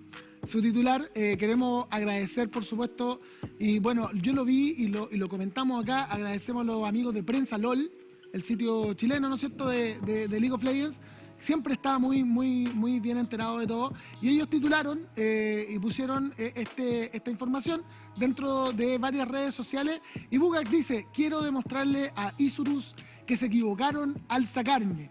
Su 0.47 0.63
titular, 0.63 1.03
eh, 1.15 1.37
queremos 1.39 1.87
agradecer, 1.91 2.51
por 2.51 2.65
supuesto, 2.65 3.21
y 3.59 3.81
bueno, 3.81 4.11
yo 4.15 4.33
lo 4.33 4.45
vi 4.45 4.75
y 4.79 4.89
lo, 4.89 5.29
comentamos 5.29 5.83
acá, 5.83 6.05
agradecemos 6.05 6.63
a 6.63 6.65
los 6.65 6.89
amigos 6.89 7.13
de 7.13 7.23
Prensa 7.23 7.59
LOL, 7.59 7.91
el 8.33 8.43
sitio 8.43 8.95
chileno, 8.95 9.29
¿no 9.29 9.35
es 9.35 9.41
cierto?, 9.41 9.69
de, 9.69 9.99
League 10.29 10.53
of 10.53 10.63
Legends, 10.63 11.01
siempre 11.39 11.75
está 11.75 11.99
muy, 11.99 12.25
muy, 12.25 12.67
muy 12.75 13.01
bien 13.01 13.19
enterado 13.19 13.59
de 13.59 13.67
todo, 13.67 13.93
y 14.23 14.31
ellos 14.31 14.49
titularon 14.49 15.07
eh, 15.17 15.67
y 15.69 15.79
pusieron 15.79 16.33
eh, 16.39 16.53
este, 16.55 17.15
esta 17.15 17.31
información 17.31 17.83
dentro 18.17 18.73
de 18.73 18.97
varias 18.97 19.29
redes 19.29 19.55
sociales, 19.55 20.01
y 20.31 20.39
Bugax 20.39 20.71
dice, 20.71 21.07
quiero 21.13 21.43
demostrarle 21.43 22.13
a 22.17 22.33
Isurus 22.39 22.95
que 23.27 23.37
se 23.37 23.47
equivocaron 23.47 24.19
al 24.29 24.47
sacarme. 24.47 25.11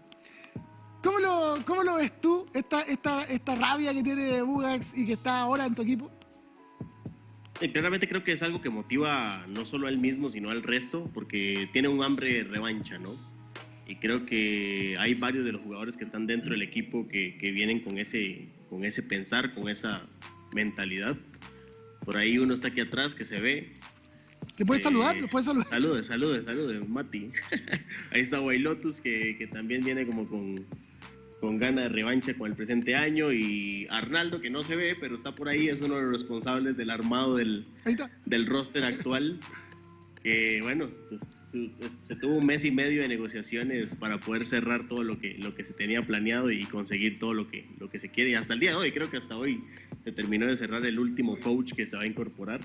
¿Cómo 1.02 1.18
lo, 1.20 1.64
cómo 1.64 1.82
lo 1.84 1.96
ves 1.96 2.20
tú, 2.20 2.46
esta, 2.54 2.82
esta, 2.82 3.24
esta 3.24 3.54
rabia 3.54 3.94
que 3.94 4.02
tiene 4.02 4.42
Bugax 4.42 4.98
y 4.98 5.06
que 5.06 5.12
está 5.12 5.40
ahora 5.40 5.66
en 5.66 5.74
tu 5.74 5.82
equipo? 5.82 6.10
Y 7.60 7.68
claramente 7.70 8.08
creo 8.08 8.22
que 8.22 8.32
es 8.32 8.42
algo 8.42 8.60
que 8.60 8.70
motiva 8.70 9.40
no 9.52 9.66
solo 9.66 9.86
a 9.86 9.90
él 9.90 9.98
mismo, 9.98 10.30
sino 10.30 10.50
al 10.50 10.62
resto, 10.62 11.04
porque 11.12 11.68
tiene 11.72 11.88
un 11.88 12.04
hambre 12.04 12.32
de 12.32 12.44
revancha, 12.44 12.98
¿no? 12.98 13.10
Y 13.86 13.96
creo 13.96 14.26
que 14.26 14.96
hay 14.98 15.14
varios 15.14 15.44
de 15.44 15.52
los 15.52 15.62
jugadores 15.62 15.96
que 15.96 16.04
están 16.04 16.26
dentro 16.26 16.50
del 16.50 16.62
equipo 16.62 17.08
que, 17.08 17.38
que 17.38 17.50
vienen 17.50 17.80
con 17.80 17.98
ese, 17.98 18.48
con 18.68 18.84
ese 18.84 19.02
pensar, 19.02 19.54
con 19.54 19.68
esa 19.68 20.00
mentalidad. 20.54 21.16
Por 22.04 22.16
ahí 22.16 22.38
uno 22.38 22.54
está 22.54 22.68
aquí 22.68 22.80
atrás 22.80 23.14
que 23.14 23.24
se 23.24 23.40
ve. 23.40 23.72
¿Le 24.56 24.66
puedes 24.66 24.82
Eh, 24.82 24.84
saludar? 24.84 25.16
¿Lo 25.16 25.28
puedes 25.28 25.46
saludar? 25.46 25.68
Saludos, 25.68 26.06
saludos, 26.06 26.44
saludos, 26.44 26.88
Mati. 26.88 27.30
ahí 28.12 28.20
está 28.20 28.40
Lotus 28.40 29.00
que, 29.00 29.36
que 29.38 29.46
también 29.46 29.82
viene 29.82 30.06
como 30.06 30.26
con, 30.26 30.66
con 31.40 31.58
gana 31.58 31.82
de 31.82 31.88
revancha 31.90 32.34
con 32.34 32.50
el 32.50 32.56
presente 32.56 32.94
año 32.94 33.32
y 33.32 33.86
Arnaldo, 33.90 34.40
que 34.40 34.50
no 34.50 34.62
se 34.62 34.74
ve, 34.76 34.96
pero 35.00 35.14
está 35.14 35.34
por 35.34 35.48
ahí, 35.48 35.68
es 35.68 35.80
uno 35.80 35.96
de 35.96 36.02
los 36.02 36.12
responsables 36.12 36.76
del 36.76 36.90
armado 36.90 37.36
del, 37.36 37.66
del 38.26 38.46
roster 38.46 38.84
actual, 38.84 39.38
que 40.22 40.58
bueno, 40.62 40.88
su- 41.50 41.70
se 42.02 42.14
tuvo 42.16 42.34
un 42.36 42.44
mes 42.46 42.64
y 42.64 42.70
medio 42.70 43.00
de 43.02 43.08
negociaciones 43.08 43.94
para 43.96 44.18
poder 44.18 44.44
cerrar 44.44 44.84
todo 44.86 45.02
lo 45.02 45.18
que, 45.18 45.38
lo 45.38 45.54
que 45.54 45.64
se 45.64 45.72
tenía 45.74 46.02
planeado 46.02 46.50
y 46.50 46.60
conseguir 46.64 47.18
todo 47.18 47.32
lo 47.32 47.48
que, 47.48 47.66
lo 47.78 47.88
que 47.88 47.98
se 48.00 48.10
quiere. 48.10 48.30
Y 48.30 48.34
hasta 48.34 48.52
el 48.54 48.60
día 48.60 48.70
de 48.70 48.76
hoy, 48.76 48.90
creo 48.92 49.10
que 49.10 49.16
hasta 49.16 49.36
hoy 49.36 49.60
se 50.04 50.12
terminó 50.12 50.46
de 50.46 50.56
cerrar 50.56 50.84
el 50.84 50.98
último 50.98 51.38
coach 51.40 51.72
que 51.72 51.86
se 51.86 51.96
va 51.96 52.02
a 52.02 52.06
incorporar. 52.06 52.60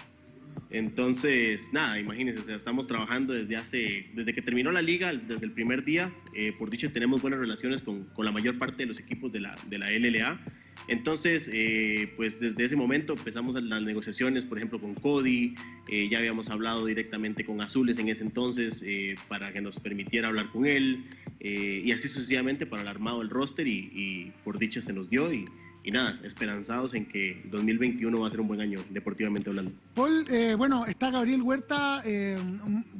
Entonces, 0.70 1.70
nada, 1.72 1.99
imagínense, 1.99 2.39
o 2.39 2.43
sea, 2.43 2.56
estamos 2.56 2.88
trabajando 2.88 3.34
desde 3.34 3.56
hace, 3.56 4.08
desde 4.14 4.34
que 4.34 4.41
terminó 4.41 4.72
la 4.72 4.82
liga, 4.82 5.14
desde 5.14 5.45
el 5.45 5.51
primer 5.51 5.86
día. 5.86 6.12
Eh, 6.36 6.51
por 6.58 6.70
dicho, 6.70 6.91
tenemos 6.91 7.22
buenas 7.22 7.39
relaciones 7.39 7.82
con, 7.82 8.04
con 8.06 8.26
la 8.26 8.32
mayor 8.32 8.58
parte 8.58 8.78
de 8.78 8.88
los 8.88 8.99
equipos 8.99 9.32
de 9.32 9.41
la, 9.41 9.56
de 9.70 9.78
la 9.78 9.91
LLA. 9.91 10.39
Entonces, 10.88 11.49
eh, 11.54 12.12
pues 12.18 12.39
desde 12.39 12.66
ese 12.66 12.76
momento 12.76 13.14
empezamos 13.14 13.62
las 13.62 13.82
negociaciones, 13.82 14.43
por 14.43 14.58
ejemplo, 14.58 14.82
con 14.82 14.93
Cody, 14.95 15.56
eh, 15.89 16.10
ya 16.10 16.18
habíamos 16.18 16.49
hablado 16.49 16.86
directamente 16.86 17.45
con 17.45 17.62
Azules 17.62 17.99
en 17.99 18.10
ese 18.10 18.24
entonces 18.24 18.84
eh, 18.86 19.16
para 19.30 19.54
que 19.54 19.62
nos 19.62 19.80
permitiera 19.80 20.28
hablar 20.28 20.49
con 20.49 20.66
él, 20.66 20.97
eh, 21.39 21.84
y 21.86 21.91
así 21.91 22.10
sucesivamente 22.10 22.66
para 22.66 22.82
el 22.82 22.88
armado 22.88 23.20
del 23.20 23.30
roster, 23.30 23.68
y, 23.68 23.91
y 23.93 24.32
por 24.43 24.60
dicho 24.60 24.82
se 24.82 24.91
nos 24.91 25.10
dio, 25.10 25.32
y, 25.32 25.45
y 25.86 25.92
nada, 25.92 26.18
esperanzados 26.24 26.94
en 26.94 27.06
que 27.06 27.42
2021 27.52 28.20
va 28.22 28.28
a 28.28 28.32
ser 28.32 28.40
un 28.40 28.48
buen 28.48 28.62
año 28.62 28.80
deportivamente 28.90 29.50
hablando. 29.50 29.72
Paul, 29.94 30.26
eh, 30.30 30.56
bueno, 30.58 30.86
está 30.86 31.12
Gabriel 31.12 31.42
Huerta. 31.42 32.02
eh, 32.06 32.38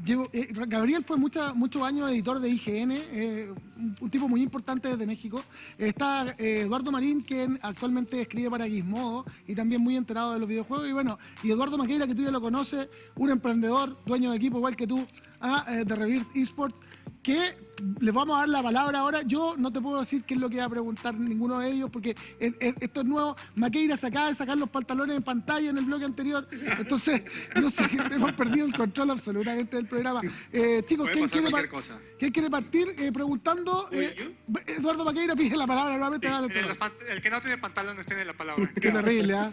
llevo- 0.06 0.30
eh, 0.34 0.50
Gabriel 0.68 1.04
fue 1.06 1.16
mucha- 1.18 1.54
muchos 1.54 1.82
años 1.82 2.12
editor 2.12 2.40
de 2.40 2.50
IGN, 2.50 2.92
eh, 3.12 3.54
un, 4.02 4.10
tipo 4.10 4.28
muy 4.28 4.42
importante 4.44 4.90
desde 4.90 5.06
México. 5.08 5.42
Está 5.78 6.36
eh, 6.38 6.62
Eduardo 6.62 6.92
Marín, 6.92 7.22
quien 7.22 7.58
actualmente 7.62 8.20
escribe 8.22 8.50
para 8.50 8.68
Gizmodo 8.68 9.24
y 9.48 9.56
también 9.56 9.82
muy 9.82 9.96
enterado 9.96 10.34
de 10.34 10.40
los 10.40 10.50
videojuegos. 10.50 10.88
Y 10.88 10.92
bueno, 10.92 11.18
y 11.42 11.52
Eduardo 11.52 11.78
Maqueira, 11.78 12.06
que 12.06 12.16
tú 12.16 12.24
ya 12.24 12.32
lo 12.32 12.42
conoces, 12.42 12.90
un 13.16 13.30
emprendedor, 13.30 13.98
dueño 14.06 14.32
de 14.32 14.38
equipo 14.38 14.58
igual 14.58 14.76
que 14.76 14.88
tú, 14.88 15.06
ah, 15.40 15.66
eh, 15.70 15.84
de 15.86 15.96
Revir 15.96 16.26
Esports. 16.36 16.82
Que 17.22 17.56
les 18.02 18.14
vamos 18.14 18.36
a 18.36 18.40
dar 18.42 18.50
la 18.50 18.62
palabra 18.62 19.00
ahora. 19.00 19.22
Yo 19.22 19.56
no 19.58 19.72
te 19.72 19.80
puedo 19.80 20.00
decir 20.02 20.26
qué 20.26 20.34
es 20.34 20.40
lo 20.42 20.50
que 20.50 20.58
va 20.58 20.66
a 20.66 20.70
preguntar 20.70 21.14
ninguno 21.14 21.58
de 21.62 21.70
ellos, 21.72 21.90
porque 21.90 22.14
es- 22.38 22.56
es- 22.60 22.76
esto 22.82 23.00
es 23.00 23.08
nuevo. 23.08 23.36
Maqueira 23.56 23.96
se 23.96 24.08
acaba 24.08 24.28
de 24.28 24.36
sacar 24.36 24.58
los 24.58 24.70
pantalones 24.70 25.16
en 25.16 25.24
pantalla 25.24 25.70
en 25.70 25.78
el 25.78 25.86
bloque 25.86 26.04
anterior. 26.04 26.46
Entonces, 26.52 27.22
no 27.56 27.70
sé, 27.70 27.84
hemos 28.12 28.34
perdido 28.34 28.66
el 28.66 28.74
control 28.76 29.12
absolutamente 29.12 29.78
del 29.78 29.86
programa. 29.88 30.20
Eh, 30.52 30.84
chicos, 30.86 31.10
¿quién 31.14 31.30
quiere, 31.30 31.70
cosa. 31.70 31.98
quién 32.20 32.32
quiere 32.32 32.50
partir 32.50 32.90
eh, 32.98 33.10
preguntando? 33.14 33.88
¿Voy 33.90 34.04
Eh? 34.06 34.36
Eduardo 34.68 35.06
Maqueira 35.06 35.34
pide 35.34 35.56
la 35.56 35.66
palabra 35.66 35.94
nuevamente. 35.96 36.28
dale, 36.28 36.48
El, 36.60 36.76
pan- 36.76 36.92
el 37.10 37.22
que 37.22 37.30
no 37.30 37.40
tiene 37.40 37.58
pantalones 37.58 38.06
tiene 38.06 38.26
la 38.26 38.34
palabra. 38.34 38.70
Qué 38.82 38.92
terrible, 38.92 39.34
¿ah? 39.34 39.50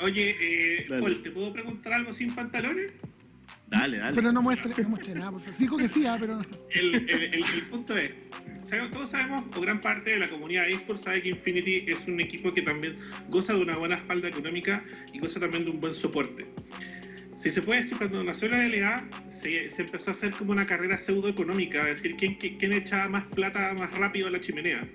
Oye, 0.00 0.36
eh. 0.78 0.86
Paul, 0.88 1.22
¿te 1.24 1.30
puedo 1.32 1.52
preguntar 1.52 1.94
algo 1.94 2.14
sin 2.14 2.32
pantalones? 2.34 2.94
Dale, 3.66 3.98
dale. 3.98 4.14
Pero 4.14 4.30
no 4.32 4.42
muestre, 4.42 4.70
no 4.82 4.88
muestre 4.90 5.14
nada, 5.14 5.30
por 5.32 5.40
favor. 5.40 5.58
Dijo 5.58 5.76
que 5.76 5.88
sí, 5.88 6.06
ah, 6.06 6.16
pero 6.20 6.36
no. 6.36 6.46
El, 6.74 6.94
el- 6.94 7.10
el- 7.10 7.34
el 7.34 7.62
punto 7.70 7.96
es, 7.96 8.10
todos 8.92 9.10
sabemos, 9.10 9.44
o 9.56 9.60
gran 9.60 9.80
parte 9.80 10.10
de 10.10 10.18
la 10.18 10.28
comunidad 10.28 10.64
de 10.64 10.72
eSports 10.72 11.02
sabe 11.02 11.22
que 11.22 11.30
Infinity 11.30 11.84
es 11.88 12.06
un 12.06 12.20
equipo 12.20 12.50
que 12.52 12.62
también 12.62 12.98
goza 13.28 13.52
de 13.54 13.60
una 13.62 13.76
buena 13.76 13.96
espalda 13.96 14.28
económica 14.28 14.82
y 15.12 15.18
goza 15.18 15.40
también 15.40 15.64
de 15.64 15.70
un 15.70 15.80
buen 15.80 15.94
soporte. 15.94 16.46
Si 17.36 17.50
se 17.50 17.62
puede 17.62 17.82
decir, 17.82 17.98
cuando 17.98 18.22
nació 18.24 18.48
la 18.48 18.66
LA, 18.66 19.08
se, 19.28 19.70
se 19.70 19.82
empezó 19.82 20.10
a 20.10 20.14
hacer 20.14 20.30
como 20.32 20.52
una 20.52 20.66
carrera 20.66 20.96
pseudoeconómica, 20.96 21.88
es 21.90 22.02
decir, 22.02 22.16
¿quién, 22.16 22.36
quién, 22.36 22.56
quién 22.58 22.72
echaba 22.72 23.08
más 23.08 23.24
plata 23.34 23.74
más 23.74 23.94
rápido 23.96 24.28
a 24.28 24.30
la 24.30 24.40
chimenea. 24.40 24.86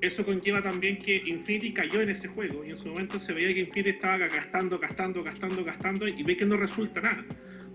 Eso 0.00 0.24
conlleva 0.24 0.60
también 0.62 0.98
que 0.98 1.16
Infinity 1.26 1.72
cayó 1.72 2.00
en 2.00 2.10
ese 2.10 2.26
juego 2.28 2.64
y 2.64 2.70
en 2.70 2.76
su 2.76 2.88
momento 2.88 3.18
se 3.20 3.32
veía 3.32 3.52
que 3.54 3.60
Infinity 3.60 3.90
estaba 3.90 4.18
gastando, 4.18 4.78
gastando, 4.78 5.22
gastando, 5.22 5.64
gastando 5.64 6.08
y 6.08 6.22
ve 6.22 6.36
que 6.36 6.44
no 6.44 6.56
resulta 6.56 7.00
nada. 7.00 7.24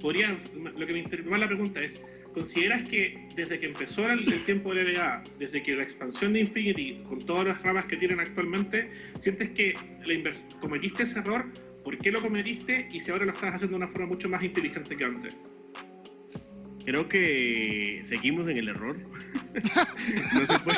Podría, 0.02 0.38
lo 0.78 0.86
que 0.86 0.94
me 0.94 1.00
interesa 1.00 1.38
la 1.38 1.48
pregunta 1.48 1.82
es, 1.82 2.00
¿consideras 2.34 2.88
que 2.88 3.28
desde 3.36 3.60
que 3.60 3.66
empezó 3.66 4.08
el, 4.08 4.26
tiempo 4.46 4.74
de 4.74 4.94
LA, 4.94 5.24
desde 5.40 5.64
que 5.64 5.76
la 5.76 5.84
expansión 5.84 6.34
de 6.34 6.42
Infinity, 6.42 7.02
con 7.04 7.26
todas 7.26 7.48
las 7.48 7.62
ramas 7.64 7.86
que 7.86 7.98
tienen 7.98 8.20
actualmente, 8.20 8.84
sientes 9.18 9.50
que 9.52 9.74
la 10.06 10.34
cometiste 10.60 11.04
ese 11.04 11.20
error? 11.20 11.46
¿Por 11.84 11.98
qué 11.98 12.12
lo 12.12 12.22
cometiste? 12.22 12.88
Y 12.92 13.02
si 13.02 13.10
ahora 13.12 13.26
lo 13.26 13.34
estás 13.34 13.56
haciendo 13.56 13.78
de 13.78 13.84
una 13.86 13.92
forma 13.92 14.08
mucho 14.08 14.30
más 14.30 14.44
inteligente 14.44 14.96
que 14.96 15.04
antes. 15.04 15.36
Creo 16.86 17.10
que 17.10 18.02
seguimos 18.06 18.48
en 18.50 18.58
el 18.58 18.70
error. 18.70 18.96
no 20.34 20.46
se 20.46 20.60
puede. 20.60 20.78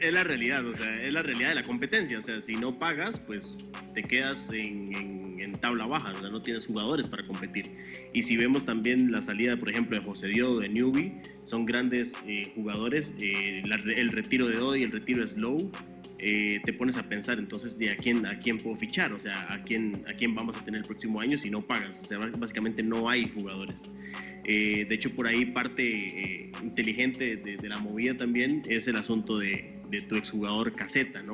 es, 0.00 0.12
la 0.12 0.22
realidad, 0.22 0.66
o 0.66 0.76
sea, 0.76 1.02
es 1.02 1.12
la 1.12 1.22
realidad 1.22 1.48
de 1.48 1.54
la 1.56 1.62
competencia. 1.62 2.18
O 2.18 2.22
sea, 2.22 2.40
si 2.42 2.54
no 2.56 2.78
pagas, 2.78 3.18
pues 3.20 3.66
te 3.94 4.02
quedas 4.02 4.50
en- 4.50 4.94
en 4.94 5.25
tabla 5.66 5.86
baja, 5.86 6.12
o 6.12 6.20
sea, 6.20 6.28
no 6.30 6.40
tienes 6.42 6.64
jugadores 6.66 7.08
para 7.08 7.26
competir. 7.26 7.72
Y 8.14 8.22
si 8.22 8.36
vemos 8.36 8.64
también 8.64 9.10
la 9.10 9.20
salida, 9.20 9.56
por 9.56 9.68
ejemplo, 9.68 9.98
de 9.98 10.04
José 10.04 10.28
Diodo 10.28 10.60
de 10.60 10.68
Newbie, 10.68 11.20
son 11.44 11.66
grandes 11.66 12.14
eh, 12.26 12.52
jugadores. 12.54 13.12
eh, 13.20 13.62
la- 13.66 13.76
el 13.76 14.10
retiro 14.12 14.46
de 14.46 14.58
Odi, 14.58 14.84
el 14.84 14.92
retiro 14.92 15.22
de 15.22 15.26
Slow, 15.28 15.70
eh, 16.20 16.60
te 16.64 16.72
pones 16.72 16.96
a 16.96 17.02
pensar 17.02 17.38
entonces 17.38 17.78
de 17.78 17.90
a 17.90 17.96
quién, 17.96 18.24
a 18.26 18.38
quién 18.38 18.58
puedo 18.58 18.76
fichar, 18.76 19.12
o 19.12 19.18
sea, 19.18 19.52
a 19.52 19.60
quién, 19.62 20.00
a 20.08 20.12
quién 20.12 20.34
vamos 20.36 20.56
a 20.56 20.64
tener 20.64 20.80
el 20.82 20.86
próximo 20.86 21.20
año 21.20 21.36
si 21.36 21.50
no 21.50 21.60
pagas. 21.66 22.00
O 22.00 22.04
sea, 22.06 22.18
bás- 22.18 22.38
básicamente 22.38 22.82
no 22.84 23.10
hay 23.10 23.28
jugadores. 23.34 23.80
Eh, 24.44 24.86
de 24.88 24.94
hecho, 24.94 25.10
por 25.16 25.26
ahí 25.26 25.46
parte 25.46 25.82
eh, 25.84 26.52
inteligente 26.62 27.36
de, 27.36 27.56
de 27.56 27.68
la 27.68 27.78
movida 27.78 28.16
también 28.16 28.62
es 28.68 28.86
el 28.86 28.96
asunto 28.96 29.36
de, 29.38 29.72
de 29.90 30.00
tu 30.02 30.14
exjugador 30.14 30.70
Caseta, 30.72 31.22
¿no? 31.24 31.32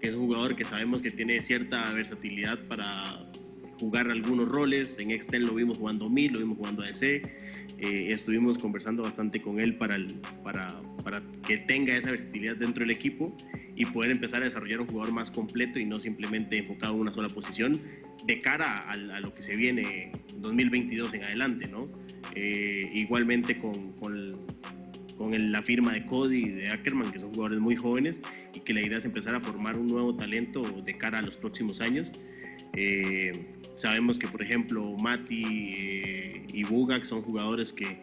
Que 0.00 0.08
es 0.08 0.14
un 0.14 0.26
jugador 0.26 0.56
que 0.56 0.64
sabemos 0.64 1.02
que 1.02 1.10
tiene 1.10 1.40
cierta 1.42 1.92
versatilidad 1.92 2.58
para 2.68 3.22
jugar 3.78 4.10
algunos 4.10 4.48
roles. 4.48 4.98
En 4.98 5.10
Extend 5.10 5.46
lo 5.46 5.54
vimos 5.54 5.78
jugando 5.78 6.08
mid, 6.10 6.32
lo 6.32 6.38
vimos 6.40 6.58
jugando 6.58 6.82
ADC. 6.82 7.02
Eh, 7.78 8.10
estuvimos 8.10 8.56
conversando 8.58 9.02
bastante 9.02 9.40
con 9.42 9.60
él 9.60 9.76
para, 9.76 9.96
el- 9.96 10.14
para, 10.42 10.80
para 11.04 11.22
que 11.46 11.58
tenga 11.58 11.94
esa 11.96 12.10
versatilidad 12.10 12.56
dentro 12.56 12.80
del 12.80 12.90
equipo 12.90 13.36
y 13.74 13.84
poder 13.84 14.10
empezar 14.12 14.40
a 14.40 14.46
desarrollar 14.46 14.80
un 14.80 14.86
jugador 14.86 15.12
más 15.12 15.30
completo 15.30 15.78
y 15.78 15.84
no 15.84 16.00
simplemente 16.00 16.56
enfocado 16.56 16.94
en 16.94 17.00
una 17.02 17.10
sola 17.12 17.28
posición 17.28 17.78
de 18.24 18.38
cara 18.40 18.80
a, 18.88 18.92
a 18.92 19.20
lo 19.20 19.32
que 19.34 19.42
se 19.42 19.56
viene 19.56 20.10
2022 20.38 21.12
en 21.14 21.24
adelante, 21.24 21.68
¿no? 21.68 21.84
Eh, 22.34 22.90
igualmente 22.94 23.58
con, 23.58 23.92
con, 23.92 24.14
con 25.18 25.34
el- 25.34 25.52
la 25.52 25.62
firma 25.62 25.92
de 25.92 26.06
Cody 26.06 26.44
y 26.44 26.48
de 26.48 26.68
Ackerman, 26.70 27.12
que 27.12 27.18
son 27.18 27.28
jugadores 27.34 27.60
muy 27.60 27.76
jóvenes 27.76 28.22
y 28.54 28.60
que 28.60 28.72
la 28.72 28.80
idea 28.80 28.96
es 28.96 29.04
empezar 29.04 29.34
a 29.34 29.40
formar 29.40 29.76
un 29.78 29.86
nuevo 29.88 30.16
talento 30.16 30.62
de 30.62 30.94
cara 30.94 31.18
a 31.18 31.22
los 31.22 31.36
próximos 31.36 31.82
años. 31.82 32.10
Eh, 32.76 33.42
sabemos 33.76 34.18
que, 34.18 34.28
por 34.28 34.42
ejemplo, 34.42 34.96
Mati 34.96 35.44
eh, 35.44 36.46
y 36.52 36.64
Bugak 36.64 37.04
son 37.04 37.22
jugadores 37.22 37.72
que 37.72 37.98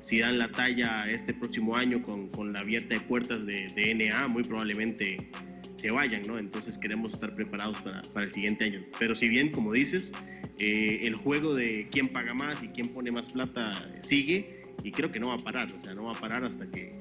si 0.00 0.18
dan 0.18 0.38
la 0.38 0.50
talla 0.50 1.10
este 1.10 1.32
próximo 1.32 1.76
año 1.76 2.02
con, 2.02 2.28
con 2.28 2.52
la 2.52 2.60
abierta 2.60 2.94
de 2.94 3.00
puertas 3.00 3.46
de, 3.46 3.68
de 3.74 3.94
NA, 3.94 4.28
muy 4.28 4.44
probablemente 4.44 5.30
se 5.76 5.90
vayan, 5.90 6.22
¿no? 6.26 6.38
Entonces 6.38 6.78
queremos 6.78 7.14
estar 7.14 7.34
preparados 7.34 7.80
para, 7.80 8.02
para 8.14 8.26
el 8.26 8.32
siguiente 8.32 8.64
año. 8.64 8.82
Pero 8.98 9.14
si 9.14 9.28
bien, 9.28 9.50
como 9.50 9.72
dices, 9.72 10.12
eh, 10.58 11.00
el 11.02 11.16
juego 11.16 11.54
de 11.54 11.88
quién 11.90 12.08
paga 12.08 12.32
más 12.32 12.62
y 12.62 12.68
quién 12.68 12.88
pone 12.88 13.10
más 13.10 13.30
plata 13.30 13.90
sigue 14.00 14.46
y 14.82 14.90
creo 14.90 15.12
que 15.12 15.20
no 15.20 15.28
va 15.28 15.34
a 15.34 15.38
parar, 15.38 15.70
o 15.72 15.80
sea, 15.82 15.94
no 15.94 16.04
va 16.04 16.12
a 16.12 16.20
parar 16.20 16.44
hasta 16.44 16.66
que 16.70 16.92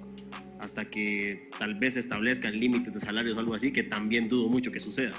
hasta 0.60 0.86
que 0.86 1.50
tal 1.60 1.76
vez 1.76 1.96
establezcan 1.96 2.58
límites 2.58 2.94
de 2.94 3.00
salarios 3.00 3.38
o 3.38 3.40
algo 3.40 3.54
así, 3.54 3.72
que 3.72 3.84
también 3.84 4.28
dudo 4.28 4.50
mucho 4.50 4.72
que 4.72 4.80
suceda. 4.80 5.14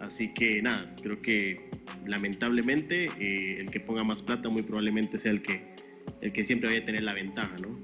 Así 0.00 0.32
que 0.32 0.62
nada, 0.62 0.86
creo 1.02 1.20
que 1.20 1.68
lamentablemente 2.06 3.04
eh, 3.18 3.60
el 3.60 3.70
que 3.70 3.80
ponga 3.80 4.02
más 4.02 4.22
plata 4.22 4.48
muy 4.48 4.62
probablemente 4.62 5.18
sea 5.18 5.32
el 5.32 5.42
que, 5.42 5.62
el 6.22 6.32
que 6.32 6.42
siempre 6.44 6.68
vaya 6.70 6.80
a 6.82 6.84
tener 6.86 7.02
la 7.02 7.12
ventaja, 7.14 7.54
¿no? 7.60 7.78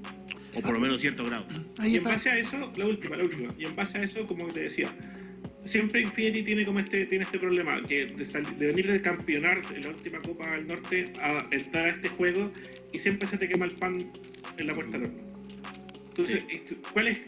O 0.55 0.61
por 0.61 0.73
lo 0.73 0.79
menos 0.79 0.99
cierto 1.01 1.23
grado. 1.23 1.45
Ahí 1.77 1.93
y 1.93 1.97
en 1.97 2.03
base 2.03 2.29
a 2.31 2.37
eso, 2.39 2.73
la 2.75 2.85
última, 2.87 3.15
la 3.15 3.23
última, 3.23 3.53
y 3.59 3.65
en 3.65 3.75
base 3.75 3.99
a 3.99 4.03
eso, 4.03 4.25
como 4.25 4.47
te 4.47 4.61
decía, 4.61 4.87
siempre 5.63 6.01
Infinity 6.01 6.41
tiene 6.41 6.65
como 6.65 6.79
este, 6.79 7.05
tiene 7.05 7.25
este 7.25 7.37
problema, 7.37 7.79
que 7.83 8.07
de, 8.07 8.25
sal- 8.25 8.57
de 8.57 8.65
venir 8.67 8.91
de 8.91 8.99
campeonar 9.01 9.61
en 9.75 9.83
la 9.83 9.89
última 9.89 10.19
Copa 10.19 10.49
del 10.51 10.65
Norte 10.67 11.13
a 11.21 11.43
entrar 11.51 11.85
a 11.85 11.89
este 11.89 12.09
juego 12.09 12.51
y 12.93 12.99
siempre 12.99 13.27
se 13.27 13.37
te 13.37 13.47
quema 13.47 13.65
el 13.65 13.73
pan 13.73 14.11
en 14.57 14.67
la 14.67 14.73
puerta 14.73 14.97
del 14.97 15.03
horno. 15.09 15.19
Entonces, 16.09 16.43
¿cuál 16.93 17.09
es, 17.09 17.19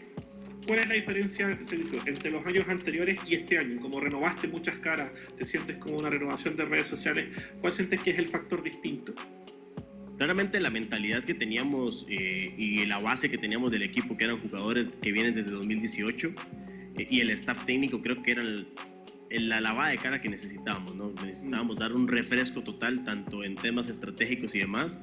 ¿cuál 0.66 0.80
es 0.80 0.88
la 0.88 0.94
diferencia 0.94 1.58
entre 2.06 2.30
los 2.30 2.46
años 2.46 2.68
anteriores 2.68 3.18
y 3.26 3.34
este 3.34 3.58
año? 3.58 3.80
Como 3.80 4.00
renovaste 4.00 4.48
muchas 4.48 4.78
caras, 4.80 5.12
te 5.36 5.44
sientes 5.46 5.76
como 5.78 5.96
una 5.98 6.10
renovación 6.10 6.56
de 6.56 6.64
redes 6.64 6.86
sociales, 6.86 7.28
¿cuál 7.60 7.72
sientes 7.72 8.00
que 8.02 8.10
es 8.10 8.18
el 8.18 8.28
factor 8.28 8.62
distinto? 8.62 9.14
Claramente 10.16 10.60
la 10.60 10.70
mentalidad 10.70 11.24
que 11.24 11.32
teníamos 11.34 12.04
eh, 12.10 12.54
y 12.58 12.84
la 12.84 12.98
base 12.98 13.30
que 13.30 13.38
teníamos 13.38 13.70
del 13.72 13.82
equipo, 13.82 14.16
que 14.16 14.24
eran 14.24 14.36
jugadores 14.38 14.88
que 15.00 15.12
vienen 15.12 15.34
desde 15.34 15.50
2018, 15.52 16.32
eh, 16.98 17.06
y 17.08 17.20
el 17.20 17.30
staff 17.30 17.64
técnico 17.64 18.02
creo 18.02 18.22
que 18.22 18.32
era 18.32 18.42
el- 18.42 18.66
el- 19.30 19.48
la 19.48 19.60
lavada 19.62 19.90
de 19.90 19.96
cara 19.96 20.20
que 20.20 20.28
necesitábamos, 20.28 20.94
¿no? 20.94 21.12
Necesitábamos 21.24 21.78
dar 21.78 21.92
un 21.94 22.06
refresco 22.06 22.62
total, 22.62 23.02
tanto 23.04 23.44
en 23.44 23.54
temas 23.54 23.88
estratégicos 23.88 24.54
y 24.54 24.58
demás, 24.58 24.98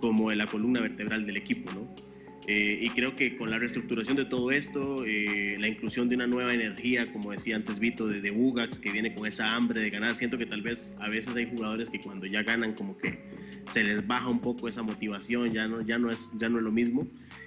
como 0.00 0.30
en 0.30 0.38
la 0.38 0.46
columna 0.46 0.80
vertebral 0.80 1.26
del 1.26 1.36
equipo, 1.38 1.72
¿no? 1.72 1.92
Eh, 2.52 2.80
y 2.82 2.90
creo 2.90 3.14
que 3.14 3.36
con 3.36 3.48
la 3.48 3.58
reestructuración 3.58 4.16
de 4.16 4.24
todo 4.24 4.50
esto, 4.50 5.04
eh, 5.06 5.54
la 5.60 5.68
inclusión 5.68 6.08
de 6.08 6.16
una 6.16 6.26
nueva 6.26 6.52
energía, 6.52 7.06
como 7.06 7.30
decía 7.30 7.54
antes 7.54 7.78
Vito, 7.78 8.08
de, 8.08 8.20
de 8.20 8.32
que 8.82 8.90
viene 8.90 9.14
con 9.14 9.28
esa 9.28 9.54
hambre 9.54 9.80
de 9.80 9.88
ganar, 9.88 10.16
siento 10.16 10.36
que 10.36 10.46
tal 10.46 10.60
vez 10.60 10.96
a 10.98 11.08
veces 11.08 11.32
hay 11.36 11.48
jugadores 11.48 11.88
que 11.90 12.00
cuando 12.00 12.26
ya 12.26 12.42
ganan 12.42 12.74
como 12.74 12.98
que 12.98 13.20
se 13.70 13.84
les 13.84 14.04
baja 14.04 14.28
un 14.28 14.40
poco 14.40 14.68
esa 14.68 14.82
motivación, 14.82 15.52
ya 15.52 15.68
no, 15.68 15.80
ya 15.82 15.96
no, 15.96 16.10
es, 16.10 16.32
ya 16.40 16.48
no 16.48 16.56
es 16.58 16.64
lo 16.64 16.72
mismo. 16.72 17.06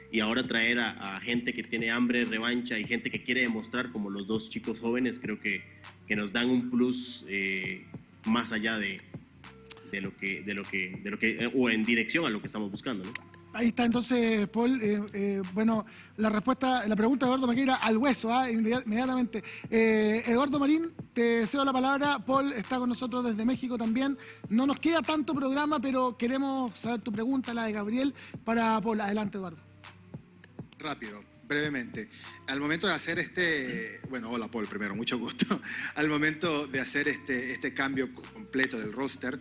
Y 0.09 0.21
ahora 0.21 0.41
traer 0.41 0.79
a, 0.79 0.91
a 0.91 1.19
gente 1.19 1.51
que 1.51 1.63
tiene 1.63 1.91
hambre, 1.91 2.23
revancha 2.23 2.79
y 2.79 2.85
gente 2.85 3.11
que 3.11 3.21
quiere 3.21 3.41
demostrar, 3.41 3.91
como 3.91 4.09
los 4.09 4.25
dos 4.25 4.49
chicos 4.49 4.79
jóvenes, 4.79 5.19
creo 5.19 5.37
que, 5.37 5.63
que 6.07 6.15
nos 6.15 6.31
dan 6.31 6.49
un 6.49 6.69
plus 6.69 7.25
eh, 7.27 7.83
más 8.25 8.53
allá 8.53 8.77
de, 8.77 9.01
de 9.91 9.99
lo 9.99 10.15
que, 10.15 10.43
de 10.43 10.53
lo 10.53 10.63
que, 10.63 10.93
de 11.03 11.11
lo 11.11 11.19
que, 11.19 11.51
o 11.53 11.69
en 11.69 11.83
dirección 11.83 12.25
a 12.25 12.29
lo 12.29 12.39
que 12.39 12.47
estamos 12.47 12.71
buscando, 12.71 13.03
¿no? 13.03 13.32
Ahí 13.53 13.67
está 13.67 13.85
entonces, 13.85 14.47
Paul. 14.49 14.81
Eh, 14.81 15.01
eh, 15.13 15.41
bueno, 15.53 15.85
la 16.17 16.29
respuesta, 16.29 16.87
la 16.87 16.95
pregunta 16.95 17.25
de 17.25 17.29
Eduardo 17.29 17.45
Maqueira 17.45 17.75
al 17.75 17.97
hueso, 17.97 18.33
¿ah? 18.33 18.49
inmediatamente. 18.49 19.43
Eh, 19.69 20.23
Eduardo 20.25 20.57
Marín, 20.57 20.91
te 21.13 21.45
cedo 21.45 21.63
la 21.63 21.71
palabra. 21.71 22.17
Paul 22.17 22.51
está 22.53 22.79
con 22.79 22.89
nosotros 22.89 23.23
desde 23.23 23.45
México 23.45 23.77
también. 23.77 24.17
No 24.49 24.65
nos 24.65 24.79
queda 24.79 25.03
tanto 25.03 25.35
programa, 25.35 25.79
pero 25.79 26.17
queremos 26.17 26.77
saber 26.79 27.01
tu 27.01 27.11
pregunta, 27.11 27.53
la 27.53 27.65
de 27.65 27.73
Gabriel, 27.73 28.15
para 28.43 28.81
Paul. 28.81 29.01
Adelante, 29.01 29.37
Eduardo. 29.37 29.59
Rápido, 30.79 31.23
brevemente. 31.47 32.09
Al 32.47 32.59
momento 32.59 32.87
de 32.87 32.93
hacer 32.93 33.19
este, 33.19 34.01
bueno, 34.09 34.31
hola 34.31 34.47
Paul, 34.47 34.67
primero, 34.67 34.95
mucho 34.95 35.17
gusto. 35.19 35.61
Al 35.95 36.09
momento 36.09 36.65
de 36.67 36.79
hacer 36.79 37.07
este, 37.07 37.53
este 37.53 37.73
cambio 37.73 38.13
completo 38.13 38.77
del 38.79 38.91
roster, 38.91 39.39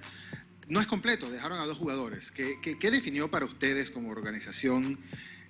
no 0.69 0.81
es 0.81 0.87
completo, 0.87 1.31
dejaron 1.31 1.59
a 1.59 1.67
dos 1.67 1.79
jugadores. 1.79 2.31
¿Qué, 2.31 2.59
qué, 2.63 2.77
qué 2.79 2.91
definió 2.91 3.31
para 3.31 3.47
ustedes 3.47 3.91
como 3.91 4.11
organización 4.11 4.99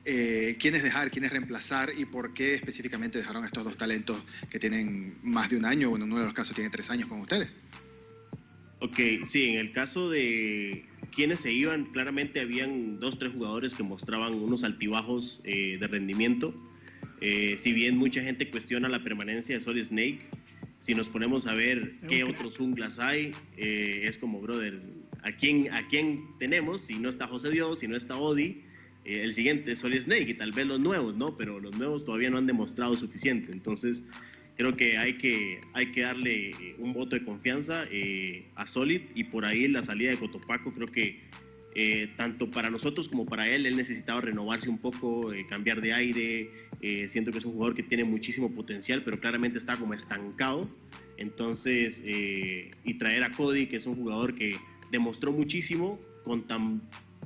eh, 0.04 0.56
quiénes 0.58 0.82
dejar, 0.82 1.10
quiénes 1.12 1.30
reemplazar 1.30 1.90
y 1.96 2.04
por 2.04 2.32
qué 2.32 2.54
específicamente 2.54 3.18
dejaron 3.18 3.44
a 3.44 3.46
estos 3.46 3.62
dos 3.62 3.76
talentos 3.76 4.20
que 4.50 4.58
tienen 4.58 5.14
más 5.22 5.50
de 5.50 5.56
un 5.56 5.64
año, 5.64 5.90
bueno, 5.90 6.06
en 6.06 6.12
uno 6.12 6.20
de 6.20 6.26
los 6.26 6.34
casos 6.34 6.56
tiene 6.56 6.70
tres 6.70 6.90
años 6.90 7.08
con 7.08 7.20
ustedes? 7.20 7.54
Ok, 8.80 8.98
sí, 9.24 9.44
en 9.44 9.58
el 9.58 9.72
caso 9.72 10.10
de 10.10 10.84
quienes 11.14 11.40
se 11.40 11.52
iban, 11.52 11.84
claramente 11.84 12.40
habían 12.40 12.98
dos, 12.98 13.16
tres 13.16 13.32
jugadores 13.32 13.74
que 13.74 13.84
mostraban 13.84 14.34
unos 14.34 14.64
altibajos 14.64 15.40
eh, 15.44 15.76
de 15.78 15.86
rendimiento. 15.86 16.52
Eh, 17.20 17.54
si 17.56 17.72
bien 17.72 17.96
mucha 17.96 18.24
gente 18.24 18.50
cuestiona 18.50 18.88
la 18.88 19.04
permanencia 19.04 19.56
de 19.56 19.62
Solid 19.62 19.84
Snake, 19.84 20.22
si 20.80 20.94
nos 20.94 21.08
ponemos 21.08 21.46
a 21.46 21.54
ver 21.54 21.94
qué 22.08 22.24
otros 22.24 22.56
junglas 22.56 22.98
hay, 22.98 23.30
eh, 23.56 24.02
es 24.08 24.18
como, 24.18 24.40
brother, 24.40 24.80
¿a 25.22 25.32
quién, 25.32 25.72
¿a 25.72 25.86
quién 25.88 26.30
tenemos? 26.38 26.82
Si 26.82 26.94
no 26.94 27.08
está 27.08 27.26
José 27.26 27.50
Dios, 27.50 27.80
si 27.80 27.88
no 27.88 27.96
está 27.96 28.16
Odi, 28.16 28.62
eh, 29.04 29.22
el 29.24 29.32
siguiente 29.32 29.72
es 29.72 29.80
Solid 29.80 30.00
Snake 30.00 30.30
y 30.30 30.34
tal 30.34 30.52
vez 30.52 30.66
los 30.66 30.80
nuevos, 30.80 31.16
¿no? 31.16 31.36
Pero 31.36 31.60
los 31.60 31.76
nuevos 31.76 32.04
todavía 32.04 32.30
no 32.30 32.38
han 32.38 32.46
demostrado 32.46 32.94
suficiente. 32.94 33.52
Entonces, 33.52 34.06
creo 34.56 34.72
que 34.72 34.98
hay 34.98 35.14
que, 35.14 35.60
hay 35.74 35.90
que 35.90 36.02
darle 36.02 36.52
un 36.78 36.92
voto 36.92 37.16
de 37.16 37.24
confianza 37.24 37.84
eh, 37.90 38.46
a 38.54 38.66
Solid 38.66 39.02
y 39.14 39.24
por 39.24 39.44
ahí 39.44 39.66
la 39.68 39.82
salida 39.82 40.10
de 40.10 40.18
Cotopaco 40.18 40.70
creo 40.70 40.86
que 40.86 41.20
eh, 41.74 42.10
tanto 42.16 42.50
para 42.50 42.70
nosotros 42.70 43.08
como 43.08 43.24
para 43.24 43.48
él, 43.48 43.64
él 43.64 43.76
necesitaba 43.76 44.20
renovarse 44.20 44.68
un 44.68 44.78
poco, 44.78 45.32
cambiar 45.48 45.80
de 45.80 45.92
aire. 45.92 46.50
Siento 47.06 47.30
que 47.30 47.38
es 47.38 47.44
un 47.44 47.52
jugador 47.52 47.76
que 47.76 47.84
tiene 47.84 48.02
muchísimo 48.02 48.50
potencial, 48.50 49.04
pero 49.04 49.20
claramente 49.20 49.56
está 49.56 49.76
como 49.76 49.94
estancado. 49.94 50.68
Entonces, 51.16 52.02
y 52.04 52.94
traer 52.94 53.22
a 53.22 53.30
Cody, 53.30 53.66
que 53.66 53.76
es 53.76 53.86
un 53.86 53.94
jugador 53.94 54.34
que 54.34 54.56
demostró 54.92 55.32
muchísimo 55.32 55.98
con 56.22 56.44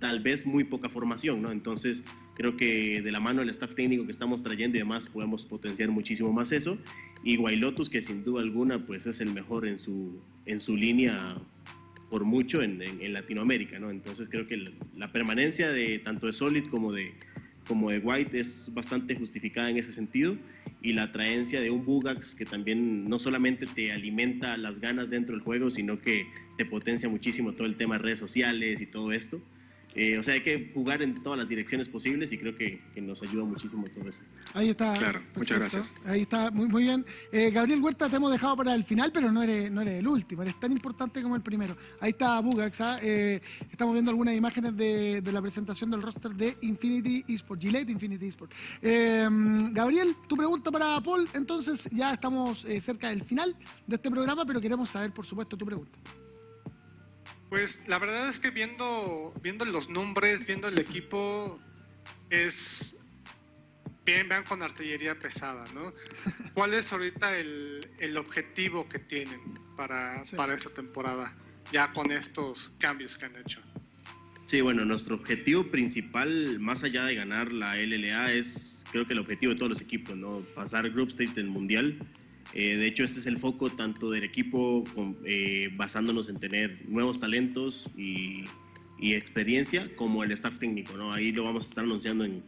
tal 0.00 0.20
vez 0.20 0.46
muy 0.46 0.64
poca 0.64 0.88
formación, 0.88 1.42
¿no? 1.42 1.50
Entonces, 1.50 2.04
creo 2.34 2.56
que 2.56 3.02
de 3.02 3.10
la 3.10 3.20
mano 3.20 3.40
del 3.40 3.50
staff 3.50 3.74
técnico 3.74 4.06
que 4.06 4.12
estamos 4.12 4.42
trayendo 4.42 4.78
y 4.78 4.80
demás 4.80 5.06
podemos 5.06 5.42
potenciar 5.42 5.90
muchísimo 5.90 6.32
más 6.32 6.52
eso. 6.52 6.76
Y 7.24 7.36
Guaylotus, 7.36 7.90
que 7.90 8.00
sin 8.00 8.24
duda 8.24 8.40
alguna, 8.40 8.86
pues 8.86 9.06
es 9.06 9.20
el 9.20 9.32
mejor 9.32 9.66
en 9.66 9.78
su, 9.78 10.22
en 10.46 10.60
su 10.60 10.76
línea 10.76 11.34
por 12.10 12.24
mucho 12.24 12.62
en, 12.62 12.78
Latinoamérica, 13.12 13.78
¿no? 13.80 13.90
Entonces 13.90 14.28
creo 14.30 14.46
que 14.46 14.56
la, 14.56 14.70
la, 14.96 15.12
permanencia 15.12 15.70
de 15.70 15.98
tanto 15.98 16.26
de 16.28 16.32
Solid 16.32 16.66
como 16.68 16.92
de, 16.92 17.12
como 17.66 17.90
de 17.90 17.98
White 17.98 18.38
es 18.38 18.70
bastante 18.74 19.16
justificada 19.16 19.70
en 19.70 19.76
ese 19.76 19.92
sentido 19.92 20.36
y 20.82 20.92
la 20.92 21.10
traencia 21.10 21.60
de 21.60 21.70
un 21.70 21.84
Bugax 21.84 22.34
que 22.34 22.44
también 22.44 23.04
no 23.04 23.18
solamente 23.18 23.66
te 23.66 23.92
alimenta 23.92 24.56
las 24.56 24.80
ganas 24.80 25.10
dentro 25.10 25.34
del 25.34 25.44
juego, 25.44 25.70
sino 25.70 25.96
que 25.96 26.26
te 26.56 26.64
potencia 26.64 27.08
muchísimo 27.08 27.52
todo 27.52 27.66
el 27.66 27.76
tema 27.76 27.96
de 27.96 28.02
redes 28.02 28.18
sociales 28.18 28.80
y 28.80 28.86
todo 28.86 29.12
esto. 29.12 29.40
Eh, 29.96 30.18
o 30.18 30.22
sea, 30.22 30.34
hay 30.34 30.42
que 30.42 30.70
jugar 30.74 31.00
en 31.00 31.14
todas 31.14 31.38
las 31.38 31.48
direcciones 31.48 31.88
posibles 31.88 32.30
y 32.32 32.38
creo 32.38 32.54
que, 32.54 32.82
que 32.94 33.00
nos 33.00 33.22
ayuda 33.22 33.44
muchísimo 33.44 33.84
todo 33.94 34.08
eso. 34.08 34.20
Ahí 34.52 34.68
está. 34.68 34.92
Claro, 34.92 35.18
perfecto. 35.18 35.38
muchas 35.40 35.58
gracias. 35.58 35.94
Ahí 36.06 36.20
está, 36.20 36.50
muy, 36.50 36.68
muy 36.68 36.82
bien. 36.82 37.04
Eh, 37.32 37.50
Gabriel 37.50 37.80
Huerta, 37.80 38.08
te 38.08 38.16
hemos 38.16 38.30
dejado 38.30 38.56
para 38.56 38.74
el 38.74 38.84
final, 38.84 39.10
pero 39.10 39.32
no 39.32 39.42
eres, 39.42 39.70
no 39.70 39.80
eres 39.80 40.00
el 40.00 40.06
último, 40.06 40.42
eres 40.42 40.60
tan 40.60 40.70
importante 40.70 41.22
como 41.22 41.34
el 41.34 41.42
primero. 41.42 41.76
Ahí 42.00 42.10
está 42.10 42.38
Bugax, 42.40 42.80
¿ah? 42.82 42.98
eh, 43.02 43.40
estamos 43.72 43.94
viendo 43.94 44.10
algunas 44.10 44.36
imágenes 44.36 44.76
de, 44.76 45.22
de, 45.22 45.32
la 45.32 45.40
presentación 45.40 45.90
del 45.90 46.02
roster 46.02 46.32
de 46.34 46.54
Infinity 46.60 47.24
Esports, 47.28 47.62
Gillette 47.64 47.88
Infinity 47.88 48.26
Esports. 48.26 48.54
Eh, 48.82 49.26
Gabriel, 49.72 50.14
tu 50.28 50.36
pregunta 50.36 50.70
para 50.70 51.00
Paul, 51.00 51.26
entonces 51.34 51.88
ya 51.92 52.12
estamos 52.12 52.64
eh, 52.66 52.80
cerca 52.80 53.08
del 53.08 53.22
final 53.22 53.56
de 53.86 53.96
este 53.96 54.10
programa, 54.10 54.44
pero 54.44 54.60
queremos 54.60 54.90
saber, 54.90 55.12
por 55.12 55.24
supuesto, 55.24 55.56
tu 55.56 55.64
pregunta. 55.64 55.98
Pues 57.48 57.86
la 57.86 57.98
verdad 57.98 58.28
es 58.28 58.38
que 58.38 58.50
viendo, 58.50 59.32
viendo 59.42 59.64
los 59.64 59.88
nombres, 59.88 60.46
viendo 60.46 60.68
el 60.68 60.78
equipo, 60.78 61.60
es 62.30 63.04
bien, 64.04 64.28
vean 64.28 64.44
con 64.44 64.62
artillería 64.62 65.18
pesada, 65.18 65.64
¿no? 65.74 65.92
¿Cuál 66.54 66.74
es 66.74 66.92
ahorita 66.92 67.38
el, 67.38 67.86
el 67.98 68.16
objetivo 68.16 68.88
que 68.88 68.98
tienen 68.98 69.40
para, 69.76 70.24
sí. 70.24 70.34
para 70.36 70.54
esta 70.54 70.74
temporada, 70.74 71.32
ya 71.72 71.92
con 71.92 72.10
estos 72.10 72.74
cambios 72.78 73.16
que 73.16 73.26
han 73.26 73.36
hecho? 73.36 73.60
Sí, 74.46 74.60
bueno, 74.60 74.84
nuestro 74.84 75.16
objetivo 75.16 75.64
principal, 75.70 76.60
más 76.60 76.84
allá 76.84 77.04
de 77.04 77.16
ganar 77.16 77.52
la 77.52 77.76
LLA, 77.76 78.32
es 78.32 78.84
creo 78.92 79.06
que 79.06 79.12
el 79.12 79.18
objetivo 79.18 79.52
de 79.52 79.58
todos 79.58 79.70
los 79.70 79.80
equipos, 79.80 80.16
¿no? 80.16 80.40
Pasar 80.54 80.88
Group 80.90 81.08
Stage 81.08 81.34
del 81.34 81.46
Mundial 81.48 81.98
eh, 82.58 82.78
de 82.78 82.86
hecho, 82.86 83.04
este 83.04 83.20
es 83.20 83.26
el 83.26 83.36
foco 83.36 83.68
tanto 83.68 84.08
del 84.08 84.24
equipo 84.24 84.82
eh, 85.26 85.68
basándonos 85.76 86.30
en 86.30 86.38
tener 86.38 86.88
nuevos 86.88 87.20
talentos 87.20 87.84
y, 87.98 88.44
experiencia, 88.98 89.90
como 89.94 90.24
el 90.24 90.32
staff 90.32 90.58
técnico. 90.58 90.96
¿no? 90.96 91.12
Ahí 91.12 91.32
lo 91.32 91.44
vamos 91.44 91.66
a 91.66 91.68
estar 91.68 91.84
anunciando 91.84 92.24
en, 92.24 92.42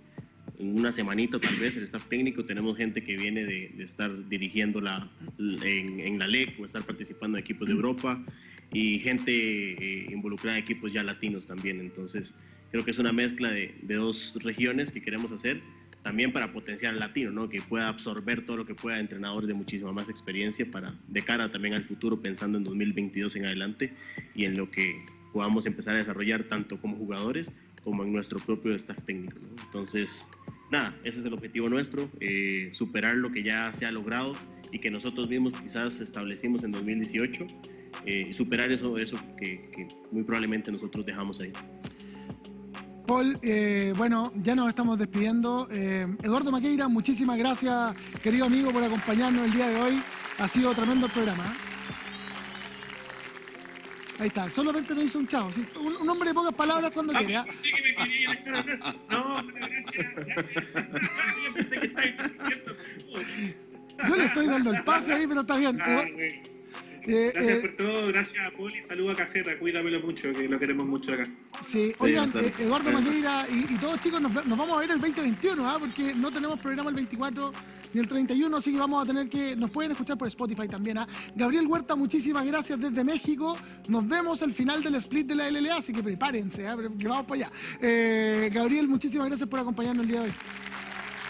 una 0.61 0.93
semanita 0.93 1.39
tal 1.39 1.57
vez, 1.57 1.77
el 1.77 1.83
staff 1.83 2.07
técnico. 2.07 2.43
Tenemos 2.47 2.79
gente 2.79 3.05
que 3.05 3.17
viene 3.17 3.45
de, 3.45 3.71
de 3.77 3.85
estar 3.85 4.11
dirigiendo 4.31 4.81
la, 4.81 5.11
en, 5.39 6.01
en, 6.01 6.19
la 6.19 6.27
LEC 6.27 6.59
o 6.59 6.65
estar 6.65 6.83
participando 6.85 7.37
en 7.37 7.45
equipos 7.45 7.69
de 7.69 7.75
Europa 7.75 8.25
y 8.73 8.99
gente 9.01 9.31
eh, 9.31 10.07
involucrada 10.09 10.57
en 10.57 10.65
equipos 10.65 10.91
ya 10.91 11.03
latinos 11.03 11.47
también. 11.47 11.81
Entonces, 11.81 12.35
creo 12.71 12.83
que 12.83 12.93
es 12.93 12.99
una 12.99 13.13
mezcla 13.13 13.51
de, 13.51 13.75
de 13.83 13.95
dos 13.97 14.39
regiones 14.43 14.91
que 14.91 15.03
queremos 15.03 15.31
hacer 15.33 15.61
también 16.09 16.33
para 16.33 16.51
potenciar 16.55 16.95
al 16.95 17.01
latino, 17.01 17.33
¿no? 17.33 17.51
que 17.51 17.61
pueda 17.61 17.87
absorber 17.87 18.47
todo 18.47 18.57
lo 18.57 18.65
que 18.65 18.75
pueda 18.75 18.99
entrenadores 18.99 19.47
de 19.47 19.53
muchísima 19.53 19.93
más 19.93 20.09
experiencia 20.09 20.65
para 20.71 20.95
de 21.07 21.21
cara 21.21 21.47
también 21.51 21.75
al 21.75 21.85
futuro, 21.85 22.23
pensando 22.23 22.57
en 22.57 22.65
2022 22.65 23.37
en 23.37 23.45
adelante 23.45 23.93
y 24.35 24.47
en 24.47 24.57
lo 24.57 24.67
que 24.67 25.05
podamos 25.35 25.67
empezar 25.67 25.97
a 25.97 25.99
desarrollar 25.99 26.45
tanto 26.45 26.81
como 26.81 26.97
jugadores 26.97 27.63
como 27.85 28.05
en 28.05 28.13
nuestro 28.15 28.39
propio 28.39 28.75
staff 28.75 28.97
técnico. 29.05 29.39
¿no? 29.39 29.63
Entonces, 29.65 30.27
nada, 30.71 30.97
ese 31.05 31.21
es 31.21 31.27
el 31.27 31.35
objetivo 31.35 31.69
nuestro, 31.69 32.09
eh, 32.21 32.71
superar 32.73 33.15
lo 33.17 33.31
que 33.31 33.43
ya 33.43 33.71
se 33.75 33.85
ha 33.85 33.93
logrado 33.93 34.33
y 34.73 34.79
que 34.79 34.91
nosotros 34.91 35.29
mismos 35.29 35.61
quizás 35.61 36.01
establecimos 36.01 36.65
en 36.65 36.73
2018 36.73 37.47
eh, 38.07 38.33
superar 38.33 38.73
eso, 38.73 38.97
eso 38.97 39.19
que, 39.37 39.61
que 39.77 39.89
muy 40.11 40.23
probablemente 40.23 40.73
nosotros 40.73 41.05
dejamos 41.05 41.39
ahí. 41.41 41.53
Paul, 43.09 43.39
eh, 43.43 43.95
bueno, 43.97 44.31
ya 44.43 44.55
nos 44.55 44.69
estamos 44.69 44.99
despidiendo. 44.99 45.67
Eh, 45.71 46.07
Eduardo 46.23 46.53
Maqueira, 46.53 46.89
muchísimas 46.89 47.39
gracias, 47.39 47.97
querido 48.23 48.45
amigo, 48.45 48.71
por 48.71 48.85
acompañarnos 48.85 49.47
el 49.47 49.53
día 49.55 49.67
de 49.67 49.81
hoy. 49.81 50.03
Ha 50.39 50.47
sido 50.47 50.75
tremendo 50.75 51.07
el 51.07 51.13
programa. 51.13 51.43
¿eh? 51.43 51.57
Ahí 54.19 54.27
está, 54.29 54.51
solamente 54.51 54.95
nos 54.95 55.05
hizo 55.05 55.19
un 55.21 55.27
chavo. 55.27 55.51
¿sí? 55.51 55.65
Un, 55.81 55.97
un, 55.97 56.09
hombre 56.11 56.29
de 56.29 56.35
pocas 56.35 56.53
palabras 56.53 56.91
cuando 56.93 57.15
ah, 57.17 57.19
quiera. 57.19 57.47
Así 57.49 57.73
que 57.73 57.83
me 57.83 57.95
quería 57.95 58.29
No, 59.09 59.37
gracias, 59.55 60.15
gracias. 60.15 60.65
Yo 61.47 61.53
pensé 61.55 61.81
que 61.81 61.87
estaba 61.87 62.09
Yo 64.07 64.17
le 64.17 64.25
estoy 64.27 64.47
dando 64.49 64.71
el 64.71 64.85
pase 64.85 65.15
ahí, 65.15 65.27
pero 65.27 65.41
está 65.41 65.57
bien. 65.57 65.81
Ah, 65.81 66.05
eh, 67.09 67.31
gracias 67.35 67.59
eh, 67.59 67.61
por 67.61 67.77
todo, 67.77 68.07
gracias 68.09 68.47
a 68.47 68.51
Poli, 68.51 68.83
saludo 68.83 69.13
a 69.13 69.17
Caseta, 69.17 69.59
cuídamelo 69.59 70.01
mucho, 70.01 70.33
que 70.33 70.49
lo 70.49 70.59
queremos 70.59 70.87
mucho 70.87 71.13
acá. 71.13 71.27
Sí, 71.63 71.95
oigan, 71.99 72.31
eh, 72.37 72.53
Eduardo 72.59 72.93
Maqueira 72.93 73.47
y, 73.51 73.75
y, 73.75 73.79
todos 73.79 74.01
chicos, 74.01 74.21
nos, 74.21 74.33
nos, 74.33 74.59
vamos 74.59 74.77
a 74.77 74.81
ver 74.81 74.91
el 74.91 75.01
2021, 75.01 75.69
¿ah? 75.69 75.77
porque 75.79 76.15
no 76.15 76.31
tenemos 76.31 76.61
programa 76.61 76.91
el 76.91 76.97
24, 76.97 77.53
ni 77.95 78.01
el 78.01 78.09
31, 78.09 78.57
así 78.57 78.73
que 78.73 78.79
vamos 78.79 79.03
a 79.03 79.07
tener 79.07 79.29
que, 79.29 79.57
nos 79.57 79.71
pueden 79.71 79.93
escuchar 79.93 80.19
por 80.19 80.29
Spotify 80.29 80.69
también. 80.69 80.99
¿ah? 80.99 81.09
Gabriel 81.35 81.67
Huerta, 81.67 81.95
muchísimas 81.95 82.45
gracias 82.45 82.81
desde 82.81 83.03
México. 83.05 83.57
Nos 83.89 84.07
vemos 84.07 84.43
al 84.43 84.53
final 84.53 84.83
del 84.83 84.97
split 84.97 85.27
de 85.27 85.35
la 85.35 85.51
LLA, 85.51 85.77
así 85.77 85.93
que 85.93 86.03
prepárense, 86.03 86.67
¿ah? 86.67 86.77
que 86.77 87.09
vamos 87.09 87.27
para 87.27 87.47
allá. 87.47 87.51
Eh, 87.81 88.51
Gabriel, 88.53 88.89
muchísimas 88.89 89.29
gracias 89.29 89.49
por 89.49 89.61
acompañarnos 89.61 90.05
el 90.05 90.11
día 90.11 90.21
de 90.21 90.27
hoy. 90.27 90.35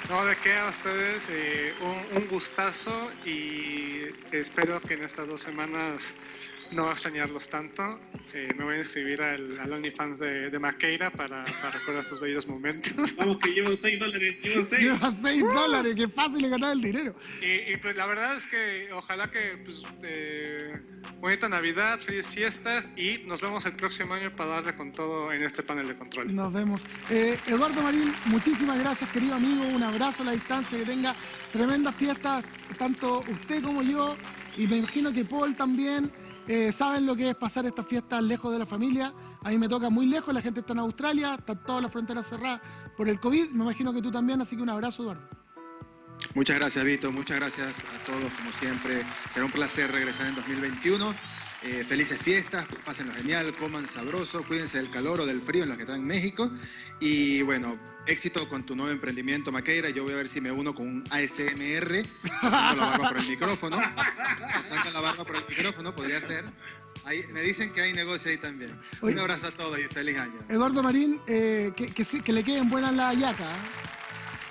No, 0.09 0.24
de 0.24 0.34
qué 0.36 0.54
a 0.54 0.70
ustedes, 0.70 1.28
eh, 1.28 1.74
un, 1.82 2.22
un 2.22 2.28
gustazo 2.28 3.11
y 3.26 4.06
espero 4.32 4.80
que 4.80 4.94
en 4.94 5.04
estas 5.04 5.28
dos 5.28 5.42
semanas 5.42 6.16
no 6.73 6.83
voy 6.83 6.91
a 6.91 6.93
extrañarlos 6.93 7.49
tanto. 7.49 7.99
Eh, 8.35 8.53
me 8.57 8.64
voy 8.64 8.75
a 8.75 8.79
inscribir 8.79 9.23
al, 9.23 9.59
al 9.59 9.73
OnlyFans 9.73 10.19
de, 10.19 10.51
de 10.51 10.59
Maqueira 10.59 11.11
para, 11.11 11.45
para 11.45 11.71
recordar 11.71 12.05
estos 12.05 12.21
bellos 12.21 12.47
momentos. 12.47 13.16
Vamos, 13.16 13.39
que 13.39 13.51
llevo 13.51 13.75
6 13.75 14.01
dólares, 14.01 14.37
llevo 14.43 14.66
6. 14.66 14.83
Lleva 14.83 15.11
6 15.11 15.43
dólares, 15.43 15.95
qué 15.95 16.09
fácil 16.09 16.45
es 16.45 16.51
ganar 16.51 16.73
el 16.73 16.83
dinero. 16.83 17.14
Y, 17.41 17.73
y, 17.73 17.77
pues 17.79 17.97
la 17.97 18.07
verdad 18.07 18.37
es 18.37 18.47
que 18.47 18.93
ojalá 18.93 19.29
que 19.29 19.62
pues, 19.64 19.83
eh, 20.03 20.81
bonita 21.21 21.49
Navidad, 21.49 22.01
feliz 22.01 22.27
fiestas 22.27 22.91
y 22.97 23.19
nos 23.27 23.41
vemos 23.41 23.64
el 23.66 23.73
próximo 23.73 24.14
año 24.14 24.31
para 24.31 24.51
darle 24.51 24.77
con 24.77 24.93
todo 24.93 25.33
en 25.33 25.43
este 25.43 25.62
panel 25.62 25.89
de 25.89 25.97
control. 25.97 26.35
Nos 26.35 26.53
vemos. 26.53 26.83
Eh, 27.11 27.39
Eduardo 27.47 27.83
Marín, 27.83 28.12
muchísimas 28.27 28.79
gracias, 28.79 29.11
querido 29.11 29.35
amigo. 29.35 29.64
Un 29.69 29.83
abrazo 29.83 30.23
a 30.23 30.27
la 30.27 30.33
distancia, 30.33 30.79
que 30.79 30.85
tenga 30.85 31.14
tremendas 31.53 31.95
fiestas, 31.95 32.45
tanto 32.77 33.25
usted 33.29 33.62
como 33.62 33.83
yo. 33.83 34.16
Y 34.57 34.66
me 34.66 34.79
imagino 34.79 35.12
que 35.12 35.25
Paul 35.25 35.57
también. 35.57 36.11
Eh, 36.49 36.72
saben 36.72 37.05
lo 37.05 37.14
que 37.14 37.28
es 37.28 37.36
pasar 37.36 37.66
estas 37.66 37.86
fiestas 37.86 38.22
lejos 38.22 38.51
de 38.51 38.59
la 38.59 38.64
familia. 38.64 39.12
A 39.44 39.51
mí 39.51 39.59
me 39.59 39.68
toca 39.68 39.90
muy 39.90 40.07
lejos, 40.07 40.32
la 40.32 40.40
gente 40.40 40.61
está 40.61 40.72
en 40.72 40.78
Australia, 40.78 41.34
están 41.38 41.62
todas 41.64 41.82
las 41.82 41.92
fronteras 41.92 42.26
cerradas 42.26 42.62
por 42.96 43.07
el 43.09 43.20
COVID. 43.20 43.51
Me 43.51 43.64
imagino 43.64 43.92
que 43.92 44.01
tú 44.01 44.11
también, 44.11 44.40
así 44.40 44.57
que 44.57 44.62
un 44.62 44.70
abrazo, 44.70 45.03
Eduardo. 45.03 45.28
Muchas 46.34 46.59
gracias, 46.59 46.84
Vito. 46.84 47.12
Muchas 47.12 47.38
gracias 47.38 47.68
a 47.68 48.05
todos, 48.05 48.32
como 48.32 48.51
siempre. 48.53 49.03
Será 49.30 49.44
un 49.44 49.53
placer 49.53 49.92
regresar 49.92 50.28
en 50.28 50.36
2021. 50.36 51.14
Eh, 51.64 51.84
felices 51.88 52.18
fiestas, 52.18 52.66
pásenlo 52.84 53.12
genial, 53.14 53.52
coman 53.59 53.86
sabroso, 53.88 54.44
cuídense 54.44 54.78
del 54.78 54.90
calor 54.90 55.20
o 55.20 55.26
del 55.26 55.42
frío 55.42 55.64
en 55.64 55.68
los 55.70 55.76
que 55.76 55.82
están 55.82 56.00
en 56.00 56.06
México. 56.06 56.50
Y 57.00 57.42
bueno, 57.42 57.76
éxito 58.06 58.48
con 58.48 58.64
tu 58.64 58.76
nuevo 58.76 58.92
emprendimiento, 58.92 59.50
Maqueira. 59.50 59.90
Yo 59.90 60.04
voy 60.04 60.12
a 60.12 60.16
ver 60.16 60.28
si 60.28 60.40
me 60.40 60.52
uno 60.52 60.72
con 60.74 60.86
un 60.86 61.04
ASMR, 61.11 62.04
pasando 62.40 62.76
la 62.82 62.86
barba 62.90 63.09
por 63.09 63.18
el 63.18 63.28
micrófono. 63.28 63.76
Pasando 64.54 64.90
la 64.92 65.00
barba 65.00 65.24
por 65.24 65.36
el 65.36 65.44
micrófono, 65.48 65.94
podría 65.94 66.20
ser. 66.20 66.44
Ahí, 67.04 67.24
me 67.32 67.42
dicen 67.42 67.72
que 67.72 67.80
hay 67.80 67.92
negocio 67.92 68.30
ahí 68.30 68.38
también. 68.38 68.72
Oye. 69.00 69.14
Un 69.14 69.20
abrazo 69.20 69.48
a 69.48 69.50
todos 69.50 69.78
y 69.78 69.82
feliz 69.84 70.16
año. 70.18 70.38
Eduardo 70.48 70.82
Marín, 70.82 71.20
eh, 71.26 71.72
que, 71.76 71.88
que, 71.92 72.04
sí- 72.04 72.20
que 72.20 72.32
le 72.32 72.44
queden 72.44 72.68
buenas 72.70 72.92
las 72.94 73.16
yacas. 73.18 73.46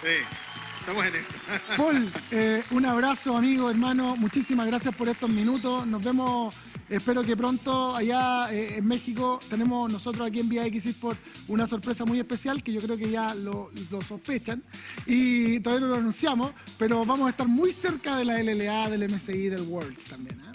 ¿eh? 0.03 0.19
Sí, 0.27 0.35
Paul, 1.77 2.09
eh, 2.31 2.63
un 2.71 2.85
abrazo, 2.85 3.35
amigo, 3.35 3.69
hermano. 3.69 4.15
Muchísimas 4.15 4.67
gracias 4.67 4.95
por 4.95 5.09
estos 5.09 5.29
minutos. 5.29 5.85
Nos 5.85 6.01
vemos, 6.01 6.55
espero 6.89 7.23
que 7.23 7.35
pronto 7.35 7.93
allá 7.93 8.51
eh, 8.53 8.77
en 8.77 8.87
México. 8.87 9.37
Tenemos 9.49 9.91
nosotros 9.91 10.25
aquí 10.25 10.39
en 10.39 10.47
Vía 10.47 10.65
X 10.67 10.95
por 11.01 11.17
una 11.49 11.67
sorpresa 11.67 12.05
muy 12.05 12.19
especial 12.19 12.63
que 12.63 12.71
yo 12.71 12.79
creo 12.79 12.95
que 12.95 13.09
ya 13.09 13.35
lo, 13.35 13.69
lo 13.91 14.01
sospechan 14.01 14.63
y 15.05 15.59
todavía 15.59 15.87
no 15.87 15.93
lo 15.93 15.99
anunciamos, 15.99 16.51
pero 16.79 17.03
vamos 17.03 17.27
a 17.27 17.31
estar 17.31 17.47
muy 17.47 17.73
cerca 17.73 18.15
de 18.15 18.23
la 18.23 18.41
LLA, 18.41 18.89
del 18.89 19.11
MSI, 19.11 19.49
del 19.49 19.63
Worlds 19.63 20.03
también. 20.05 20.39
¿eh? 20.39 20.46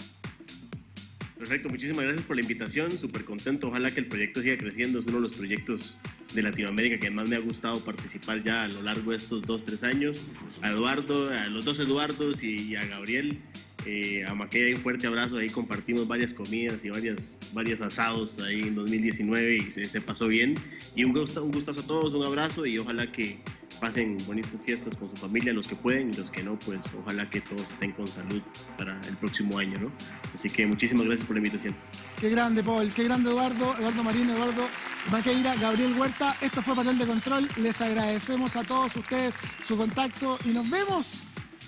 Perfecto, 1.43 1.67
muchísimas 1.67 2.05
gracias 2.05 2.25
por 2.25 2.37
la 2.37 2.41
invitación, 2.41 2.89
súper 2.89 3.25
contento, 3.25 3.67
ojalá 3.67 3.91
que 3.91 3.99
el 3.99 4.05
proyecto 4.05 4.41
siga 4.41 4.57
creciendo, 4.57 4.99
es 4.99 5.05
uno 5.07 5.17
de 5.17 5.23
los 5.23 5.35
proyectos 5.35 5.99
de 6.33 6.41
Latinoamérica 6.41 6.97
que 6.97 7.09
más 7.11 7.27
me 7.27 7.35
ha 7.35 7.39
gustado 7.39 7.83
participar 7.83 8.41
ya 8.41 8.63
a 8.63 8.69
lo 8.69 8.81
largo 8.81 9.11
de 9.11 9.17
estos 9.17 9.41
dos, 9.41 9.65
tres 9.65 9.83
años. 9.83 10.25
A 10.61 10.69
Eduardo, 10.69 11.31
a 11.31 11.47
los 11.47 11.65
dos 11.65 11.79
Eduardos 11.79 12.41
y, 12.43 12.77
a 12.77 12.85
Gabriel, 12.85 13.39
eh, 13.85 14.23
a 14.25 14.33
Maqueda 14.33 14.73
un 14.73 14.81
fuerte 14.81 15.05
abrazo, 15.05 15.35
ahí 15.35 15.49
compartimos 15.49 16.07
varias 16.07 16.33
comidas 16.33 16.85
y 16.85 16.89
varias, 16.91 17.37
varios 17.51 17.81
asados 17.81 18.39
ahí 18.39 18.61
en 18.61 18.75
2019 18.75 19.57
y 19.57 19.71
se, 19.73 19.83
se 19.83 19.99
pasó 19.99 20.29
bien. 20.29 20.55
Y 20.95 21.03
un, 21.03 21.11
gusto, 21.11 21.43
un 21.43 21.51
gustazo 21.51 21.81
a 21.81 21.85
todos, 21.85 22.13
un 22.13 22.25
abrazo 22.25 22.65
y 22.65 22.77
ojalá 22.77 23.11
que 23.11 23.35
pasen 23.83 24.15
bonitas 24.25 24.63
fiestas 24.63 24.95
con 24.95 25.09
su 25.09 25.15
familia, 25.17 25.51
los 25.51 25.67
que 25.67 25.75
pueden 25.75 26.09
y 26.09 26.13
los 26.13 26.31
que 26.31 26.41
no, 26.41 26.57
pues 26.57 26.79
ojalá 26.97 27.29
que 27.29 27.41
todos 27.41 27.63
estén 27.63 27.91
con 27.91 28.07
salud 28.07 28.41
para 28.77 28.97
el 29.09 29.17
próximo 29.17 29.57
año, 29.57 29.77
¿no? 29.77 29.91
Así 30.33 30.49
que 30.49 30.65
muchísimas 30.65 31.05
gracias 31.05 31.27
por 31.27 31.35
la 31.35 31.39
invitación. 31.41 31.75
Qué 32.17 32.29
grande, 32.29 32.63
Paul, 32.63 32.93
qué 32.93 33.03
grande 33.03 33.29
Eduardo, 33.29 33.75
Eduardo 33.77 34.03
Marín, 34.03 34.29
Eduardo 34.29 34.69
Maqueira, 35.11 35.53
Gabriel 35.55 35.99
Huerta. 35.99 36.33
Esto 36.39 36.61
fue 36.61 36.75
Panel 36.75 36.97
de 36.97 37.05
Control. 37.05 37.49
Les 37.57 37.81
agradecemos 37.81 38.55
a 38.55 38.63
todos 38.63 38.95
ustedes 38.95 39.35
su 39.67 39.75
contacto 39.75 40.39
y 40.45 40.49
nos 40.51 40.69
vemos 40.69 41.23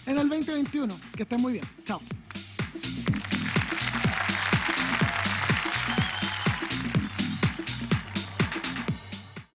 en 0.06 0.18
el 0.18 0.30
2021. 0.30 0.98
Que 1.18 1.24
estén 1.24 1.42
muy 1.42 1.52
bien. 1.52 1.66
Chao. 1.84 2.00